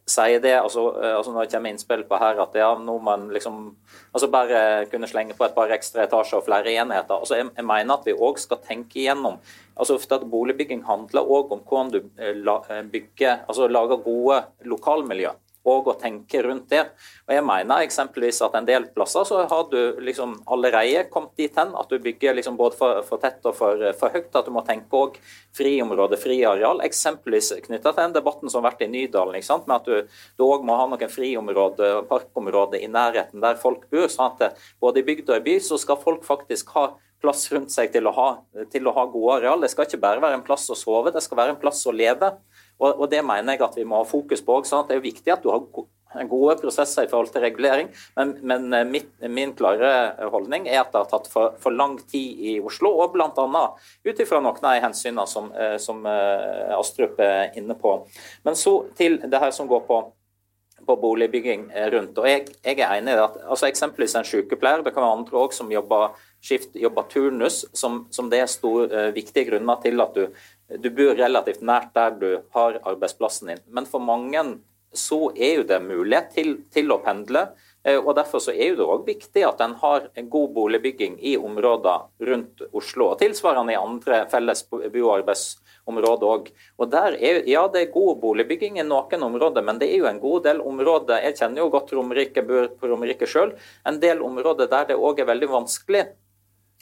si 0.09 0.37
det, 0.41 0.55
altså, 0.57 0.83
eh, 0.99 1.15
altså 1.15 1.31
når 1.31 1.45
det 1.45 1.53
kommer 1.53 1.73
innspill 1.73 2.03
på 2.09 2.19
her 2.19 2.39
at 2.43 2.55
ja, 2.57 2.69
nå 2.75 2.97
man 3.05 3.27
liksom 3.33 3.59
altså 4.11 4.29
bare 4.33 4.85
kunne 4.91 5.07
slenge 5.07 5.37
på 5.37 5.45
et 5.45 5.55
par 5.55 5.71
ekstra 5.71 6.03
etasjer 6.07 6.41
og 6.41 6.47
flere 6.47 6.73
enheter. 6.73 7.15
altså 7.15 7.37
Jeg, 7.39 7.51
jeg 7.55 7.67
mener 7.71 7.95
at 7.95 8.07
vi 8.07 8.17
òg 8.17 8.41
skal 8.41 8.59
tenke 8.65 8.99
igjennom 8.99 9.39
altså 9.79 9.95
ofte 9.95 10.19
at 10.19 10.27
Boligbygging 10.27 10.83
handler 10.87 11.23
òg 11.23 11.53
om 11.55 11.61
hvordan 11.63 11.93
du 11.93 12.01
eh, 12.19 12.33
eh, 12.35 12.81
bygger, 12.91 13.45
altså 13.47 13.69
lager 13.71 14.03
gode 14.03 14.43
lokalmiljø 14.67 15.31
og 15.67 15.89
å 15.91 15.95
tenke 15.99 16.41
rundt 16.45 16.69
det. 16.71 16.85
Og 17.27 17.33
jeg 17.35 17.45
mener 17.45 17.83
eksempelvis 17.83 18.39
at 18.45 18.55
en 18.57 18.67
del 18.67 18.87
plasser 18.95 19.25
så 19.27 19.41
har 19.49 19.65
du 19.71 19.99
liksom 20.03 20.37
allerede 20.51 21.05
kommet 21.11 21.35
dit 21.39 21.55
hen 21.59 21.73
at 21.77 21.91
du 21.91 21.99
bygger 22.03 22.37
liksom 22.37 22.57
både 22.59 22.77
for, 22.79 23.01
for 23.07 23.21
tett 23.21 23.43
og 23.49 23.57
for, 23.57 23.83
for, 23.99 24.15
høyt. 24.15 24.31
At 24.35 24.47
du 24.47 24.53
må 24.55 24.63
tenke 24.67 25.01
òg 25.01 25.19
friområde, 25.57 26.19
friareal. 26.21 26.83
Eksempelvis 26.85 27.51
knytta 27.67 27.91
til 27.91 28.01
den 28.05 28.15
debatten 28.15 28.51
som 28.51 28.63
har 28.63 28.71
vært 28.71 28.85
i 28.87 28.91
Nydalen, 28.91 29.39
ikke 29.39 29.49
sant? 29.51 29.67
med 29.69 29.81
at 29.81 30.09
du 30.39 30.45
òg 30.45 30.63
må 30.65 30.77
ha 30.79 30.87
noen 30.89 31.11
friområde, 31.11 31.91
parkområder 32.09 32.81
i 32.81 32.89
nærheten 32.91 33.43
der 33.43 33.59
folk 33.59 33.85
bor. 33.91 34.07
sånn 34.09 34.31
at 34.39 34.57
både 34.81 35.03
i 35.03 35.07
bygd 35.07 35.29
og 35.29 35.41
i 35.41 35.45
by 35.49 35.59
så 35.63 35.77
skal 35.81 35.99
folk 36.01 36.25
faktisk 36.27 36.73
ha 36.77 36.89
plass 37.19 37.49
rundt 37.51 37.71
seg 37.73 37.91
til 37.93 38.07
å 38.07 38.13
ha, 38.15 38.29
til 38.71 38.87
å 38.87 38.95
ha 38.95 39.05
gode 39.11 39.39
areal. 39.39 39.63
Det 39.63 39.71
skal 39.73 39.87
ikke 39.87 40.01
bare 40.01 40.23
være 40.23 40.39
en 40.39 40.45
plass 40.45 40.69
å 40.71 40.77
sove, 40.77 41.11
det 41.11 41.23
skal 41.25 41.41
være 41.41 41.55
en 41.55 41.61
plass 41.61 41.83
å 41.89 41.95
leve. 41.95 42.31
Og, 42.79 43.09
Det 43.11 43.21
mener 43.25 43.55
jeg 43.55 43.65
at 43.65 43.77
vi 43.77 43.87
må 43.87 43.99
ha 44.01 44.07
fokus 44.07 44.43
på. 44.45 44.61
Sånn 44.67 44.87
det 44.87 44.97
er 44.97 45.03
viktig 45.03 45.33
at 45.33 45.43
du 45.43 45.49
har 45.51 45.65
gode 46.29 46.55
prosesser 46.61 47.05
i 47.05 47.09
forhold 47.09 47.29
til 47.33 47.43
regulering, 47.43 47.89
men, 48.17 48.33
men 48.41 48.73
eh, 48.73 48.85
mitt, 48.87 49.09
min 49.29 49.53
klare 49.57 50.15
holdning 50.33 50.67
er 50.67 50.81
at 50.81 50.93
det 50.93 51.03
har 51.03 51.09
tatt 51.11 51.27
for, 51.29 51.57
for 51.61 51.75
lang 51.75 51.99
tid 52.09 52.39
i 52.39 52.55
Oslo, 52.65 52.95
og 53.03 53.13
bl.a. 53.13 53.65
ut 54.07 54.23
ifra 54.23 54.39
noen 54.41 54.69
av 54.71 54.79
hensynene 54.87 55.27
som, 55.29 55.51
eh, 55.53 55.75
som 55.81 56.01
eh, 56.09 56.71
Astrup 56.77 57.19
er 57.21 57.59
inne 57.59 57.77
på. 57.77 57.99
Men 58.47 58.57
så 58.57 58.79
til 58.97 59.19
det 59.21 59.43
her 59.43 59.53
som 59.55 59.69
går 59.69 59.85
på 59.89 60.05
på 60.87 60.95
boligbygging 60.95 61.65
rundt. 61.91 62.17
Og 62.17 62.25
jeg, 62.25 62.45
jeg, 62.63 62.77
er 62.79 62.93
enig 62.95 63.11
i 63.11 63.19
at 63.19 63.33
altså 63.51 63.67
Eksempelvis 63.67 64.13
en 64.15 64.25
sykepleier, 64.25 64.79
det 64.81 64.93
kan 64.95 65.03
være 65.03 65.17
andre 65.17 65.35
også 65.37 65.59
som 65.59 65.73
jobber 65.73 66.15
skift, 66.39 66.71
jobber 66.79 67.03
turnus, 67.11 67.57
som, 67.75 68.05
som 68.15 68.29
det 68.31 68.39
er 68.39 68.47
stor, 68.49 68.87
viktige 69.13 69.43
grunner 69.51 69.81
til 69.83 69.99
at 69.99 70.15
du 70.15 70.39
du 70.77 70.89
bor 70.93 71.15
relativt 71.17 71.61
nært 71.65 71.93
der 71.97 72.17
du 72.19 72.29
har 72.53 72.79
arbeidsplassen 72.83 73.53
din. 73.53 73.63
Men 73.73 73.87
for 73.89 74.03
mange 74.03 74.43
så 74.93 75.29
er 75.35 75.59
jo 75.59 75.65
det 75.69 75.79
mulighet 75.85 76.31
til, 76.33 76.55
til 76.73 76.91
å 76.93 76.99
pendle. 77.03 77.49
Eh, 77.83 77.97
og 77.99 78.15
Derfor 78.17 78.41
så 78.43 78.53
er 78.53 78.75
det 78.77 78.85
også 78.85 79.05
viktig 79.07 79.43
at 79.45 79.61
en 79.61 79.75
har 79.81 80.09
en 80.17 80.29
god 80.29 80.53
boligbygging 80.55 81.19
i 81.21 81.35
områder 81.37 82.07
rundt 82.29 82.63
Oslo. 82.73 83.11
og 83.11 83.19
Tilsvarende 83.21 83.75
i 83.75 83.79
andre 83.79 84.23
felles 84.31 84.63
bo- 84.69 84.81
og 84.81 85.11
arbeidsområder 85.19 86.33
òg. 86.33 86.49
Og 86.77 86.97
ja, 87.47 87.67
det 87.67 87.81
er 87.81 87.93
god 87.93 88.21
boligbygging 88.21 88.79
i 88.79 88.87
noen 88.87 89.27
områder, 89.29 89.65
men 89.65 89.79
det 89.79 89.91
er 89.93 90.03
jo 90.03 90.09
en 90.09 90.19
god 90.19 90.43
del 90.43 90.61
områder 90.61 91.21
Jeg 91.23 91.37
kjenner 91.37 91.63
jo 91.63 91.69
godt 91.69 91.93
Romerike, 91.93 92.45
bor 92.45 92.67
på 92.79 92.89
Romerike 92.89 93.29
sjøl. 93.29 93.53
En 93.85 93.99
del 93.99 94.21
områder 94.21 94.67
der 94.67 94.89
det 94.89 94.97
òg 94.97 95.21
er 95.21 95.29
veldig 95.29 95.49
vanskelig 95.49 96.07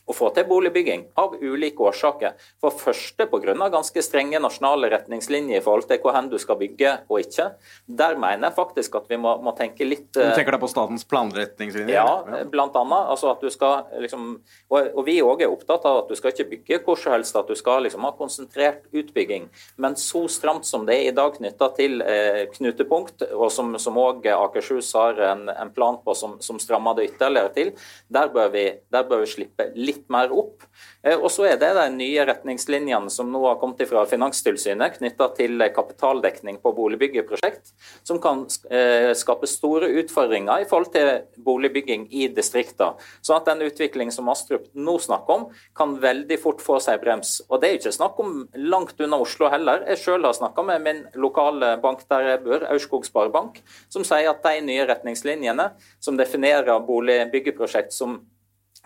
å 0.07 0.15
få 0.15 0.29
til 0.35 0.47
boligbygging, 0.47 1.03
av 1.19 1.35
ulike 1.41 1.83
årsaker. 1.83 2.37
For 2.63 2.71
første 2.71 3.27
pga. 3.27 3.55
ganske 3.71 4.01
strenge 4.03 4.39
nasjonale 4.39 4.89
retningslinjer 4.93 5.59
i 5.59 5.63
forhold 5.63 5.87
til 5.89 5.99
hvor 6.03 6.15
hen 6.15 6.29
du 6.31 6.37
skal 6.39 6.57
bygge 6.59 6.93
og 7.09 7.19
ikke. 7.25 7.49
Der 7.85 8.15
mener 8.15 8.47
jeg 8.47 8.55
faktisk 8.55 8.95
at 8.95 9.09
vi 9.11 9.19
må, 9.19 9.35
må 9.43 9.53
tenke 9.57 9.85
litt 9.85 10.09
Du 10.15 10.21
tenker 10.35 10.55
da 10.55 10.61
på 10.61 10.69
statens 10.71 11.03
planretningslinjer? 11.07 11.97
Ja, 11.97 12.43
blant 12.47 12.75
annet. 12.79 13.11
Altså 13.11 13.31
at 13.33 13.43
du 13.43 13.51
skal 13.51 13.87
liksom, 13.99 14.29
og, 14.71 14.91
og 14.93 15.03
vi 15.07 15.19
òg 15.23 15.43
er 15.43 15.51
opptatt 15.51 15.85
av 15.89 16.03
at 16.03 16.11
du 16.11 16.15
skal 16.19 16.33
ikke 16.33 16.49
bygge 16.53 16.81
hvor 16.85 16.99
som 16.99 17.15
helst, 17.15 17.35
at 17.35 17.51
du 17.51 17.55
skal 17.59 17.83
liksom 17.85 18.07
ha 18.07 18.13
konsentrert 18.17 18.87
utbygging. 18.95 19.49
Men 19.75 19.99
så 19.99 20.23
stramt 20.31 20.67
som 20.67 20.87
det 20.87 20.97
er 21.01 21.11
i 21.11 21.15
dag 21.17 21.35
knytta 21.35 21.71
til 21.77 22.01
eh, 22.05 22.45
knutepunkt, 22.55 23.27
og 23.35 23.51
som 23.51 23.99
òg 23.99 24.29
Akershus 24.37 24.93
har 24.95 25.19
en, 25.33 25.47
en, 25.51 25.73
plan 25.75 25.99
på 26.03 26.15
som, 26.17 26.37
som 26.43 26.59
strammer 26.61 26.95
det 26.97 27.11
ytterligere 27.11 27.53
til, 27.55 27.73
der 28.13 28.31
bør 28.33 28.51
vi, 28.53 28.65
der 28.93 29.05
bør 29.09 29.25
vi 29.25 29.31
slippe 29.35 29.69
litt 29.75 29.96
litt 29.97 30.07
mer 30.13 30.31
opp. 30.33 30.65
Eh, 31.03 31.17
og 31.17 31.29
så 31.33 31.47
er 31.49 31.59
det 31.61 31.73
de 31.77 31.85
nye 31.95 32.25
retningslinjene 32.27 33.11
som 33.13 33.29
nå 33.31 33.41
har 33.45 33.59
kommet 33.61 33.83
fra 33.89 34.05
Finanstilsynet 34.09 34.97
knytta 34.99 35.29
til 35.37 35.63
kapitaldekning 35.75 36.59
på 36.63 36.73
boligbyggeprosjekt, 36.77 37.73
som 38.07 38.21
kan 38.23 38.45
eh, 38.71 39.11
skape 39.17 39.49
store 39.49 39.89
utfordringer 40.01 40.63
i 40.63 40.69
forhold 40.69 40.93
til 40.93 41.43
boligbygging 41.43 42.07
i 42.11 42.27
distriktene. 42.33 42.97
Så 43.21 43.35
at 43.37 43.47
den 43.49 43.65
utviklingen 43.67 44.13
som 44.13 44.29
Astrup 44.31 44.67
nå 44.77 44.97
snakker 45.01 45.33
om, 45.33 45.45
kan 45.77 45.97
veldig 46.01 46.39
fort 46.41 46.63
få 46.63 46.79
seg 46.83 47.01
brems. 47.01 47.39
Og 47.49 47.61
det 47.61 47.69
er 47.69 47.75
jo 47.75 47.81
ikke 47.81 47.97
snakk 47.97 48.21
om 48.21 48.33
langt 48.69 49.01
unna 49.03 49.19
Oslo 49.23 49.49
heller. 49.51 49.85
Jeg 49.91 50.03
selv 50.03 50.29
har 50.29 50.37
snakka 50.37 50.65
med 50.67 50.85
min 50.85 51.03
lokale 51.17 51.75
bank 51.81 52.03
der 52.11 52.33
jeg 52.33 52.43
bor, 52.45 52.65
Aurskog 52.69 53.07
Sparebank, 53.07 53.61
som 53.93 54.05
sier 54.07 54.29
at 54.31 54.43
de 54.45 54.63
nye 54.67 54.85
retningslinjene 54.89 55.71
som 56.03 56.17
definerer 56.19 56.83
boligbyggeprosjekt 56.87 57.95
som 57.95 58.19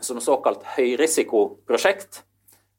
som 0.06 0.22
såkalt 0.24 0.66
høyrisikoprosjekt. 0.76 2.24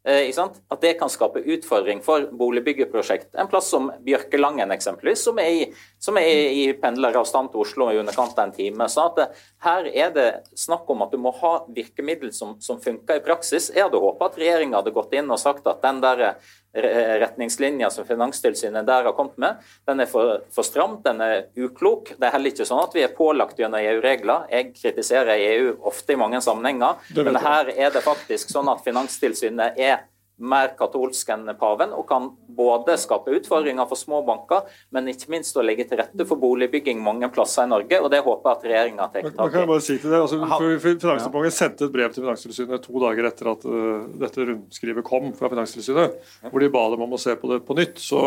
Eh, 0.05 0.33
at 0.69 0.81
det 0.81 0.97
kan 0.99 1.11
skape 1.11 1.45
utfordring 1.47 2.01
for 2.03 2.27
boligbyggeprosjekt. 2.35 3.37
En 3.39 3.47
plass 3.47 3.69
som 3.71 3.93
Bjørkelangen 4.03 4.75
eksempelvis, 4.75 5.23
som 5.23 5.39
er 5.39 5.51
i, 5.51 5.69
som 6.03 6.19
er 6.19 6.31
i 6.51 6.65
pendleravstand 6.75 7.53
til 7.53 7.63
Oslo 7.63 7.87
i 7.93 8.01
underkant 8.01 8.35
av 8.35 8.49
en 8.49 8.55
time. 8.57 8.89
Så 8.91 9.05
det, 9.17 9.29
her 9.63 9.87
er 9.87 10.11
det 10.17 10.27
snakk 10.59 10.91
om 10.91 11.05
at 11.07 11.15
du 11.15 11.21
må 11.23 11.31
ha 11.39 11.53
virkemiddel 11.71 12.33
som, 12.35 12.57
som 12.59 12.83
funker 12.83 13.21
i 13.21 13.23
praksis. 13.23 13.71
Jeg 13.71 13.87
hadde 13.87 14.03
håpa 14.03 14.27
at 14.27 14.41
regjeringa 14.43 14.81
hadde 14.81 14.95
gått 14.97 15.15
inn 15.15 15.31
og 15.31 15.39
sagt 15.39 15.71
at 15.71 15.87
den 15.87 16.03
der 16.03 16.35
retningslinja 16.73 17.91
som 17.91 18.07
Finanstilsynet 18.09 18.87
der 18.87 19.05
har 19.05 19.13
kommet 19.17 19.37
med, 19.37 19.57
den 19.89 20.01
er 20.01 20.09
for, 20.09 20.39
for 20.53 20.67
stram, 20.67 20.99
den 21.05 21.21
er 21.25 21.45
uklok. 21.59 22.15
Det 22.17 22.29
er 22.29 22.37
heller 22.37 22.53
ikke 22.55 22.69
sånn 22.69 22.85
at 22.85 22.97
vi 22.97 23.05
er 23.05 23.13
pålagt 23.17 23.61
gjennom 23.61 23.81
EU-regler. 23.81 24.47
Jeg 24.53 24.73
kritiserer 24.79 25.37
EU 25.37 25.75
ofte 25.89 26.15
i 26.15 26.21
mange 26.21 26.41
sammenhenger, 26.45 27.03
men 27.19 27.41
her 27.43 27.73
er 27.77 27.93
det 27.93 28.05
faktisk 28.05 28.53
sånn 28.53 28.71
at 28.73 28.85
Finanstilsynet 28.87 29.79
er 29.81 30.07
mer 30.43 30.73
katolsk 30.79 31.31
enn 31.33 31.47
paven, 31.59 31.93
og 31.95 32.07
kan 32.09 32.29
både 32.53 32.97
skape 33.01 33.33
utfordringer 33.39 33.87
for 33.91 33.99
små 33.99 34.23
banker, 34.27 34.67
men 34.95 35.11
ikke 35.13 35.31
minst 35.33 35.57
å 35.57 35.65
legge 35.65 35.87
til 35.89 36.01
rette 36.03 36.27
for 36.29 36.41
boligbygging 36.43 37.01
mange 37.03 37.29
plasser 37.35 37.69
i 37.69 37.73
Norge. 37.73 38.01
og 38.01 38.11
Det 38.13 38.23
håper 38.25 38.51
jeg 38.51 38.59
at 38.59 38.67
regjeringa 38.73 39.09
tar 39.13 39.29
tak 39.29 39.39
i. 39.39 39.53
Kan 39.55 39.71
bare 39.71 39.85
si 39.85 39.99
til 40.03 40.11
det, 40.15 40.25
altså, 40.25 40.41
Finansdepartementet 40.43 41.59
sendte 41.59 41.87
et 41.87 41.95
brev 41.95 42.13
til 42.13 42.27
Finanstilsynet 42.27 42.85
to 42.85 43.05
dager 43.05 43.31
etter 43.31 43.53
at 43.55 43.65
uh, 43.69 44.11
dette 44.25 44.51
rundskrivet 44.51 45.07
kom 45.07 45.33
fra 45.39 45.51
Finanstilsynet, 45.53 46.21
hvor 46.51 46.63
de 46.63 46.75
ba 46.75 46.85
dem 46.93 47.07
om 47.07 47.17
å 47.17 47.23
se 47.23 47.39
på 47.39 47.51
det 47.53 47.63
på 47.67 47.79
nytt. 47.79 48.03
så 48.03 48.23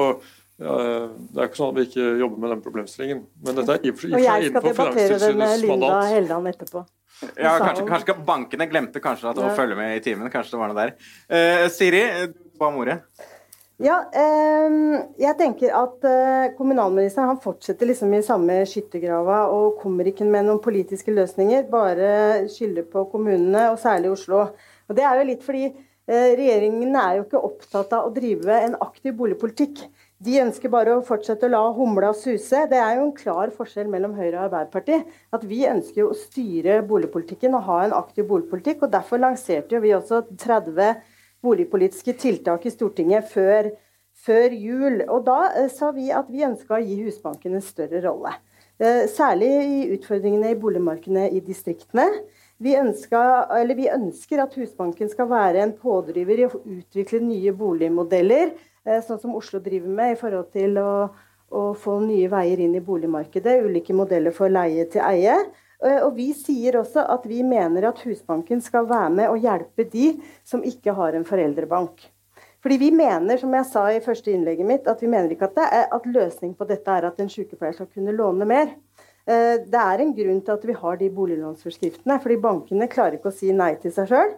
ja, 0.56 0.76
det 1.36 1.42
er 1.42 1.50
ikke 1.50 1.60
sånn 1.60 1.74
at 1.74 1.80
vi 1.82 1.84
ikke 1.90 2.12
jobber 2.22 2.40
med 2.40 2.54
den 2.54 2.62
problemstillingen. 2.64 3.26
Men 3.44 3.58
dette 3.58 3.76
er 3.76 3.82
i 3.84 3.92
og 3.92 4.06
innenfor 4.06 4.22
Finanstilsynets 4.22 4.30
mandat. 4.32 4.32
Og 4.32 4.46
jeg 4.46 4.52
skal 4.54 4.68
debattere 4.70 5.18
det 5.26 5.34
med 5.42 5.66
Linda 5.66 5.98
Helleland 6.14 6.54
etterpå. 6.54 6.86
Ja, 7.40 7.56
kanskje, 7.62 7.86
kanskje, 7.88 8.18
Bankene 8.28 8.68
glemte 8.68 9.02
kanskje 9.04 9.32
at 9.32 9.40
å 9.40 9.54
følge 9.56 9.78
med 9.80 9.96
i 9.96 10.04
timen. 10.04 10.32
Kanskje 10.34 10.56
det 10.56 10.62
var 10.62 10.74
noe 10.74 10.82
der. 10.82 10.98
Uh, 11.32 11.66
Siri, 11.72 12.04
hva 12.60 12.72
om 12.72 12.84
ordet? 12.84 13.00
Ja, 13.84 13.98
eh, 14.16 14.76
jeg 15.20 15.36
tenker 15.36 15.74
at 15.76 16.06
eh, 16.08 16.54
kommunalministeren 16.56 17.34
han 17.34 17.42
fortsetter 17.44 17.90
liksom 17.90 18.14
i 18.16 18.22
samme 18.24 18.62
skyttergrava 18.72 19.42
og 19.52 19.82
kommer 19.82 20.08
ikke 20.08 20.24
med 20.24 20.48
noen 20.48 20.62
politiske 20.64 21.12
løsninger, 21.12 21.66
bare 21.68 22.46
skylder 22.54 22.88
på 22.88 23.04
kommunene, 23.12 23.66
og 23.74 23.82
særlig 23.82 24.14
Oslo. 24.14 24.46
Og 24.88 24.96
Det 24.96 25.04
er 25.04 25.20
jo 25.20 25.28
litt 25.28 25.44
fordi 25.44 25.66
eh, 25.68 26.32
regjeringen 26.40 26.96
er 27.02 27.18
jo 27.18 27.26
ikke 27.26 27.44
opptatt 27.50 27.92
av 27.98 28.08
å 28.08 28.16
drive 28.16 28.62
en 28.62 28.80
aktiv 28.80 29.18
boligpolitikk. 29.20 29.84
De 30.24 30.38
ønsker 30.40 30.72
bare 30.72 30.94
å 30.96 31.04
fortsette 31.04 31.44
å 31.44 31.52
la 31.52 31.62
humla 31.76 32.14
suse. 32.16 32.62
Det 32.72 32.78
er 32.80 32.96
jo 32.96 33.08
en 33.10 33.16
klar 33.16 33.52
forskjell 33.52 33.90
mellom 33.92 34.14
Høyre 34.16 34.38
og 34.38 34.46
Arbeiderpartiet. 34.48 35.10
At 35.36 35.44
Vi 35.44 35.66
ønsker 35.68 36.06
å 36.06 36.16
styre 36.16 36.80
boligpolitikken 36.88 37.56
og 37.58 37.66
ha 37.68 37.82
en 37.84 37.96
aktiv 37.98 38.28
boligpolitikk. 38.30 38.86
og 38.86 38.94
Derfor 38.94 39.20
lanserte 39.20 39.82
vi 39.84 39.92
også 39.92 40.24
30 40.32 41.02
boligpolitiske 41.44 42.16
tiltak 42.22 42.64
i 42.66 42.72
Stortinget 42.72 43.28
før, 43.28 43.74
før 44.16 44.56
jul. 44.56 45.04
Og 45.10 45.26
Da 45.28 45.52
eh, 45.52 45.68
sa 45.68 45.92
vi 45.92 46.08
at 46.12 46.32
vi 46.32 46.48
ønska 46.48 46.80
å 46.80 46.84
gi 46.84 46.96
Husbanken 47.04 47.58
en 47.60 47.66
større 47.66 48.00
rolle. 48.08 48.32
Eh, 48.80 49.12
særlig 49.12 49.52
i 49.52 49.82
utfordringene 49.98 50.54
i 50.54 50.60
boligmarkedene 50.60 51.28
i 51.36 51.42
distriktene. 51.44 52.08
Vi, 52.64 52.72
ønsker, 52.80 53.52
vi 53.76 53.92
ønsker 53.92 54.40
at 54.40 54.56
Husbanken 54.56 55.12
skal 55.12 55.28
være 55.28 55.60
en 55.60 55.76
pådriver 55.76 56.40
i 56.40 56.48
å 56.48 56.56
utvikle 56.64 57.20
nye 57.20 57.52
boligmodeller 57.52 58.56
sånn 58.86 59.22
som 59.22 59.36
Oslo 59.38 59.60
driver 59.64 59.90
med 59.90 60.14
i 60.14 60.18
forhold 60.20 60.52
til 60.54 60.78
å, 60.78 61.10
å 61.50 61.68
få 61.78 62.00
nye 62.04 62.30
veier 62.30 62.62
inn 62.62 62.76
i 62.78 62.84
boligmarkedet. 62.86 63.60
Ulike 63.66 63.96
modeller 63.98 64.36
for 64.36 64.52
leie 64.52 64.86
til 64.92 65.02
eie. 65.06 65.40
Eh, 65.84 66.02
og 66.02 66.16
Vi 66.18 66.32
sier 66.38 66.80
også 66.80 67.06
at 67.14 67.26
vi 67.30 67.42
mener 67.44 67.90
at 67.90 68.02
Husbanken 68.06 68.62
skal 68.64 68.88
være 68.90 69.12
med 69.20 69.32
og 69.32 69.42
hjelpe 69.44 69.88
de 69.92 70.14
som 70.48 70.64
ikke 70.64 70.96
har 70.96 71.18
en 71.18 71.28
foreldrebank. 71.28 72.08
Fordi 72.64 72.78
Vi 72.82 72.92
mener 72.92 73.38
som 73.38 73.54
jeg 73.54 73.66
sa 73.70 73.90
i 73.92 74.02
første 74.02 74.32
innlegget 74.32 74.66
mitt, 74.66 74.88
at 74.88 75.02
vi 75.02 75.08
mener 75.08 75.30
ikke 75.30 75.52
at, 75.52 75.60
er, 75.62 75.86
at 75.94 76.06
løsningen 76.06 76.56
på 76.58 76.66
dette 76.66 76.90
er 76.90 77.06
at 77.06 77.20
en 77.20 77.30
sykepleier 77.30 77.76
skal 77.78 77.92
kunne 77.94 78.16
låne 78.16 78.46
mer. 78.46 78.74
Eh, 79.28 79.62
det 79.62 79.82
er 79.82 80.02
en 80.02 80.16
grunn 80.18 80.42
til 80.42 80.56
at 80.56 80.66
vi 80.66 80.74
har 80.74 80.98
de 80.98 81.12
boliglånsforskriftene. 81.14 82.20
fordi 82.22 82.42
Bankene 82.42 82.90
klarer 82.90 83.20
ikke 83.20 83.30
å 83.30 83.38
si 83.38 83.52
nei 83.54 83.76
til 83.76 83.94
seg 83.94 84.10
sjøl. 84.10 84.34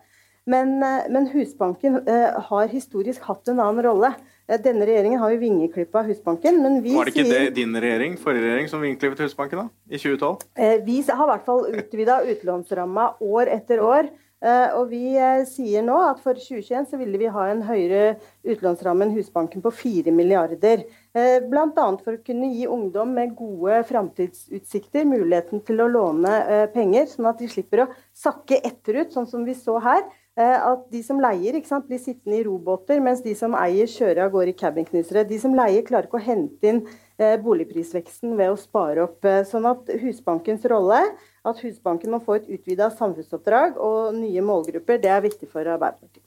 Men, 0.48 0.80
men, 0.80 1.26
Husbanken 1.28 2.06
har 2.08 2.70
historisk 2.72 3.26
hatt 3.28 3.50
en 3.52 3.60
annen 3.60 3.84
rolle. 3.84 4.14
Eh, 4.48 4.60
denne 4.64 4.86
regjeringen 4.88 5.20
har 5.20 5.34
jo 5.34 5.42
vingeklippa 5.42 6.06
Husbanken, 6.08 6.62
men 6.64 6.80
vi 6.84 6.96
Var 6.96 7.10
det 7.10 7.16
ikke 7.16 7.26
sier, 7.28 7.50
det 7.50 7.58
din 7.58 7.76
regjering, 7.76 8.16
forrige 8.22 8.46
regjering, 8.46 8.70
som 8.72 8.84
vingeklippet 8.84 9.26
Husbanken 9.26 9.66
da, 9.66 9.68
i 9.90 10.00
2012? 10.00 10.46
Eh, 10.56 10.78
vi 10.86 11.02
har 11.02 11.26
i 11.26 11.32
hvert 11.34 11.50
fall 11.50 11.68
utvida 11.74 12.22
utlånsramma 12.32 13.10
år 13.20 13.52
etter 13.58 13.84
år. 13.84 14.10
Eh, 14.38 14.70
og 14.78 14.92
vi 14.92 15.18
sier 15.50 15.82
nå 15.82 15.96
at 16.12 16.20
for 16.22 16.38
2021 16.38 16.86
så 16.92 17.00
ville 17.00 17.18
vi 17.18 17.32
ha 17.34 17.48
en 17.50 17.64
høyere 17.66 18.20
utlånsramme 18.46 19.08
enn 19.08 19.16
Husbanken 19.16 19.64
på 19.66 19.72
4 19.74 20.14
milliarder. 20.14 20.86
Bl.a. 21.18 21.88
for 22.06 22.14
å 22.14 22.22
kunne 22.22 22.52
gi 22.54 22.68
ungdom 22.70 23.16
med 23.18 23.34
gode 23.36 23.82
framtidsutsikter 23.90 25.10
muligheten 25.10 25.64
til 25.66 25.82
å 25.82 25.90
låne 25.90 26.70
penger, 26.76 27.10
sånn 27.10 27.32
at 27.32 27.42
de 27.42 27.50
slipper 27.50 27.88
å 27.88 27.90
sakke 28.14 28.62
etterut, 28.62 29.10
sånn 29.10 29.26
som 29.26 29.42
vi 29.44 29.58
så 29.58 29.80
her. 29.82 30.06
Eh, 30.38 30.58
at 30.70 30.84
de 30.94 31.00
som 31.02 31.18
leier, 31.18 31.56
sant, 31.66 31.88
blir 31.90 31.98
sittende 31.98 32.38
i 32.38 32.44
robåter, 32.46 33.00
mens 33.02 33.24
de 33.26 33.34
som 33.38 33.56
eier, 33.58 33.90
kjører 33.90 34.28
av 34.28 34.36
gårde 34.36 34.54
i 34.54 34.58
cabinknusere. 34.60 35.26
De 35.26 35.40
som 35.42 35.56
leier, 35.58 35.82
klarer 35.88 36.06
ikke 36.06 36.20
å 36.20 36.28
hente 36.28 36.70
inn 36.70 36.84
eh, 37.18 37.40
boligprisveksten 37.42 38.38
ved 38.38 38.54
å 38.54 38.60
spare 38.62 39.08
opp. 39.08 39.26
Eh, 39.26 39.42
sånn 39.50 39.66
at 39.66 39.90
Husbankens 40.04 40.68
rolle, 40.70 41.02
at 41.42 41.66
Husbanken 41.66 42.14
må 42.14 42.22
få 42.22 42.38
et 42.38 42.52
utvida 42.54 42.92
samfunnsoppdrag 42.94 43.82
og 43.82 44.14
nye 44.20 44.46
målgrupper, 44.46 45.02
det 45.02 45.10
er 45.16 45.26
viktig 45.26 45.50
for 45.50 45.66
Arbeiderpartiet. 45.66 46.26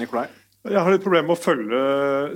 Nikolai? 0.00 0.26
Jeg 0.62 0.78
har 0.78 0.94
litt 0.94 1.02
problemer 1.02 1.26
med 1.26 1.34
å 1.34 1.42
følge 1.42 1.78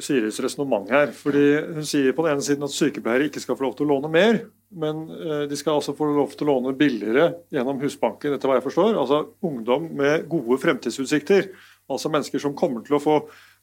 Siris 0.02 0.40
resonnement 0.42 0.88
her. 0.90 1.12
fordi 1.14 1.44
Hun 1.76 1.84
sier 1.86 2.14
på 2.14 2.24
den 2.24 2.34
ene 2.34 2.42
siden 2.42 2.66
at 2.66 2.74
sykepleiere 2.74 3.28
ikke 3.28 3.42
skal 3.42 3.54
få 3.54 3.68
lov 3.68 3.76
til 3.78 3.86
å 3.86 3.92
låne 3.92 4.10
mer, 4.10 4.40
men 4.74 5.04
eh, 5.14 5.44
de 5.46 5.58
skal 5.58 5.78
altså 5.78 5.94
få 5.94 6.08
lov 6.10 6.34
til 6.34 6.48
å 6.48 6.56
låne 6.56 6.74
billigere 6.74 7.28
gjennom 7.54 7.78
Husbanken, 7.84 8.34
etter 8.34 8.50
hva 8.50 8.56
jeg 8.58 8.66
forstår. 8.66 8.98
Altså 8.98 9.20
ungdom 9.46 9.86
med 9.94 10.26
gode 10.32 10.58
fremtidsutsikter. 10.58 11.52
Altså 11.86 12.10
mennesker 12.10 12.42
som 12.42 12.56
kommer 12.58 12.82
til 12.82 12.98
å 12.98 13.02
få 13.04 13.20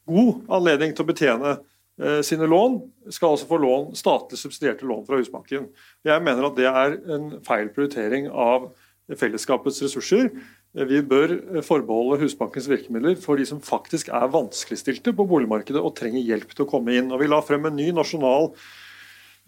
god 0.07 0.55
anledning 0.55 0.95
til 0.95 1.03
å 1.03 1.11
betjene 1.11 1.53
eh, 1.57 2.21
sine 2.23 2.47
lån, 2.47 2.79
skal 3.11 3.35
altså 3.35 3.51
få 3.51 3.59
lån, 3.59 3.91
statlig 3.99 4.39
subsidierte 4.39 4.87
lån 4.87 5.03
fra 5.09 5.19
Husbanken. 5.19 5.67
Jeg 6.07 6.23
mener 6.23 6.47
at 6.47 6.55
det 6.55 6.71
er 6.71 6.97
en 7.17 7.29
feil 7.43 7.67
prioritering 7.75 8.31
av 8.31 8.71
fellesskapets 9.11 9.83
ressurser. 9.83 10.31
Vi 10.73 11.03
bør 11.05 11.35
forbeholde 11.61 12.17
Husbankens 12.23 12.65
virkemidler 12.65 13.13
for 13.21 13.37
de 13.37 13.45
som 13.45 13.59
faktisk 13.61 14.07
er 14.09 14.31
vanskeligstilte 14.33 15.13
på 15.13 15.27
boligmarkedet 15.29 15.81
og 15.81 15.93
trenger 15.99 16.25
hjelp 16.25 16.55
til 16.55 16.65
å 16.65 16.69
komme 16.71 16.95
inn. 16.97 17.11
Og 17.13 17.21
Vi 17.21 17.29
la 17.29 17.41
frem 17.45 17.69
en 17.69 17.77
ny 17.77 17.91
nasjonal 17.93 18.49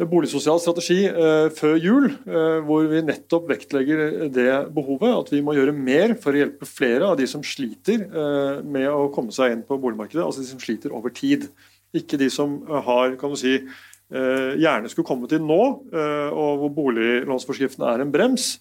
boligsosial 0.03 0.59
strategi 0.59 1.05
eh, 1.07 1.47
før 1.55 1.75
jul, 1.79 2.07
eh, 2.27 2.59
hvor 2.67 2.85
vi 2.91 3.01
nettopp 3.05 3.47
vektlegger 3.49 4.27
det 4.33 4.49
behovet. 4.75 5.13
At 5.23 5.31
vi 5.31 5.41
må 5.45 5.55
gjøre 5.55 5.75
mer 5.75 6.17
for 6.19 6.35
å 6.35 6.41
hjelpe 6.41 6.67
flere 6.67 7.07
av 7.09 7.17
de 7.19 7.27
som 7.31 7.43
sliter 7.45 8.03
eh, 8.05 8.61
med 8.61 8.89
å 8.91 9.07
komme 9.15 9.33
seg 9.35 9.55
inn 9.55 9.65
på 9.65 9.79
boligmarkedet. 9.79 10.25
Altså 10.25 10.43
de 10.43 10.51
som 10.51 10.61
sliter 10.61 10.93
over 10.95 11.15
tid. 11.15 11.47
Ikke 11.95 12.19
de 12.19 12.27
som 12.33 12.59
har, 12.67 13.15
kan 13.17 13.31
du 13.31 13.39
si, 13.39 13.55
eh, 13.55 14.51
gjerne 14.59 14.91
skulle 14.91 15.07
kommet 15.07 15.33
inn 15.37 15.47
nå, 15.47 15.61
eh, 15.95 16.27
og 16.29 16.65
hvor 16.65 16.75
boliglånsforskriften 16.83 17.87
er 17.87 18.03
en 18.03 18.13
brems. 18.13 18.51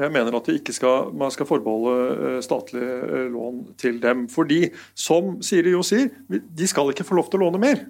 Eh, 0.00 0.06
jeg 0.06 0.14
mener 0.14 0.36
at 0.36 0.50
skal, 0.74 1.12
man 1.14 1.30
skal 1.30 1.46
forbeholde 1.46 2.36
eh, 2.36 2.40
statlige 2.44 2.98
eh, 3.04 3.28
lån 3.32 3.62
til 3.78 4.00
dem. 4.02 4.28
Fordi, 4.28 4.70
som 4.94 5.38
Siri 5.42 5.74
jo 5.76 5.82
sier, 5.82 6.10
de 6.28 6.66
skal 6.66 6.90
ikke 6.90 7.04
få 7.04 7.18
lov 7.18 7.30
til 7.30 7.40
å 7.40 7.46
låne 7.46 7.60
mer. 7.60 7.86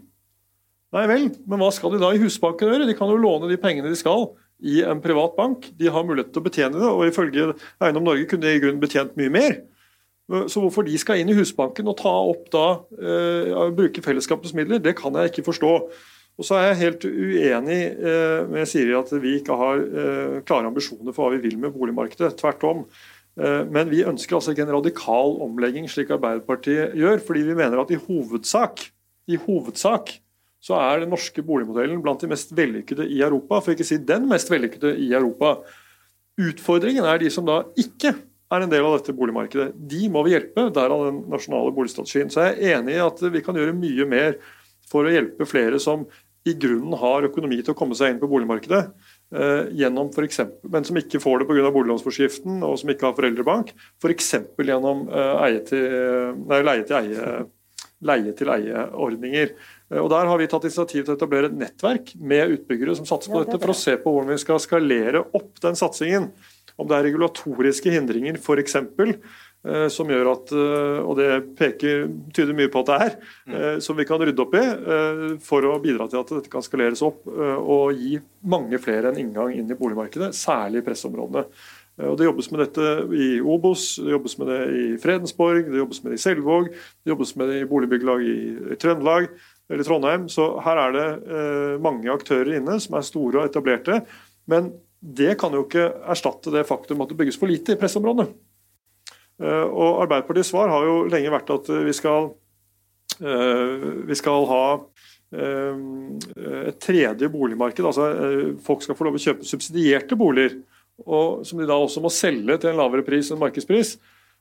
Nei 0.91 1.07
vel, 1.07 1.29
men 1.47 1.61
hva 1.63 1.71
skal 1.71 1.95
de 1.95 2.01
da 2.03 2.11
i 2.11 2.19
Husbanken 2.19 2.73
gjøre? 2.73 2.89
De 2.89 2.97
kan 2.99 3.11
jo 3.11 3.19
låne 3.21 3.49
de 3.51 3.59
pengene 3.63 3.93
de 3.93 3.99
skal 3.99 4.33
i 4.61 4.81
en 4.83 5.01
privat 5.01 5.37
bank. 5.37 5.71
De 5.79 5.87
har 5.87 6.07
mulighet 6.07 6.33
til 6.35 6.43
å 6.43 6.49
betjene 6.49 6.81
det, 6.81 6.89
og 6.91 7.07
ifølge 7.07 7.53
Eiendom 7.79 8.09
Norge 8.09 8.27
kunne 8.29 8.49
de 8.49 8.57
i 8.59 8.63
grunnen 8.63 8.83
betjent 8.83 9.15
mye 9.21 9.31
mer. 9.31 9.61
Så 10.51 10.63
hvorfor 10.63 10.87
de 10.87 10.99
skal 10.99 11.19
inn 11.19 11.31
i 11.31 11.35
Husbanken 11.35 11.89
og 11.91 11.97
ta 11.99 12.11
opp 12.11 12.51
da, 12.55 12.67
eh, 13.03 13.71
bruke 13.75 14.03
fellesskapets 14.03 14.55
midler, 14.55 14.83
det 14.83 14.97
kan 14.99 15.15
jeg 15.15 15.31
ikke 15.31 15.47
forstå. 15.47 15.73
Og 16.41 16.47
så 16.49 16.57
er 16.57 16.71
jeg 16.71 16.81
helt 16.81 17.03
uenig 17.05 17.81
eh, 18.01 18.47
med 18.49 18.69
Siri 18.69 18.95
at 18.97 19.11
vi 19.21 19.37
ikke 19.37 19.57
har 19.61 19.81
eh, 19.85 20.37
klare 20.49 20.71
ambisjoner 20.71 21.13
for 21.13 21.27
hva 21.27 21.35
vi 21.35 21.43
vil 21.45 21.59
med 21.61 21.75
boligmarkedet. 21.75 22.33
Tvert 22.41 22.65
om. 22.65 22.87
Eh, 23.37 23.67
men 23.69 23.91
vi 23.93 24.07
ønsker 24.09 24.39
altså 24.39 24.55
ikke 24.55 24.65
en 24.65 24.73
radikal 24.73 25.37
omlegging 25.45 25.85
slik 25.93 26.15
Arbeiderpartiet 26.17 26.97
gjør, 26.97 27.21
fordi 27.27 27.45
vi 27.51 27.57
mener 27.59 27.83
at 27.83 27.93
i 27.93 28.01
hovedsak, 28.01 28.87
i 29.29 29.37
hovedsak 29.43 30.15
så 30.65 30.79
er 30.81 31.03
den 31.03 31.13
norske 31.13 31.45
boligmodellen 31.45 32.01
blant 32.05 32.25
de 32.25 32.31
mest 32.33 32.57
vellykkede 32.57 33.05
i 33.09 33.21
Europa, 33.25 33.61
for 33.61 33.75
ikke 33.75 33.85
å 33.85 33.91
si 33.91 34.01
den 34.09 34.25
mest 34.29 34.49
vellykkede 34.53 34.95
i 34.97 35.11
Europa. 35.13 35.59
Utfordringen 36.41 37.05
er 37.05 37.21
de 37.21 37.29
som 37.33 37.45
da 37.49 37.63
ikke 37.81 38.15
er 38.51 38.65
en 38.65 38.73
del 38.73 38.85
av 38.89 38.97
dette 38.97 39.15
boligmarkedet. 39.17 39.75
De 39.93 40.09
må 40.13 40.25
vi 40.25 40.35
hjelpe, 40.35 40.67
derav 40.75 41.05
den 41.07 41.21
nasjonale 41.33 41.73
boligstrategien. 41.77 42.33
Så 42.33 42.49
jeg 42.49 42.57
er 42.57 42.81
enig 42.81 42.97
i 42.97 43.05
at 43.05 43.23
vi 43.37 43.45
kan 43.45 43.57
gjøre 43.57 43.77
mye 43.77 44.09
mer 44.09 44.41
for 44.91 45.07
å 45.07 45.15
hjelpe 45.15 45.47
flere 45.49 45.81
som 45.81 46.09
i 46.49 46.55
grunnen 46.57 46.97
har 46.97 47.27
økonomi 47.29 47.59
til 47.61 47.75
å 47.75 47.77
komme 47.77 47.97
seg 47.99 48.15
inn 48.15 48.21
på 48.21 48.29
boligmarkedet. 48.31 48.83
Eh, 49.31 49.65
gjennom 49.77 50.09
for 50.15 50.25
eksempel, 50.27 50.71
men 50.73 50.87
som 50.89 50.97
ikke 50.99 51.21
får 51.23 51.43
det 51.43 51.49
pga. 51.51 51.71
boliglånsforskriften 51.75 52.63
og 52.67 52.79
som 52.81 52.91
ikke 52.91 53.07
har 53.07 53.17
foreldrebank. 53.19 53.75
F.eks. 54.01 54.31
gjennom 54.59 55.05
eh, 55.13 55.37
leie-til-eie-ordninger. 58.01 59.53
Eh, 59.91 60.01
og 60.01 60.09
Der 60.11 60.31
har 60.31 60.39
vi 60.41 60.49
tatt 60.51 60.65
initiativ 60.65 61.05
til 61.05 61.15
å 61.15 61.19
etablere 61.19 61.51
et 61.51 61.61
nettverk 61.61 62.15
med 62.17 62.57
utbyggere 62.57 62.97
som 62.97 63.07
satser 63.09 63.31
på 63.35 63.45
dette, 63.45 63.61
for 63.61 63.75
å 63.75 63.81
se 63.83 63.95
på 64.01 64.09
hvordan 64.09 64.33
vi 64.33 64.41
skal 64.41 64.65
skalere 64.65 65.21
opp 65.37 65.61
den 65.61 65.77
satsingen. 65.79 66.31
Om 66.81 66.89
det 66.89 66.97
er 66.97 67.07
regulatoriske 67.11 67.93
hindringer 67.93 68.41
f.eks. 68.41 68.77
Eh, 69.61 69.91
som 69.93 70.09
gjør 70.09 70.31
at, 70.31 70.53
eh, 70.57 70.99
og 71.05 71.19
det 71.19 71.29
peker, 71.59 72.07
tyder 72.33 72.57
mye 72.57 72.71
på 72.73 72.81
at 72.81 72.89
det 72.89 72.97
er, 73.05 73.17
mm. 73.21 73.57
eh, 73.59 73.75
som 73.85 73.99
vi 73.99 74.07
kan 74.09 74.23
rydde 74.23 74.41
opp 74.41 74.57
i 74.57 74.63
for 75.45 75.67
å 75.69 75.75
bidra 75.83 76.07
til 76.09 76.23
at 76.23 76.33
dette 76.33 76.53
kan 76.53 76.65
skaleres 76.65 77.03
opp 77.05 77.29
og 77.29 77.93
gi 77.99 78.15
mange 78.49 78.81
flere 78.81 79.11
en 79.11 79.21
inngang 79.21 79.53
inn 79.53 79.69
i 79.69 79.77
boligmarkedet, 79.77 80.33
særlig 80.37 80.81
i 80.81 80.87
pressområdene. 80.89 81.45
Og 82.01 82.17
Det 82.17 82.25
jobbes 82.25 82.49
med 82.49 82.63
dette 82.63 82.91
i 83.13 83.29
Obos, 83.45 83.85
det 84.01 84.15
jobbes 84.15 84.39
med 84.41 84.49
det 84.49 84.61
i 84.73 84.85
Fredensborg, 85.03 85.67
det 85.69 85.83
jobbes 85.83 86.01
med 86.03 86.15
det 86.15 86.17
i 86.17 86.23
Selvåg, 86.23 86.71
det 86.73 87.13
jobbes 87.13 87.35
med 87.37 87.51
det 87.53 87.59
i 87.61 87.67
boligbyggelag 87.69 88.25
i, 88.25 88.37
Trøndelag 88.81 89.29
eller 89.69 89.85
Trondheim. 89.85 90.29
Så 90.33 90.55
her 90.65 90.81
er 90.87 90.97
det 90.97 91.81
mange 91.85 92.09
aktører 92.09 92.55
inne 92.57 92.79
som 92.81 92.97
er 92.97 93.05
store 93.05 93.43
og 93.43 93.51
etablerte. 93.51 94.01
Men 94.49 94.73
det 95.01 95.37
kan 95.41 95.53
jo 95.53 95.67
ikke 95.67 95.91
erstatte 96.09 96.55
det 96.55 96.65
faktum 96.69 97.05
at 97.05 97.13
det 97.13 97.21
bygges 97.21 97.37
for 97.41 97.53
lite 97.53 97.77
i 97.77 97.81
pressområdene. 97.81 98.31
Eh, 99.41 99.67
og 99.73 100.03
Arbeiderpartiets 100.05 100.53
svar 100.53 100.71
har 100.73 100.85
jo 100.85 100.97
lenge 101.09 101.33
vært 101.33 101.53
at 101.55 101.71
vi 101.87 101.95
skal, 101.97 102.31
eh, 103.21 103.87
vi 104.09 104.19
skal 104.19 104.45
ha 104.51 104.65
eh, 104.77 105.81
et 106.69 106.81
tredje 106.83 107.31
boligmarked. 107.33 107.85
altså 107.85 108.11
Folk 108.65 108.85
skal 108.85 108.99
få 108.99 109.09
lov 109.09 109.17
å 109.17 109.25
kjøpe 109.25 109.49
subsidierte 109.49 110.19
boliger, 110.19 110.61
som 111.01 111.57
de 111.57 111.69
da 111.69 111.79
også 111.81 112.03
må 112.05 112.11
selge 112.13 112.59
til 112.61 112.75
en 112.75 112.81
lavere 112.83 113.07
pris 113.07 113.31
enn 113.33 113.41
markedspris. 113.41 113.97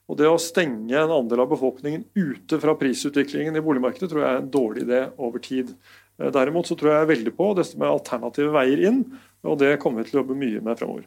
Og 0.10 0.18
Det 0.18 0.26
å 0.26 0.42
stenge 0.42 0.98
en 0.98 1.14
andel 1.14 1.46
av 1.46 1.52
befolkningen 1.52 2.04
ute 2.18 2.58
fra 2.60 2.74
prisutviklingen 2.76 3.56
i 3.56 3.62
boligmarkedet 3.64 4.10
tror 4.10 4.24
jeg 4.24 4.32
er 4.34 4.42
en 4.42 4.52
dårlig 4.52 4.84
idé 4.88 5.04
over 5.22 5.40
tid. 5.40 5.70
Derimot 6.18 6.68
så 6.68 6.76
tror 6.76 6.92
jeg 6.92 7.12
veldig 7.14 7.34
på 7.38 7.54
dette 7.56 7.78
med 7.80 7.88
alternative 7.88 8.52
veier 8.52 8.82
inn, 8.90 9.04
og 9.46 9.62
det 9.62 9.78
kommer 9.80 10.02
vi 10.02 10.10
til 10.10 10.18
å 10.18 10.24
jobbe 10.24 10.40
mye 10.42 10.64
med 10.66 10.82
fremover. 10.82 11.06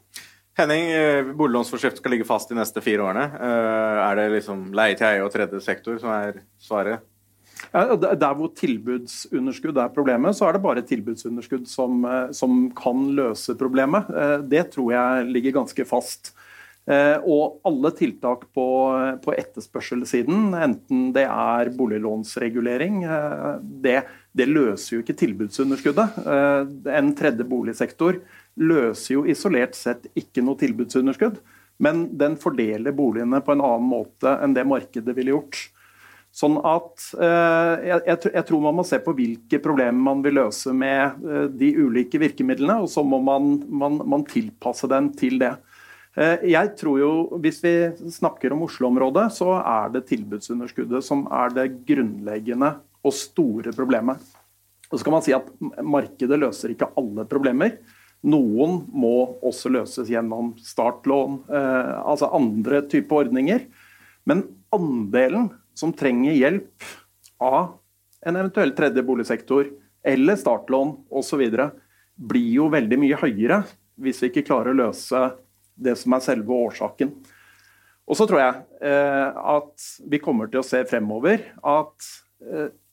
Henning, 0.58 0.90
eh, 0.90 1.24
boliglånsforskrift 1.32 1.96
skal 1.96 2.12
ligge 2.12 2.28
fast 2.28 2.50
de 2.52 2.58
neste 2.58 2.82
fire 2.84 3.06
årene. 3.06 3.24
Eh, 3.40 4.00
er 4.04 4.18
det 4.18 4.28
liksom 4.34 4.66
leie 4.76 4.98
til 4.98 5.08
eie 5.08 5.24
og 5.24 5.32
tredje 5.32 5.62
sektor 5.64 5.96
som 6.00 6.12
er 6.12 6.42
svaret? 6.60 7.08
Ja, 7.72 7.94
der 7.96 8.34
hvor 8.36 8.50
tilbudsunderskudd 8.58 9.78
er 9.80 9.92
problemet, 9.94 10.36
så 10.36 10.48
er 10.48 10.56
det 10.56 10.64
bare 10.64 10.84
tilbudsunderskudd 10.84 11.64
som, 11.70 12.04
eh, 12.04 12.32
som 12.36 12.70
kan 12.76 13.06
løse 13.16 13.56
problemet. 13.56 14.10
Det 14.48 14.70
tror 14.74 14.92
jeg 14.92 15.32
ligger 15.32 15.60
ganske 15.62 15.86
fast. 15.86 16.34
Og 16.84 17.60
alle 17.64 17.92
tiltak 17.94 18.48
på, 18.52 18.66
på 19.22 19.34
etterspørselssiden, 19.38 20.50
enten 20.52 21.12
det 21.14 21.28
er 21.30 21.70
boliglånsregulering, 21.78 23.04
det, 23.80 24.02
det 24.32 24.48
løser 24.48 24.96
jo 24.96 25.02
ikke 25.02 25.18
tilbudsunderskuddet. 25.20 26.22
En 26.88 27.10
tredje 27.18 27.44
boligsektor 27.44 28.22
løser 28.56 29.14
jo 29.18 29.26
isolert 29.28 29.76
sett 29.76 30.08
ikke 30.18 30.44
noe 30.44 30.56
tilbudsunderskudd, 30.60 31.36
men 31.82 32.06
den 32.18 32.38
fordeler 32.40 32.94
boligene 32.96 33.42
på 33.44 33.54
en 33.54 33.64
annen 33.64 33.88
måte 33.90 34.36
enn 34.44 34.56
det 34.56 34.64
markedet 34.68 35.16
ville 35.16 35.34
gjort. 35.34 35.60
Sånn 36.32 36.54
at 36.64 37.10
eh, 37.20 37.90
jeg, 38.08 38.44
tror 38.48 38.62
man 38.64 38.78
må 38.78 38.84
se 38.88 38.96
på 39.04 39.12
hvilke 39.16 39.58
problemer 39.60 39.98
man 40.00 40.22
vil 40.24 40.38
løse 40.40 40.72
med 40.72 41.18
eh, 41.28 41.48
de 41.52 41.74
ulike 41.76 42.20
virkemidlene, 42.22 42.78
og 42.80 42.88
så 42.88 43.04
må 43.04 43.18
man, 43.20 43.58
man, 43.68 43.98
man 44.08 44.24
tilpasse 44.24 44.88
dem 44.88 45.10
til 45.18 45.36
det. 45.42 45.52
Eh, 46.16 46.46
jeg 46.54 46.72
tror 46.80 47.02
jo, 47.02 47.12
Hvis 47.44 47.60
vi 47.64 47.74
snakker 48.16 48.56
om 48.56 48.64
Oslo-området, 48.64 49.26
så 49.36 49.58
er 49.60 49.92
det 49.92 50.06
tilbudsunderskuddet 50.08 51.04
som 51.04 51.26
er 51.28 51.52
det 51.52 51.68
grunnleggende 51.88 52.78
og 53.02 53.14
store 53.16 53.74
problemet. 53.74 54.22
Og 54.92 54.98
så 54.98 55.06
kan 55.06 55.16
man 55.16 55.24
si 55.24 55.34
at 55.34 55.48
Markedet 55.82 56.38
løser 56.38 56.74
ikke 56.74 56.90
alle 57.00 57.24
problemer. 57.28 57.78
Noen 58.22 58.82
må 58.92 59.14
også 59.42 59.72
løses 59.72 60.10
gjennom 60.12 60.52
startlån, 60.62 61.40
eh, 61.50 61.92
altså 62.04 62.30
andre 62.36 62.84
typer 62.92 63.24
ordninger. 63.24 63.64
Men 64.28 64.44
andelen 64.74 65.48
som 65.74 65.94
trenger 65.96 66.36
hjelp 66.36 66.90
av 67.42 67.78
en 68.22 68.38
eventuell 68.38 68.74
tredje 68.76 69.02
boligsektor 69.02 69.72
eller 70.06 70.38
startlån 70.38 70.94
osv., 71.10 71.42
blir 72.22 72.50
jo 72.54 72.68
veldig 72.70 72.98
mye 73.00 73.18
høyere 73.18 73.62
hvis 74.02 74.20
vi 74.22 74.28
ikke 74.28 74.44
klarer 74.46 74.74
å 74.74 74.78
løse 74.78 75.22
det 75.74 75.94
som 75.98 76.12
er 76.14 76.22
selve 76.22 76.54
årsaken. 76.68 77.10
Og 78.06 78.18
så 78.18 78.26
tror 78.28 78.42
jeg 78.42 78.60
eh, 78.84 79.40
at 79.56 79.86
vi 80.12 80.20
kommer 80.22 80.50
til 80.52 80.60
å 80.60 80.66
se 80.66 80.82
fremover 80.86 81.48
at 81.56 82.12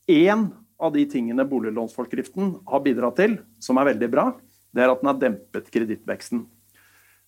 én 0.10 0.49
av 0.80 0.93
de 0.95 1.03
tingene 1.10 1.45
boliglånsforskriften 1.45 2.55
har 2.68 2.82
bidratt 2.86 3.20
til, 3.20 3.38
som 3.62 3.78
er 3.78 3.91
veldig 3.91 4.10
bra, 4.12 4.30
det 4.74 4.84
er 4.84 4.91
at 4.91 5.01
den 5.01 5.12
har 5.12 5.20
dempet 5.22 5.70
kredittveksten. 5.74 6.45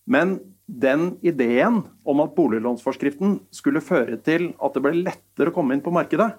Men 0.09 0.39
den 0.65 1.17
ideen 1.21 1.81
om 2.07 2.21
at 2.23 2.33
boliglånsforskriften 2.35 3.39
skulle 3.53 3.83
føre 3.83 4.17
til 4.23 4.51
at 4.57 4.75
det 4.75 4.83
ble 4.83 4.95
lettere 5.03 5.51
å 5.51 5.55
komme 5.55 5.75
inn 5.75 5.83
på 5.83 5.93
markedet, 5.93 6.31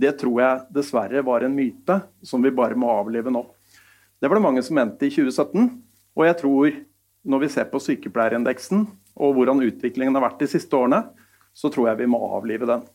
det 0.00 0.14
tror 0.20 0.40
jeg 0.40 0.66
dessverre 0.72 1.24
var 1.26 1.44
en 1.44 1.56
myte 1.56 1.98
som 2.24 2.42
vi 2.42 2.52
bare 2.54 2.78
må 2.78 2.88
avlive 2.92 3.32
nå. 3.34 3.42
Det 4.20 4.28
var 4.28 4.38
det 4.38 4.44
mange 4.46 4.62
som 4.64 4.78
mente 4.78 5.08
i 5.08 5.12
2017, 5.12 5.68
og 6.16 6.26
jeg 6.26 6.38
tror 6.40 6.78
når 7.30 7.42
vi 7.42 7.50
ser 7.52 7.68
på 7.68 7.80
sykepleierindeksen 7.82 8.86
og 9.20 9.34
hvordan 9.36 9.60
utviklingen 9.66 10.16
har 10.16 10.24
vært 10.24 10.40
de 10.40 10.48
siste 10.54 10.76
årene, 10.76 11.02
så 11.52 11.68
tror 11.72 11.90
jeg 11.90 12.00
vi 12.00 12.08
må 12.08 12.22
avlive 12.30 12.68
den. 12.68 12.86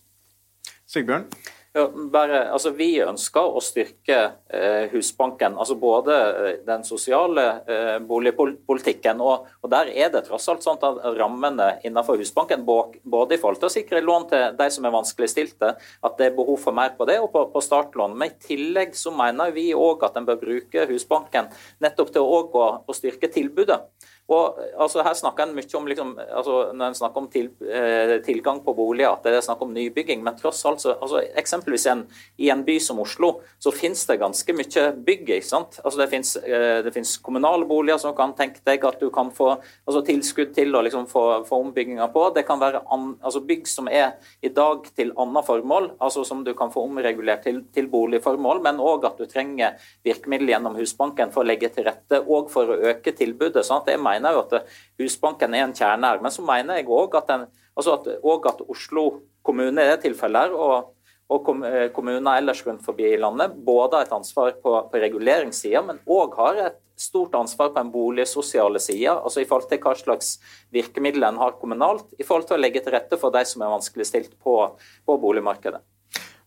Sigbjørn? 0.89 1.27
Bare, 1.75 2.37
altså, 2.55 2.69
vi 2.71 3.01
ønsker 3.03 3.51
å 3.51 3.59
styrke 3.59 4.15
eh, 4.47 4.85
Husbanken, 4.93 5.57
altså 5.59 5.75
både 5.75 6.15
eh, 6.15 6.53
den 6.63 6.85
sosiale 6.87 7.43
eh, 7.67 7.97
boligpolitikken. 7.99 9.19
Og, 9.19 9.49
og, 9.59 9.67
Der 9.73 9.91
er 9.91 10.13
det 10.13 10.21
tross 10.29 10.47
alt 10.47 10.63
sånn 10.63 10.79
at 10.79 11.03
rammene 11.19 11.73
innenfor 11.83 12.15
Husbanken, 12.21 12.63
både 12.63 13.35
i 13.35 13.41
forhold 13.41 13.59
til 13.59 13.67
å 13.67 13.73
sikre 13.73 14.03
lån 14.05 14.29
til 14.31 14.55
de 14.55 14.69
som 14.71 14.87
er 14.87 14.95
vanskeligstilte, 14.95 15.73
at 15.75 16.15
det 16.15 16.29
er 16.29 16.39
behov 16.39 16.63
for 16.63 16.79
mer 16.79 16.95
på 16.95 17.09
det, 17.09 17.19
og 17.19 17.33
på, 17.35 17.43
på 17.51 17.65
startlån. 17.67 18.15
Men 18.15 18.31
i 18.31 18.47
tillegg 18.47 18.95
så 18.95 19.11
mener 19.11 19.51
vi 19.51 19.73
òg 19.75 20.07
at 20.07 20.15
en 20.15 20.31
bør 20.31 20.39
bruke 20.45 20.87
Husbanken 20.93 21.51
nettopp 21.83 22.15
til 22.15 22.23
å, 22.23 22.39
å, 22.55 22.69
å 22.87 22.95
styrke 22.95 23.27
tilbudet. 23.35 23.81
Og 24.25 24.57
altså, 24.81 25.03
Her 25.05 25.13
snakker 25.13 25.45
en 25.45 25.53
mye 25.53 25.77
om 25.77 25.87
liksom, 25.89 26.13
altså, 26.17 26.55
når 26.73 26.87
en 26.87 26.97
snakker 26.97 27.21
om 27.21 27.27
til, 27.29 27.51
eh, 27.61 28.15
tilgang 28.25 28.61
på 28.65 28.73
boliger, 28.73 29.11
at 29.11 29.23
det 29.23 29.35
er 29.37 29.45
snakk 29.45 29.61
om 29.61 29.73
nybygging. 29.73 30.23
Men 30.23 30.37
tross 30.39 30.63
alt, 30.65 30.81
så, 30.81 30.95
altså, 30.97 31.21
eksempelvis 31.37 31.85
en, 31.91 32.05
i 32.41 32.49
en 32.49 32.63
by 32.65 32.79
som 32.81 32.99
Oslo, 33.03 33.41
så 33.61 33.73
finnes 33.73 34.01
det 34.09 34.17
ganske 34.19 34.55
mye 34.57 34.85
bygg. 35.05 35.29
ikke 35.29 35.45
sant? 35.45 35.79
Altså, 35.83 36.01
det, 36.01 36.09
finnes, 36.09 36.35
eh, 36.41 36.81
det 36.81 36.93
finnes 36.95 37.17
kommunale 37.21 37.67
boliger 37.69 38.01
som 38.01 38.15
kan 38.17 38.33
tenke 38.33 38.63
deg 38.65 38.85
at 38.85 38.99
du 38.99 39.11
kan 39.13 39.29
få 39.29 39.51
altså, 39.59 40.01
tilskudd 40.01 40.55
til 40.57 40.73
å 40.73 40.81
liksom, 40.81 41.05
få, 41.11 41.45
få 41.45 41.61
ombygginger 41.67 42.09
på. 42.09 42.25
Det 42.33 42.47
kan 42.47 42.59
være 42.59 42.81
an, 42.89 43.13
altså, 43.21 43.43
bygg 43.45 43.69
som 43.69 43.91
er 43.93 44.17
i 44.41 44.49
dag 44.49 44.89
til 44.97 45.13
annet 45.21 45.45
formål, 45.45 45.91
altså 46.01 46.25
som 46.25 46.41
du 46.43 46.55
kan 46.57 46.73
få 46.73 46.87
omregulert 46.89 47.45
til, 47.45 47.61
til 47.75 47.91
boligformål, 47.93 48.63
men 48.65 48.81
òg 48.81 49.05
at 49.05 49.21
du 49.21 49.29
trenger 49.29 49.77
virkemidler 50.05 50.55
gjennom 50.55 50.81
Husbanken 50.81 51.29
for 51.35 51.45
å 51.45 51.49
legge 51.51 51.69
til 51.75 51.85
rette 51.85 52.23
og 52.25 52.49
for 52.53 52.73
å 52.73 52.81
øke 52.89 53.13
tilbudet. 53.13 53.61
sånn 53.65 53.83
at 53.83 53.91
det 53.91 53.97
er 53.99 54.03
mener 54.15 54.35
jo 54.35 54.43
at 54.45 54.75
Husbanken 55.01 55.55
er 55.55 55.67
en 55.67 55.75
kjerne 55.75 56.11
her. 56.11 56.21
Men 56.23 56.33
så 56.33 56.45
mener 56.45 56.79
jeg 56.79 56.89
òg 56.89 57.17
at, 57.19 57.31
altså 57.75 57.99
at, 57.99 58.11
at, 58.15 58.65
Oslo 58.71 59.07
kommune 59.45 59.83
i 59.83 59.91
det 59.91 60.01
tilfellet 60.07 60.47
her, 60.47 60.55
og, 60.55 60.95
og 61.29 61.51
eh, 61.67 61.89
kommuner 61.93 62.39
ellers 62.39 62.63
rundt 62.65 62.85
forbi 62.85 63.11
i 63.13 63.21
landet 63.21 63.53
både 63.65 63.99
har 63.99 64.07
et 64.07 64.15
ansvar 64.15 64.55
på, 64.63 64.73
på 64.89 65.03
reguleringssida, 65.03 65.83
men 65.85 66.01
òg 66.09 66.37
har 66.39 66.61
et 66.69 66.81
stort 66.97 67.35
ansvar 67.35 67.73
på 67.75 67.81
en 67.81 67.91
boligsosiale 67.91 68.79
sida, 68.79 69.17
altså 69.19 69.43
i 69.43 69.47
forhold 69.49 69.67
til 69.69 69.81
hva 69.83 69.93
slags 69.99 70.37
virkemidler 70.73 71.27
en 71.27 71.41
har 71.41 71.57
kommunalt, 71.59 72.07
i 72.17 72.23
forhold 72.23 72.47
til 72.49 72.57
å 72.57 72.61
legge 72.61 72.81
til 72.81 72.95
rette 72.95 73.19
for 73.19 73.35
de 73.35 73.43
som 73.47 73.65
er 73.65 73.73
vanskeligstilt 73.73 74.37
på, 74.41 74.55
på 75.05 75.17
boligmarkedet. 75.21 75.83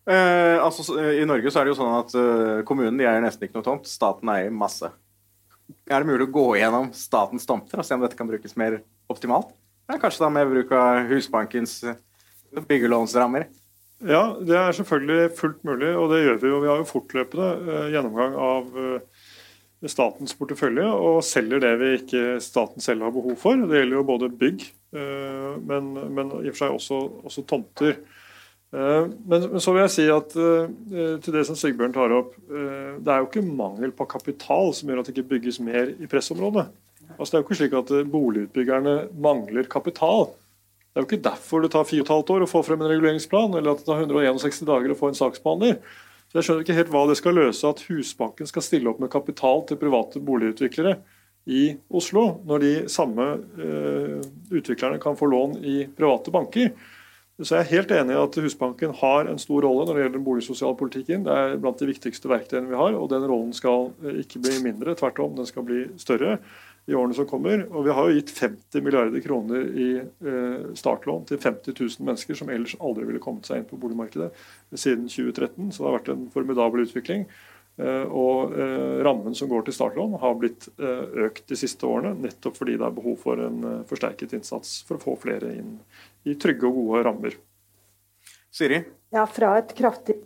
Eh, 0.08 0.56
altså, 0.64 0.86
I 0.96 1.26
Norge 1.28 1.52
så 1.52 1.60
er 1.60 1.68
det 1.68 1.74
jo 1.74 1.80
sånn 1.82 1.98
at 1.98 2.14
uh, 2.16 2.60
kommunen 2.68 2.96
de 2.96 3.04
eier 3.04 3.20
nesten 3.20 3.44
ikke 3.44 3.58
noe 3.58 3.66
tomt, 3.66 3.90
staten 3.90 4.30
eier 4.32 4.54
masse. 4.54 4.88
Er 5.88 6.04
det 6.04 6.10
mulig 6.10 6.26
å 6.28 6.32
gå 6.32 6.46
gjennom 6.60 6.90
statens 6.92 7.48
tomter 7.48 7.80
og 7.80 7.86
se 7.86 7.96
om 7.96 8.02
dette 8.04 8.18
kan 8.18 8.28
brukes 8.28 8.56
mer 8.60 8.82
optimalt? 9.08 9.54
Ja, 9.88 9.96
kanskje 9.96 10.26
da 10.26 10.28
med 10.32 10.50
bruk 10.50 10.74
av 10.76 11.06
Husbankens 11.08 11.80
byggelånsrammer? 12.68 13.48
Ja, 14.04 14.36
det 14.38 14.54
er 14.54 14.76
selvfølgelig 14.76 15.32
fullt 15.38 15.64
mulig, 15.66 15.88
og 15.96 16.12
det 16.12 16.20
gjør 16.22 16.36
vi 16.42 16.50
jo. 16.52 16.60
Vi 16.62 16.70
har 16.70 16.82
jo 16.82 16.86
fortløpende 16.86 17.48
eh, 17.56 17.88
gjennomgang 17.96 18.36
av 18.38 18.76
eh, 18.78 19.24
statens 19.90 20.36
portefølje 20.38 20.84
og 20.92 21.18
selger 21.26 21.64
det 21.64 21.72
vi 21.80 21.90
ikke 21.96 22.22
staten 22.44 22.84
selv 22.84 23.08
har 23.08 23.16
behov 23.16 23.34
for. 23.40 23.58
Det 23.58 23.80
gjelder 23.80 23.98
jo 23.98 24.04
både 24.06 24.30
bygg, 24.38 24.68
eh, 24.94 25.50
men, 25.72 25.90
men 26.14 26.30
i 26.44 26.44
og 26.44 26.52
for 26.52 26.60
seg 26.60 26.76
også, 26.76 27.00
også 27.32 27.46
tomter. 27.50 27.98
Eh, 28.72 29.06
men, 29.24 29.46
men, 29.48 29.60
så 29.64 29.72
vil 29.72 29.86
jeg 29.86 29.94
si 29.94 30.04
at 30.12 30.34
eh, 30.36 31.14
til 31.24 31.34
det 31.34 31.44
som 31.48 31.56
Sigbjørn 31.56 31.94
tar 31.94 32.12
opp, 32.12 32.34
eh, 32.52 32.98
det 33.00 33.12
er 33.12 33.22
jo 33.22 33.28
ikke 33.30 33.44
mangel 33.46 33.94
på 33.96 34.08
kapital 34.10 34.74
som 34.76 34.90
gjør 34.90 35.00
at 35.00 35.08
det 35.08 35.14
ikke 35.16 35.30
bygges 35.30 35.60
mer 35.64 35.94
i 35.96 36.08
pressområdet. 36.10 36.66
Altså, 37.16 37.30
det 37.30 37.38
er 37.38 37.40
jo 37.40 37.46
ikke 37.46 37.58
slik 37.62 37.78
at 37.78 37.94
boligutbyggerne 38.12 38.98
mangler 39.24 39.70
kapital. 39.72 40.28
Det 40.92 41.00
er 41.00 41.04
jo 41.04 41.08
ikke 41.08 41.24
derfor 41.24 41.64
det 41.64 41.72
tar 41.72 41.88
4,5 41.88 42.34
år 42.34 42.44
å 42.44 42.50
få 42.50 42.60
frem 42.66 42.84
en 42.84 42.90
reguleringsplan, 42.92 43.56
eller 43.56 43.72
at 43.72 43.80
det 43.80 43.88
tar 43.88 44.04
161 44.04 44.68
dager 44.68 44.92
å 44.92 44.98
få 44.98 45.10
en 45.10 45.18
saksbehandler. 45.18 45.78
Så 46.28 46.36
Jeg 46.36 46.44
skjønner 46.44 46.66
ikke 46.66 46.76
helt 46.76 46.92
hva 46.92 47.06
det 47.08 47.16
skal 47.16 47.38
løse 47.38 47.70
at 47.70 47.80
Husbanken 47.88 48.50
skal 48.50 48.64
stille 48.66 48.90
opp 48.90 49.00
med 49.00 49.08
kapital 49.08 49.64
til 49.64 49.80
private 49.80 50.20
boligutviklere 50.20 50.98
i 51.48 51.62
Oslo, 51.88 52.42
når 52.44 52.60
de 52.60 52.72
samme 52.92 53.24
utviklerne 54.52 55.00
kan 55.00 55.16
få 55.16 55.30
lån 55.32 55.56
i 55.64 55.78
private 55.96 56.34
banker. 56.34 56.74
Så 57.38 57.54
jeg 57.54 57.62
er 57.62 57.70
helt 57.76 57.92
enig 57.94 58.16
i 58.16 58.18
at 58.18 58.36
Husbanken 58.42 58.94
har 58.98 59.28
en 59.30 59.38
stor 59.38 59.62
rolle 59.62 59.84
når 59.86 59.94
det 59.94 60.00
gjelder 60.02 60.16
den 60.16 60.24
boligsosiale 60.26 60.74
politikken. 60.78 61.26
Det 61.26 61.34
er 61.38 61.60
blant 61.62 61.78
de 61.78 61.86
viktigste 61.86 62.30
verktøyene 62.30 62.66
vi 62.66 62.80
har, 62.80 62.96
og 62.98 63.12
den 63.12 63.26
rollen 63.30 63.52
skal 63.54 63.92
ikke 64.24 64.40
bli 64.42 64.56
mindre. 64.64 64.96
Tvert 64.98 65.20
om, 65.22 65.36
den 65.38 65.46
skal 65.46 65.66
bli 65.68 65.84
større 66.02 66.40
i 66.88 66.96
årene 66.96 67.14
som 67.14 67.28
kommer. 67.30 67.62
Og 67.68 67.84
vi 67.86 67.92
har 67.94 68.08
jo 68.08 68.16
gitt 68.16 68.32
50 68.34 68.82
milliarder 68.82 69.22
kroner 69.22 69.68
i 69.70 69.88
eh, 70.00 70.66
startlån 70.78 71.28
til 71.28 71.38
50 71.38 71.76
000 71.76 72.08
mennesker 72.08 72.40
som 72.40 72.50
ellers 72.50 72.74
aldri 72.80 73.06
ville 73.06 73.22
kommet 73.22 73.46
seg 73.46 73.60
inn 73.60 73.68
på 73.68 73.78
boligmarkedet 73.78 74.32
siden 74.72 75.06
2013. 75.06 75.70
Så 75.70 75.84
det 75.84 75.88
har 75.90 75.98
vært 76.00 76.12
en 76.14 76.26
formidabel 76.32 76.86
utvikling. 76.88 77.26
Eh, 77.78 78.06
og 78.08 78.56
eh, 78.58 78.98
rammen 79.06 79.36
som 79.36 79.50
går 79.52 79.68
til 79.68 79.76
startlån 79.76 80.16
har 80.24 80.38
blitt 80.40 80.70
økt 81.28 81.44
de 81.52 81.60
siste 81.60 81.86
årene, 81.86 82.16
nettopp 82.24 82.56
fordi 82.58 82.78
det 82.80 82.88
er 82.88 82.96
behov 82.96 83.20
for 83.20 83.46
en 83.46 83.84
forsterket 83.86 84.34
innsats 84.40 84.80
for 84.88 84.96
å 84.96 85.04
få 85.10 85.20
flere 85.28 85.52
inn 85.60 85.76
i 86.26 86.34
trygge 86.40 86.68
og 86.68 86.78
gode 86.80 87.02
rammer. 87.06 87.38
Siri? 88.50 88.82
Ja, 89.14 89.26
fra 89.30 89.56
et 89.60 89.74
kraftig 89.76 90.18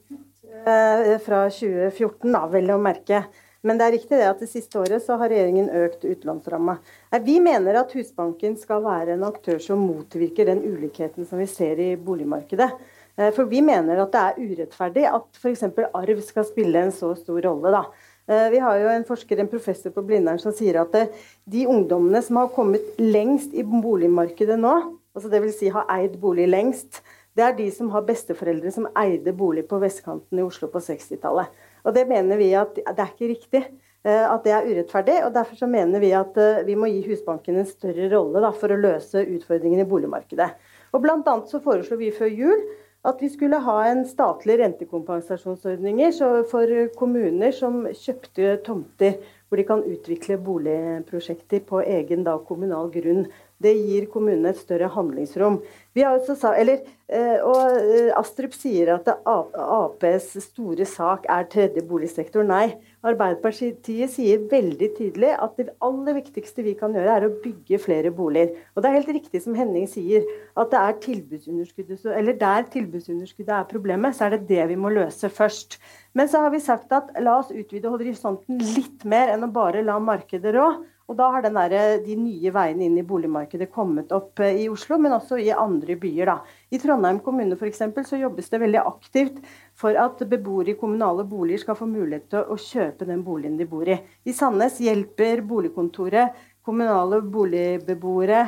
fra 0.63 1.39
2014, 1.51 2.29
da, 2.31 2.45
vel 2.53 2.71
å 2.71 2.77
merke. 2.79 3.25
Men 3.67 3.79
det 3.79 3.87
er 3.87 3.95
riktig 3.95 4.19
det 4.19 4.27
at 4.27 4.41
det 4.43 4.49
siste 4.51 4.79
året 4.81 5.05
så 5.05 5.17
har 5.21 5.31
regjeringen 5.31 5.69
økt 5.85 6.05
utlånsramma. 6.07 6.77
Vi 7.23 7.37
mener 7.43 7.79
at 7.79 7.93
Husbanken 7.95 8.57
skal 8.59 8.83
være 8.83 9.15
en 9.15 9.23
aktør 9.27 9.61
som 9.63 9.85
motvirker 9.87 10.51
den 10.51 10.65
ulikheten 10.67 11.29
som 11.29 11.39
vi 11.39 11.47
ser 11.51 11.79
i 11.83 11.93
boligmarkedet. 11.95 12.69
Eh, 13.17 13.31
for 13.37 13.47
vi 13.51 13.63
mener 13.63 14.03
at 14.03 14.15
det 14.15 14.23
er 14.23 14.41
urettferdig 14.41 15.05
at 15.07 15.39
f.eks. 15.39 15.63
arv 15.93 16.25
skal 16.27 16.49
spille 16.49 16.83
en 16.83 16.95
så 16.95 17.13
stor 17.19 17.39
rolle. 17.47 17.71
da. 17.71 17.85
Eh, 18.27 18.49
vi 18.51 18.63
har 18.65 18.81
jo 18.81 18.91
en 18.91 19.07
forsker, 19.07 19.39
en 19.39 19.53
professor 19.53 19.95
på 19.95 20.05
Blindern 20.09 20.43
som 20.43 20.55
sier 20.57 20.81
at 20.83 20.95
eh, 20.99 21.15
de 21.45 21.67
ungdommene 21.71 22.23
som 22.25 22.41
har 22.43 22.51
kommet 22.57 22.99
lengst 22.99 23.55
i 23.55 23.63
boligmarkedet 23.63 24.59
nå, 24.59 24.75
altså 25.17 25.31
dvs. 25.33 25.59
Si 25.59 25.71
har 25.73 25.89
eid 25.93 26.19
bolig 26.21 26.49
lengst, 26.51 27.03
det 27.37 27.45
er 27.47 27.55
de 27.57 27.69
som 27.73 27.89
har 27.95 28.05
besteforeldre 28.05 28.73
som 28.75 28.91
eide 28.99 29.33
bolig 29.33 29.65
på 29.69 29.79
vestkanten 29.81 30.41
i 30.41 30.45
Oslo 30.45 30.69
på 30.73 30.83
60-tallet. 30.85 31.49
Og 31.87 31.95
det 31.97 32.05
mener 32.11 32.41
vi 32.41 32.53
at 32.59 32.77
det 32.77 32.93
er 32.93 33.15
ikke 33.15 33.31
riktig. 33.31 33.65
Eh, 34.03 34.25
at 34.27 34.43
det 34.43 34.51
er 34.51 34.67
urettferdig. 34.67 35.19
og 35.25 35.35
Derfor 35.35 35.57
så 35.57 35.69
mener 35.71 36.03
vi 36.03 36.13
at 36.17 36.37
eh, 36.37 36.65
vi 36.67 36.75
må 36.75 36.91
gi 36.91 37.05
Husbanken 37.07 37.61
en 37.61 37.69
større 37.69 38.09
rolle 38.11 38.43
da, 38.43 38.51
for 38.51 38.75
å 38.75 38.79
løse 38.81 39.23
utfordringene 39.23 39.87
i 39.87 39.91
boligmarkedet. 39.91 40.49
Og 40.93 41.05
Blant 41.05 41.29
annet 41.31 41.53
så 41.53 41.63
foreslo 41.63 41.99
vi 42.01 42.11
før 42.15 42.33
jul 42.33 42.65
at 43.07 43.23
vi 43.23 43.31
skulle 43.33 43.59
ha 43.65 43.77
en 43.89 44.05
statlig 44.07 44.61
rentekompensasjonsordning 44.61 46.03
for 46.51 46.75
kommuner 46.99 47.55
som 47.55 47.81
kjøpte 47.99 48.59
tomter 48.67 49.17
hvor 49.49 49.59
de 49.59 49.65
kan 49.67 49.83
utvikle 49.83 50.39
boligprosjekter 50.41 51.65
på 51.67 51.83
egen 51.83 52.23
da, 52.25 52.37
kommunal 52.47 52.93
grunn. 52.95 53.27
Det 53.63 53.73
gir 53.77 54.09
kommunene 54.13 54.53
et 54.53 54.61
større 54.61 54.91
handlingsrom. 54.93 55.61
Sa, 55.93 56.55
eller, 56.57 56.81
eh, 57.13 57.39
og 57.45 57.77
eh, 57.77 58.09
Astrup 58.17 58.55
sier 58.57 58.95
at 58.95 59.09
Aps 59.29 60.31
store 60.47 60.87
sak 60.89 61.27
er 61.31 61.49
tredje 61.53 61.85
boligsektor. 61.85 62.47
Nei, 62.49 62.79
Arbeiderpartiet 63.05 64.11
sier 64.13 64.45
veldig 64.51 64.89
tydelig 64.97 65.33
at 65.35 65.59
det 65.59 65.75
aller 65.85 66.17
viktigste 66.21 66.65
vi 66.65 66.77
kan 66.79 66.95
gjøre, 66.97 67.17
er 67.19 67.27
å 67.27 67.35
bygge 67.43 67.81
flere 67.83 68.13
boliger. 68.15 68.55
Og 68.73 68.83
det 68.83 68.91
er 68.91 68.99
helt 69.01 69.13
riktig 69.19 69.43
som 69.45 69.59
Henning 69.59 69.89
sier, 69.91 70.25
at 70.57 70.73
det 70.73 70.81
er 70.81 71.01
tilbudsunderskuddet, 71.09 72.07
eller 72.15 72.39
der 72.39 72.69
tilbudsunderskuddet 72.73 73.57
er 73.59 73.69
problemet, 73.71 74.17
så 74.17 74.29
er 74.29 74.37
det 74.37 74.47
det 74.53 74.71
vi 74.73 74.79
må 74.81 74.95
løse 74.95 75.31
først. 75.33 75.81
Men 76.17 76.31
så 76.31 76.45
har 76.45 76.55
vi 76.55 76.63
sagt 76.63 76.93
at 76.95 77.13
la 77.21 77.39
oss 77.41 77.53
utvide 77.53 77.91
horisonten 77.93 78.61
litt 78.73 79.05
mer 79.09 79.35
enn 79.35 79.45
å 79.47 79.53
bare 79.53 79.85
la 79.85 79.99
markedet 80.03 80.55
rå. 80.57 80.71
Og 81.11 81.19
da 81.19 81.29
har 81.35 81.45
der, 81.45 81.75
de 82.05 82.17
nye 82.17 82.53
veiene 82.55 82.87
inn 82.87 82.99
i 83.01 83.05
boligmarkedet 83.07 83.71
kommet 83.75 84.13
opp 84.15 84.41
eh, 84.41 84.63
i 84.65 84.69
Oslo, 84.71 84.99
men 85.03 85.17
også 85.17 85.41
i 85.43 85.51
andre 85.55 85.97
byer. 86.01 86.31
Da. 86.31 86.37
I 86.71 86.81
Trondheim 86.83 87.21
kommune 87.25 87.59
for 87.59 87.69
eksempel, 87.69 88.07
så 88.09 88.21
jobbes 88.21 88.51
det 88.53 88.63
veldig 88.63 88.83
aktivt 88.83 89.41
for 89.79 89.99
at 89.99 90.23
beboere 90.31 90.75
i 90.75 90.79
kommunale 90.79 91.27
boliger 91.29 91.65
skal 91.65 91.79
få 91.79 91.89
mulighet 91.91 92.29
til 92.33 92.47
å 92.47 92.59
kjøpe 92.61 93.09
den 93.09 93.25
boligen 93.27 93.59
de 93.61 93.69
bor 93.69 93.89
i. 93.89 93.99
I 94.25 94.37
Sandnes 94.37 94.79
hjelper 94.83 95.43
boligkontoret 95.47 96.39
kommunale 96.63 97.19
boligbeboere 97.27 98.43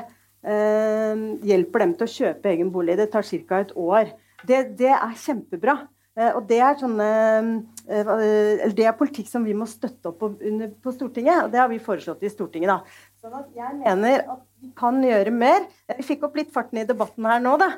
eh, 0.44 1.24
hjelper 1.48 1.84
dem 1.84 1.96
til 1.98 2.06
å 2.06 2.14
kjøpe 2.14 2.52
egen 2.52 2.70
bolig. 2.74 2.98
Det 3.00 3.10
tar 3.12 3.26
ca. 3.26 3.60
et 3.60 3.74
år. 3.76 4.14
Det, 4.44 4.62
det 4.78 4.92
er 4.94 5.18
kjempebra. 5.18 5.78
Eh, 6.14 6.30
og 6.30 6.44
det 6.46 6.60
er, 6.62 6.76
sånne, 6.78 7.06
eh, 7.90 8.10
eh, 8.22 8.68
det 8.74 8.84
er 8.86 8.94
politikk 8.94 9.26
som 9.26 9.42
vi 9.46 9.54
må 9.56 9.66
støtte 9.66 10.12
opp 10.12 10.20
på, 10.22 10.92
Stortinget, 10.94 11.40
og 11.42 11.48
det 11.50 11.58
har 11.58 11.70
vi 11.72 11.80
foreslått 11.82 12.22
i 12.22 12.30
Stortinget. 12.30 12.70
da. 12.70 13.08
Sånn 13.18 13.34
at 13.34 13.48
jeg 13.56 13.78
mener 13.80 14.22
at 14.22 14.44
vi 14.62 14.70
kan 14.78 15.00
gjøre 15.02 15.32
mer. 15.34 15.66
Vi 15.98 16.06
fikk 16.06 16.28
opp 16.28 16.38
litt 16.38 16.52
farten 16.54 16.78
i 16.78 16.86
debatten 16.86 17.26
her 17.26 17.42
nå. 17.42 17.56
Da. 17.58 17.70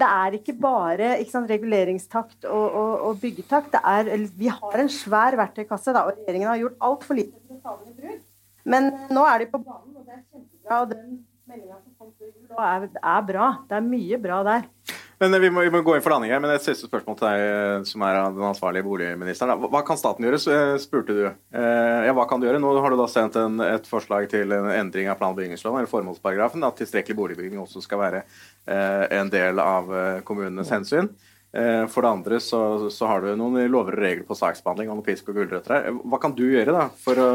Det 0.00 0.08
er 0.08 0.38
ikke 0.40 0.56
bare 0.58 1.12
ikke 1.20 1.36
sant, 1.36 1.52
reguleringstakt 1.52 2.48
og, 2.50 2.64
og, 2.66 2.94
og 3.10 3.22
byggetakt. 3.22 3.78
Er, 3.78 4.10
vi 4.34 4.50
har 4.50 4.82
en 4.82 4.90
svær 4.90 5.38
verktøykasse, 5.38 5.94
da, 5.94 6.08
og 6.08 6.18
regjeringen 6.18 6.50
har 6.50 6.62
gjort 6.64 6.88
altfor 6.90 7.20
lite 7.20 7.38
for 7.62 7.76
å. 7.76 8.18
Men 8.64 8.90
nå 9.12 9.22
er 9.28 9.44
de 9.44 9.50
på 9.52 9.60
banen, 9.60 9.94
og 9.94 10.02
det 10.02 10.16
er 10.16 10.22
kjempebra. 10.24 10.80
og 10.80 10.90
den 10.90 11.18
meldinga 11.46 11.78
som 11.78 11.94
kom 12.00 12.12
før 12.18 12.32
jul, 12.32 13.00
er 13.04 13.26
bra. 13.28 13.50
Det 13.68 13.78
er 13.78 13.90
mye 13.92 14.22
bra 14.24 14.42
der. 14.50 14.70
Men 15.18 15.40
vi 15.40 15.50
må, 15.50 15.62
vi 15.62 15.70
må, 15.70 15.80
gå 15.86 15.94
inn 15.96 16.02
for 16.04 16.14
landing 16.14 16.32
her. 16.34 16.40
Men 16.42 16.54
et 16.54 16.64
siste 16.64 16.88
spørsmål 16.88 17.18
til 17.18 17.28
deg, 17.28 17.42
eh, 17.44 17.84
som 17.88 18.04
er 18.06 18.18
den 18.34 18.46
ansvarlige 18.48 18.86
boligministeren. 18.86 19.66
Hva 19.72 19.82
kan 19.86 20.00
staten 20.00 20.26
gjøre, 20.26 20.40
eh, 20.54 20.76
spurte 20.82 21.16
du. 21.16 21.24
Eh, 21.28 22.06
ja, 22.08 22.14
hva 22.16 22.26
kan 22.28 22.42
du 22.42 22.48
gjøre? 22.48 22.62
Nå 22.62 22.72
har 22.82 22.90
du 22.90 22.98
da 23.00 23.08
sendt 23.10 23.38
en, 23.40 23.60
et 23.64 23.86
forslag 23.88 24.28
til 24.32 24.52
en 24.52 24.70
endring 24.72 25.10
av 25.10 25.18
plan- 25.20 25.34
og 25.34 25.38
bygningsloven, 25.38 25.82
eller 25.82 25.92
formålsparagrafen, 25.92 26.66
at 26.66 26.80
tilstrekkelig 26.80 27.18
boligbygging 27.18 27.62
også 27.62 27.82
skal 27.84 28.02
være 28.02 28.24
en 28.64 29.28
del 29.28 29.58
av 29.60 29.90
kommunenes 30.24 30.70
hensyn. 30.72 31.10
For 31.52 32.00
det 32.00 32.08
andre 32.08 32.38
så, 32.40 32.88
så 32.90 33.06
har 33.06 33.20
du 33.20 33.34
noen 33.36 33.68
lover 33.68 33.92
og 33.92 34.00
regler 34.00 34.24
på 34.24 34.36
saksbehandling 34.38 34.88
og 34.88 34.96
noen 34.96 35.06
pisk 35.06 35.28
og 35.28 35.36
gulrøtter 35.36 35.74
her. 35.74 35.98
Hva 36.00 36.18
kan 36.22 36.32
du 36.34 36.46
gjøre 36.48 36.72
da 36.72 36.86
for 37.04 37.20
å 37.20 37.28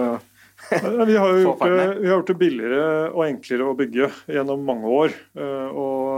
vi 1.06 1.18
har 1.18 1.30
jo 1.30 1.40
gjort 1.46 1.62
vi 1.66 1.78
har 1.80 2.16
gjort 2.16 2.28
det 2.28 2.38
billigere 2.40 2.84
og 3.10 3.24
enklere 3.26 3.68
å 3.68 3.76
bygge 3.80 4.10
gjennom 4.28 4.66
mange 4.68 4.92
år. 4.92 5.16
Eh, 5.40 5.70
og 5.72 6.09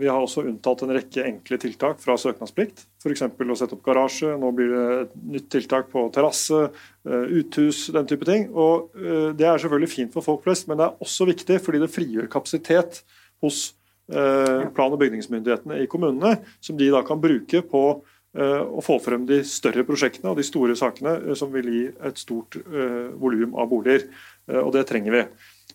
vi 0.00 0.08
har 0.08 0.20
også 0.20 0.44
unntatt 0.46 0.82
en 0.84 0.92
rekke 0.94 1.24
enkle 1.26 1.58
tiltak 1.60 2.00
fra 2.02 2.16
søknadsplikt. 2.20 2.84
F.eks. 3.00 3.24
å 3.24 3.56
sette 3.58 3.76
opp 3.76 3.82
garasje. 3.86 4.32
Nå 4.40 4.52
blir 4.56 4.70
det 4.72 4.84
et 5.00 5.12
nytt 5.36 5.48
tiltak 5.52 5.90
på 5.92 6.06
terrasse, 6.14 6.68
eh, 7.06 7.34
uthus, 7.40 7.86
den 7.94 8.08
type 8.10 8.28
ting. 8.28 8.48
Og 8.52 8.96
eh, 8.98 9.30
Det 9.36 9.46
er 9.46 9.60
selvfølgelig 9.62 9.92
fint 9.92 10.14
for 10.14 10.26
folk 10.26 10.44
flest, 10.46 10.68
men 10.68 10.80
det 10.80 10.88
er 10.88 11.04
også 11.06 11.28
viktig 11.30 11.60
fordi 11.64 11.82
det 11.82 11.92
frigjør 11.92 12.30
kapasitet 12.32 13.04
hos 13.44 13.70
plan- 14.10 14.90
og 14.90 14.98
bygningsmyndighetene 14.98 15.76
i 15.84 15.86
kommunene, 15.86 16.40
som 16.58 16.74
de 16.74 16.88
da 16.90 16.98
kan 17.06 17.20
bruke 17.22 17.60
på 17.62 17.82
å 18.34 18.82
få 18.82 18.96
frem 18.98 19.22
de 19.28 19.36
større 19.46 19.84
prosjektene 19.86 20.32
og 20.32 20.40
de 20.40 20.46
store 20.48 20.74
sakene 20.74 21.12
eh, 21.20 21.36
som 21.38 21.52
vil 21.54 21.70
gi 21.70 21.84
et 22.08 22.18
stort 22.18 22.58
volum 23.22 23.54
av 23.54 23.70
boliger. 23.70 24.08
Og 24.50 24.72
det 24.74 24.88
trenger 24.90 25.14
vi. 25.14 25.22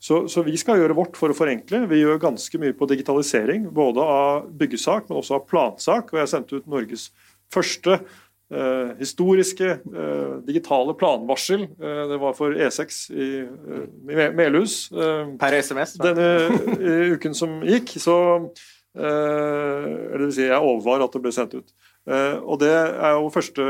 Så, 0.06 0.20
så, 0.30 0.44
vi 0.46 0.58
skal 0.62 0.78
gjøre 0.78 0.98
vårt 0.98 1.18
for 1.18 1.34
å 1.34 1.38
forenkle. 1.38 1.86
Vi 1.90 2.04
gjør 2.04 2.22
ganske 2.22 2.60
mye 2.62 2.76
på 2.78 2.88
digitalisering, 2.92 3.64
både 3.74 4.04
av 4.06 4.52
byggesak, 4.60 5.08
men 5.10 5.18
også 5.18 5.40
av 5.40 5.48
plansak. 5.50 6.14
Og 6.14 6.22
jeg 6.22 6.30
sendte 6.30 6.60
ut 6.60 6.70
Norges 6.70 7.08
første 7.54 7.96
eh, 7.98 8.92
historiske 9.00 9.72
digitale 10.46 10.94
planvarsel. 11.00 11.66
det 12.12 12.20
var 12.22 12.38
for 12.38 12.54
E6 12.54 13.02
i, 13.18 13.32
i 14.14 14.30
Melhus. 14.38 14.78
per 15.42 15.58
SMS? 15.58 15.98
Da. 15.98 16.14
Denne 16.14 17.16
uken 17.16 17.34
som 17.38 17.58
gikk. 17.66 17.98
Så 18.02 18.18
eller 18.96 20.22
det 20.22 20.28
vil 20.30 20.38
si, 20.38 20.46
jeg 20.48 20.64
overvar 20.64 21.02
at 21.04 21.18
det 21.18 21.24
ble 21.26 21.34
sendt 21.36 21.58
ut. 21.58 21.74
Uh, 22.06 22.38
og 22.46 22.60
Det 22.62 22.70
er 22.70 23.16
jo 23.18 23.32
første 23.34 23.64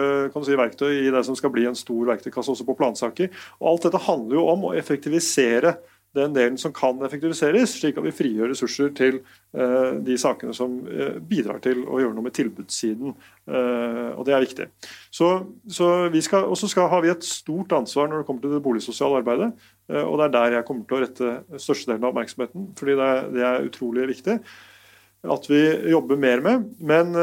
si, 0.43 0.55
verktøy 0.59 0.91
i 1.05 1.11
det 1.13 1.23
som 1.23 1.37
skal 1.39 1.53
bli 1.55 1.63
en 1.69 1.77
stor 1.77 2.03
verktøykasse 2.11 2.51
også 2.51 2.67
på 2.67 2.75
plansaker. 2.75 3.31
Og 3.61 3.69
Alt 3.71 3.87
dette 3.87 4.03
handler 4.09 4.41
jo 4.41 4.47
om 4.51 4.67
å 4.69 4.73
effektivisere 4.75 5.77
den 6.15 6.35
delen 6.35 6.57
som 6.59 6.73
kan 6.75 7.01
effektiviseres, 7.05 7.75
slik 7.79 7.99
at 7.99 8.05
vi 8.05 8.13
frigjør 8.15 8.51
ressurser 8.51 8.91
til 8.97 9.19
uh, 9.57 9.95
de 10.05 10.17
sakene 10.19 10.55
som 10.55 10.77
uh, 10.87 11.17
bidrar 11.19 11.61
til 11.63 11.83
å 11.85 11.99
gjøre 12.01 12.15
noe 12.15 12.25
med 12.25 12.35
tilbudssiden. 12.37 13.15
Uh, 13.49 14.11
og 14.15 14.23
det 14.27 14.35
er 14.35 14.45
viktig. 14.45 14.69
Så, 15.13 15.31
så 15.67 15.89
vi 16.13 16.23
skal, 16.25 16.47
også 16.51 16.69
skal, 16.71 16.89
har 16.91 17.03
vi 17.05 17.11
et 17.13 17.27
stort 17.27 17.75
ansvar 17.77 18.09
når 18.09 18.23
det 18.23 18.29
kommer 18.29 18.45
til 18.45 18.55
det 18.55 18.63
boligsosiale 18.65 19.21
arbeidet. 19.21 19.51
og 19.89 20.15
det 20.17 20.25
er 20.25 20.33
der 20.33 20.55
jeg 20.57 20.65
kommer 20.65 20.87
til 20.87 20.97
å 20.97 21.03
rette 21.03 21.59
størstedelen 21.61 22.03
av 22.03 22.13
oppmerksomheten, 22.13 22.71
fordi 22.79 22.95
det 22.97 23.11
er, 23.11 23.27
det 23.35 23.45
er 23.45 23.67
utrolig 23.69 24.07
viktig 24.15 24.39
at 25.25 25.47
vi 25.49 25.61
jobber 25.89 26.19
mer 26.21 26.41
med. 26.45 26.65
Men 26.85 27.15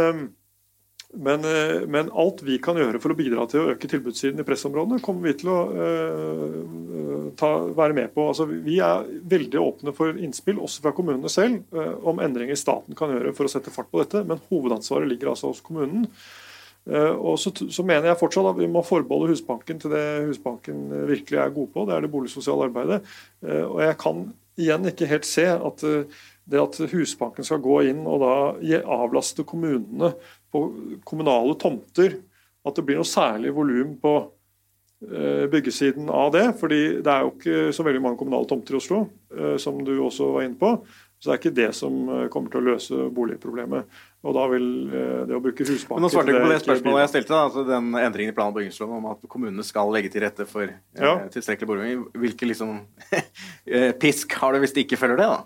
men, 1.14 1.44
eh, 1.44 1.80
men, 1.86 2.10
alt 2.12 2.40
vi 2.42 2.56
kan 2.62 2.78
gjøre 2.80 2.96
for 3.02 3.12
å 3.12 3.16
bidra 3.16 3.44
til 3.50 3.60
å 3.60 3.72
øke 3.74 3.88
tilbudssiden 3.90 4.40
i 4.40 4.46
pressområdene, 4.48 5.00
kommer 5.04 5.28
vi 5.28 5.34
til 5.42 5.50
å 5.52 5.58
uh, 5.68 7.26
ta, 7.36 7.50
være 7.76 7.96
med 7.98 8.14
på. 8.14 8.24
Altså, 8.30 8.46
vi 8.48 8.78
er 8.80 9.04
veldig 9.28 9.60
åpne 9.60 9.92
for 9.96 10.16
innspill, 10.16 10.62
også 10.64 10.86
fra 10.86 10.94
kommunene 10.96 11.28
selv, 11.32 11.66
uh, 11.76 11.98
om 12.08 12.22
endringer 12.24 12.56
staten 12.56 12.96
kan 12.96 13.12
gjøre 13.12 13.34
for 13.36 13.44
å 13.44 13.52
sette 13.52 13.74
fart 13.74 13.92
på 13.92 14.00
dette. 14.00 14.24
Men 14.28 14.40
hovedansvaret 14.48 15.10
ligger 15.10 15.34
altså 15.34 15.52
hos 15.52 15.60
kommunen. 15.64 16.08
Uh, 16.88 17.12
og 17.12 17.36
så, 17.38 17.52
så, 17.60 17.84
mener 17.84 18.08
jeg 18.08 18.20
fortsatt 18.22 18.48
at 18.54 18.62
vi 18.62 18.72
må 18.72 18.80
forbeholde 18.86 19.34
Husbanken 19.34 19.84
til 19.84 19.92
det 19.92 20.06
Husbanken 20.30 20.86
virkelig 21.12 21.44
er 21.44 21.52
god 21.52 21.74
på, 21.76 21.84
det 21.86 21.98
er 21.98 22.06
det 22.06 22.14
boligsosiale 22.14 22.70
arbeidet. 22.70 23.04
og 23.44 23.78
jeg 23.84 24.00
kan 24.00 24.24
igjen 24.60 24.88
ikke 24.88 25.08
helt 25.12 25.28
se 25.28 25.44
at 25.52 25.84
det 26.50 26.60
at 26.60 26.78
Husbanken 26.90 27.46
skal 27.46 27.62
gå 27.62 27.78
inn 27.90 28.04
og 28.08 28.22
da 28.22 28.34
avlaste 28.82 29.44
kommunene 29.46 30.12
på 30.52 30.66
kommunale 31.08 31.54
tomter 31.60 32.18
at 32.62 32.78
det 32.78 32.84
blir 32.86 33.00
noe 33.00 33.08
særlig 33.08 33.52
volum 33.56 33.94
på 34.02 34.16
eh, 35.08 35.46
byggesiden 35.50 36.10
av 36.12 36.32
det. 36.34 36.46
fordi 36.60 36.82
det 37.02 37.14
er 37.14 37.24
jo 37.26 37.32
ikke 37.34 37.72
så 37.74 37.86
veldig 37.86 38.02
mange 38.04 38.20
kommunale 38.20 38.48
tomter 38.50 38.76
i 38.76 38.78
Oslo, 38.78 39.06
eh, 39.34 39.56
som 39.62 39.80
du 39.84 39.96
også 39.98 40.32
var 40.36 40.46
inne 40.46 40.58
på. 40.60 40.76
Så 41.22 41.30
det 41.30 41.34
er 41.34 41.40
ikke 41.40 41.54
det 41.58 41.68
som 41.78 41.98
eh, 42.10 42.28
kommer 42.30 42.52
til 42.52 42.62
å 42.62 42.68
løse 42.72 43.08
boligproblemet. 43.14 44.00
Og 44.22 44.36
da 44.36 44.44
vil 44.52 44.66
det 45.26 45.34
å 45.34 45.40
bruke 45.42 45.64
Husbanken 45.66 45.98
Men 45.98 46.04
Nå 46.06 46.10
svarte 46.12 46.30
du 46.30 46.36
ikke 46.36 46.44
på 46.46 46.52
det 46.52 46.62
spørsmålet 46.62 47.02
jeg 47.02 47.10
stilte. 47.16 47.32
Da, 47.34 47.40
altså 47.48 47.64
Den 47.66 47.88
endringen 47.98 48.30
i 48.30 48.36
plan- 48.36 48.52
og 48.52 48.58
bygningsloven 48.60 49.00
om 49.00 49.08
at 49.10 49.24
kommunene 49.26 49.66
skal 49.66 49.90
legge 49.90 50.12
til 50.14 50.22
rette 50.22 50.46
for 50.46 50.70
ja. 50.70 51.14
tilstrekkelig 51.34 51.70
boligbygging. 51.72 52.04
Hvilken 52.22 52.52
liksom, 52.52 52.76
pisk 54.04 54.38
har 54.38 54.54
du 54.54 54.62
hvis 54.62 54.76
de 54.76 54.86
ikke 54.86 55.00
følger 55.00 55.18
det? 55.24 55.26
da? 55.34 55.40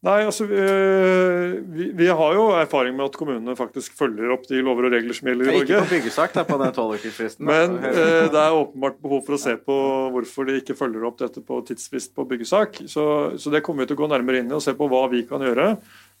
Nei, 0.00 0.22
altså 0.24 0.46
øh, 0.48 1.58
vi, 1.74 1.90
vi, 1.92 2.06
har 2.08 2.32
jo 2.32 2.46
erfaring 2.56 2.94
med 2.96 3.10
at 3.10 3.16
kommunene 3.20 3.52
faktisk 3.56 3.92
følger 3.98 4.32
opp 4.32 4.46
de 4.48 4.62
lover 4.64 4.86
og 4.88 4.94
regler 4.94 5.16
som 5.16 5.28
gjelder 5.28 5.44
i 5.44 5.50
Norge. 5.50 5.66
Ikke 5.66 5.80
på 5.82 5.90
byggesak, 5.90 6.32
da, 6.32 6.44
på 6.48 6.56
den 6.62 6.72
tolvukersfristen. 6.78 7.44
Men 7.44 7.74
eh, 7.84 8.30
det 8.32 8.40
er 8.40 8.56
åpenbart 8.56 8.96
behov 9.04 9.20
for 9.26 9.36
å 9.36 9.40
se 9.42 9.58
på 9.60 9.76
hvorfor 10.14 10.48
de 10.48 10.56
ikke 10.62 10.78
følger 10.78 11.04
opp 11.04 11.18
dette 11.20 11.42
på 11.44 11.60
tidsfrist 11.68 12.14
på 12.16 12.24
byggesak. 12.32 12.80
Så, 12.88 13.04
så, 13.36 13.52
det 13.52 13.60
kommer 13.66 13.84
vi 13.84 13.90
til 13.90 13.98
å 13.98 14.00
gå 14.00 14.08
nærmere 14.14 14.40
inn 14.40 14.48
i 14.48 14.56
og 14.56 14.64
se 14.64 14.72
på 14.78 14.88
hva 14.88 15.02
vi 15.12 15.20
kan 15.28 15.44
gjøre. 15.44 15.74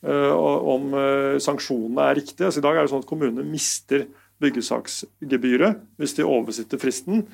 Eh, 0.04 0.34
om 0.74 0.92
sanksjonene 1.40 2.10
er 2.10 2.20
riktige. 2.20 2.50
Altså, 2.50 2.60
I 2.60 2.66
dag 2.68 2.76
er 2.76 2.84
det 2.84 2.92
sånn 2.92 3.06
at 3.06 3.08
kommunene 3.08 3.48
mister 3.48 4.10
byggesaksgebyret 4.44 5.80
hvis 5.96 6.18
de 6.20 6.28
oversitter 6.28 6.80
fristen. 6.80 7.24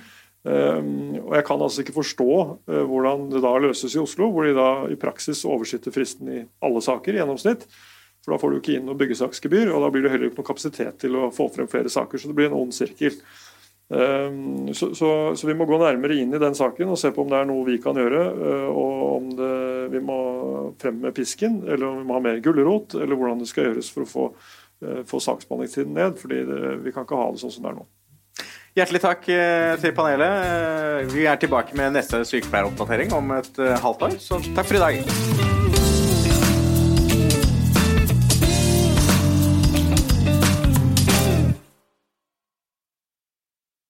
Ehm, 0.47 1.19
og 1.25 1.35
Jeg 1.35 1.45
kan 1.49 1.63
altså 1.63 1.83
ikke 1.83 1.97
forstå 1.97 2.31
eh, 2.71 2.85
hvordan 2.87 3.29
det 3.33 3.43
da 3.43 3.57
løses 3.59 3.97
i 3.97 4.03
Oslo, 4.03 4.31
hvor 4.31 4.47
de 4.47 4.55
da 4.55 4.71
i 4.93 4.99
praksis 5.01 5.45
oversitter 5.49 5.95
fristen 5.95 6.31
i 6.31 6.45
alle 6.63 6.83
saker 6.85 7.15
i 7.15 7.21
gjennomsnitt. 7.21 7.67
For 8.23 8.35
Da 8.35 8.41
får 8.43 8.53
du 8.53 8.61
ikke 8.61 8.77
inn 8.77 8.87
noe 8.87 8.99
byggesaksgebyr, 8.99 9.73
og 9.73 9.83
da 9.85 9.91
blir 9.95 10.07
det 10.07 10.15
heller 10.15 10.31
ikke 10.31 10.43
noe 10.43 10.51
kapasitet 10.53 10.99
til 11.03 11.19
å 11.19 11.31
få 11.35 11.49
frem 11.55 11.69
flere 11.71 11.91
saker. 11.93 12.19
Så 12.19 12.31
det 12.31 12.39
blir 12.39 12.51
en 12.51 12.59
ond 12.59 12.75
sirkel. 12.75 13.19
Ehm, 13.95 14.75
så, 14.75 14.93
så, 14.99 15.11
så, 15.39 15.47
vi 15.47 15.55
må 15.55 15.67
gå 15.67 15.79
nærmere 15.83 16.19
inn 16.19 16.35
i 16.35 16.43
den 16.43 16.59
saken 16.59 16.91
og 16.91 16.99
se 16.99 17.13
på 17.15 17.23
om 17.23 17.31
det 17.31 17.39
er 17.39 17.51
noe 17.51 17.67
vi 17.67 17.79
kan 17.83 17.99
gjøre. 17.99 18.23
Eh, 18.35 18.69
og 18.71 19.03
om 19.17 19.29
det, 19.39 19.53
vi 19.95 20.03
må 20.03 20.21
frem 20.83 21.03
med 21.07 21.15
pisken, 21.17 21.63
eller 21.67 21.91
om 21.91 22.01
vi 22.01 22.07
må 22.07 22.19
ha 22.19 22.23
mer 22.23 22.43
gulrot, 22.45 22.99
eller 22.99 23.19
hvordan 23.19 23.43
det 23.43 23.51
skal 23.51 23.71
gjøres 23.71 23.91
for 23.95 24.07
å 24.07 24.11
få, 24.11 24.31
eh, 24.83 25.03
få 25.07 25.23
saksbehandlingstiden 25.23 25.95
ned. 25.95 26.19
fordi 26.23 26.43
vi 26.87 26.95
kan 26.95 27.07
ikke 27.07 27.19
ha 27.19 27.31
det 27.31 27.43
sånn 27.43 27.55
som 27.59 27.67
det 27.67 27.75
er 27.75 27.79
nå. 27.83 27.87
Hjertelig 28.77 29.01
takk 29.01 29.29
eh, 29.33 29.75
til 29.81 29.95
panelet. 29.97 30.43
Eh, 30.45 31.15
vi 31.15 31.25
er 31.25 31.41
tilbake 31.41 31.73
med 31.81 31.97
neste 31.97 32.21
sykepleieroppdatering 32.29 33.15
om 33.17 33.39
et 33.39 33.63
eh, 33.65 33.77
halvt 33.81 34.09
år, 34.11 34.19
så 34.21 34.43
takk 34.53 34.69
for 34.69 34.77
i 34.77 34.85
dag. 34.85 35.56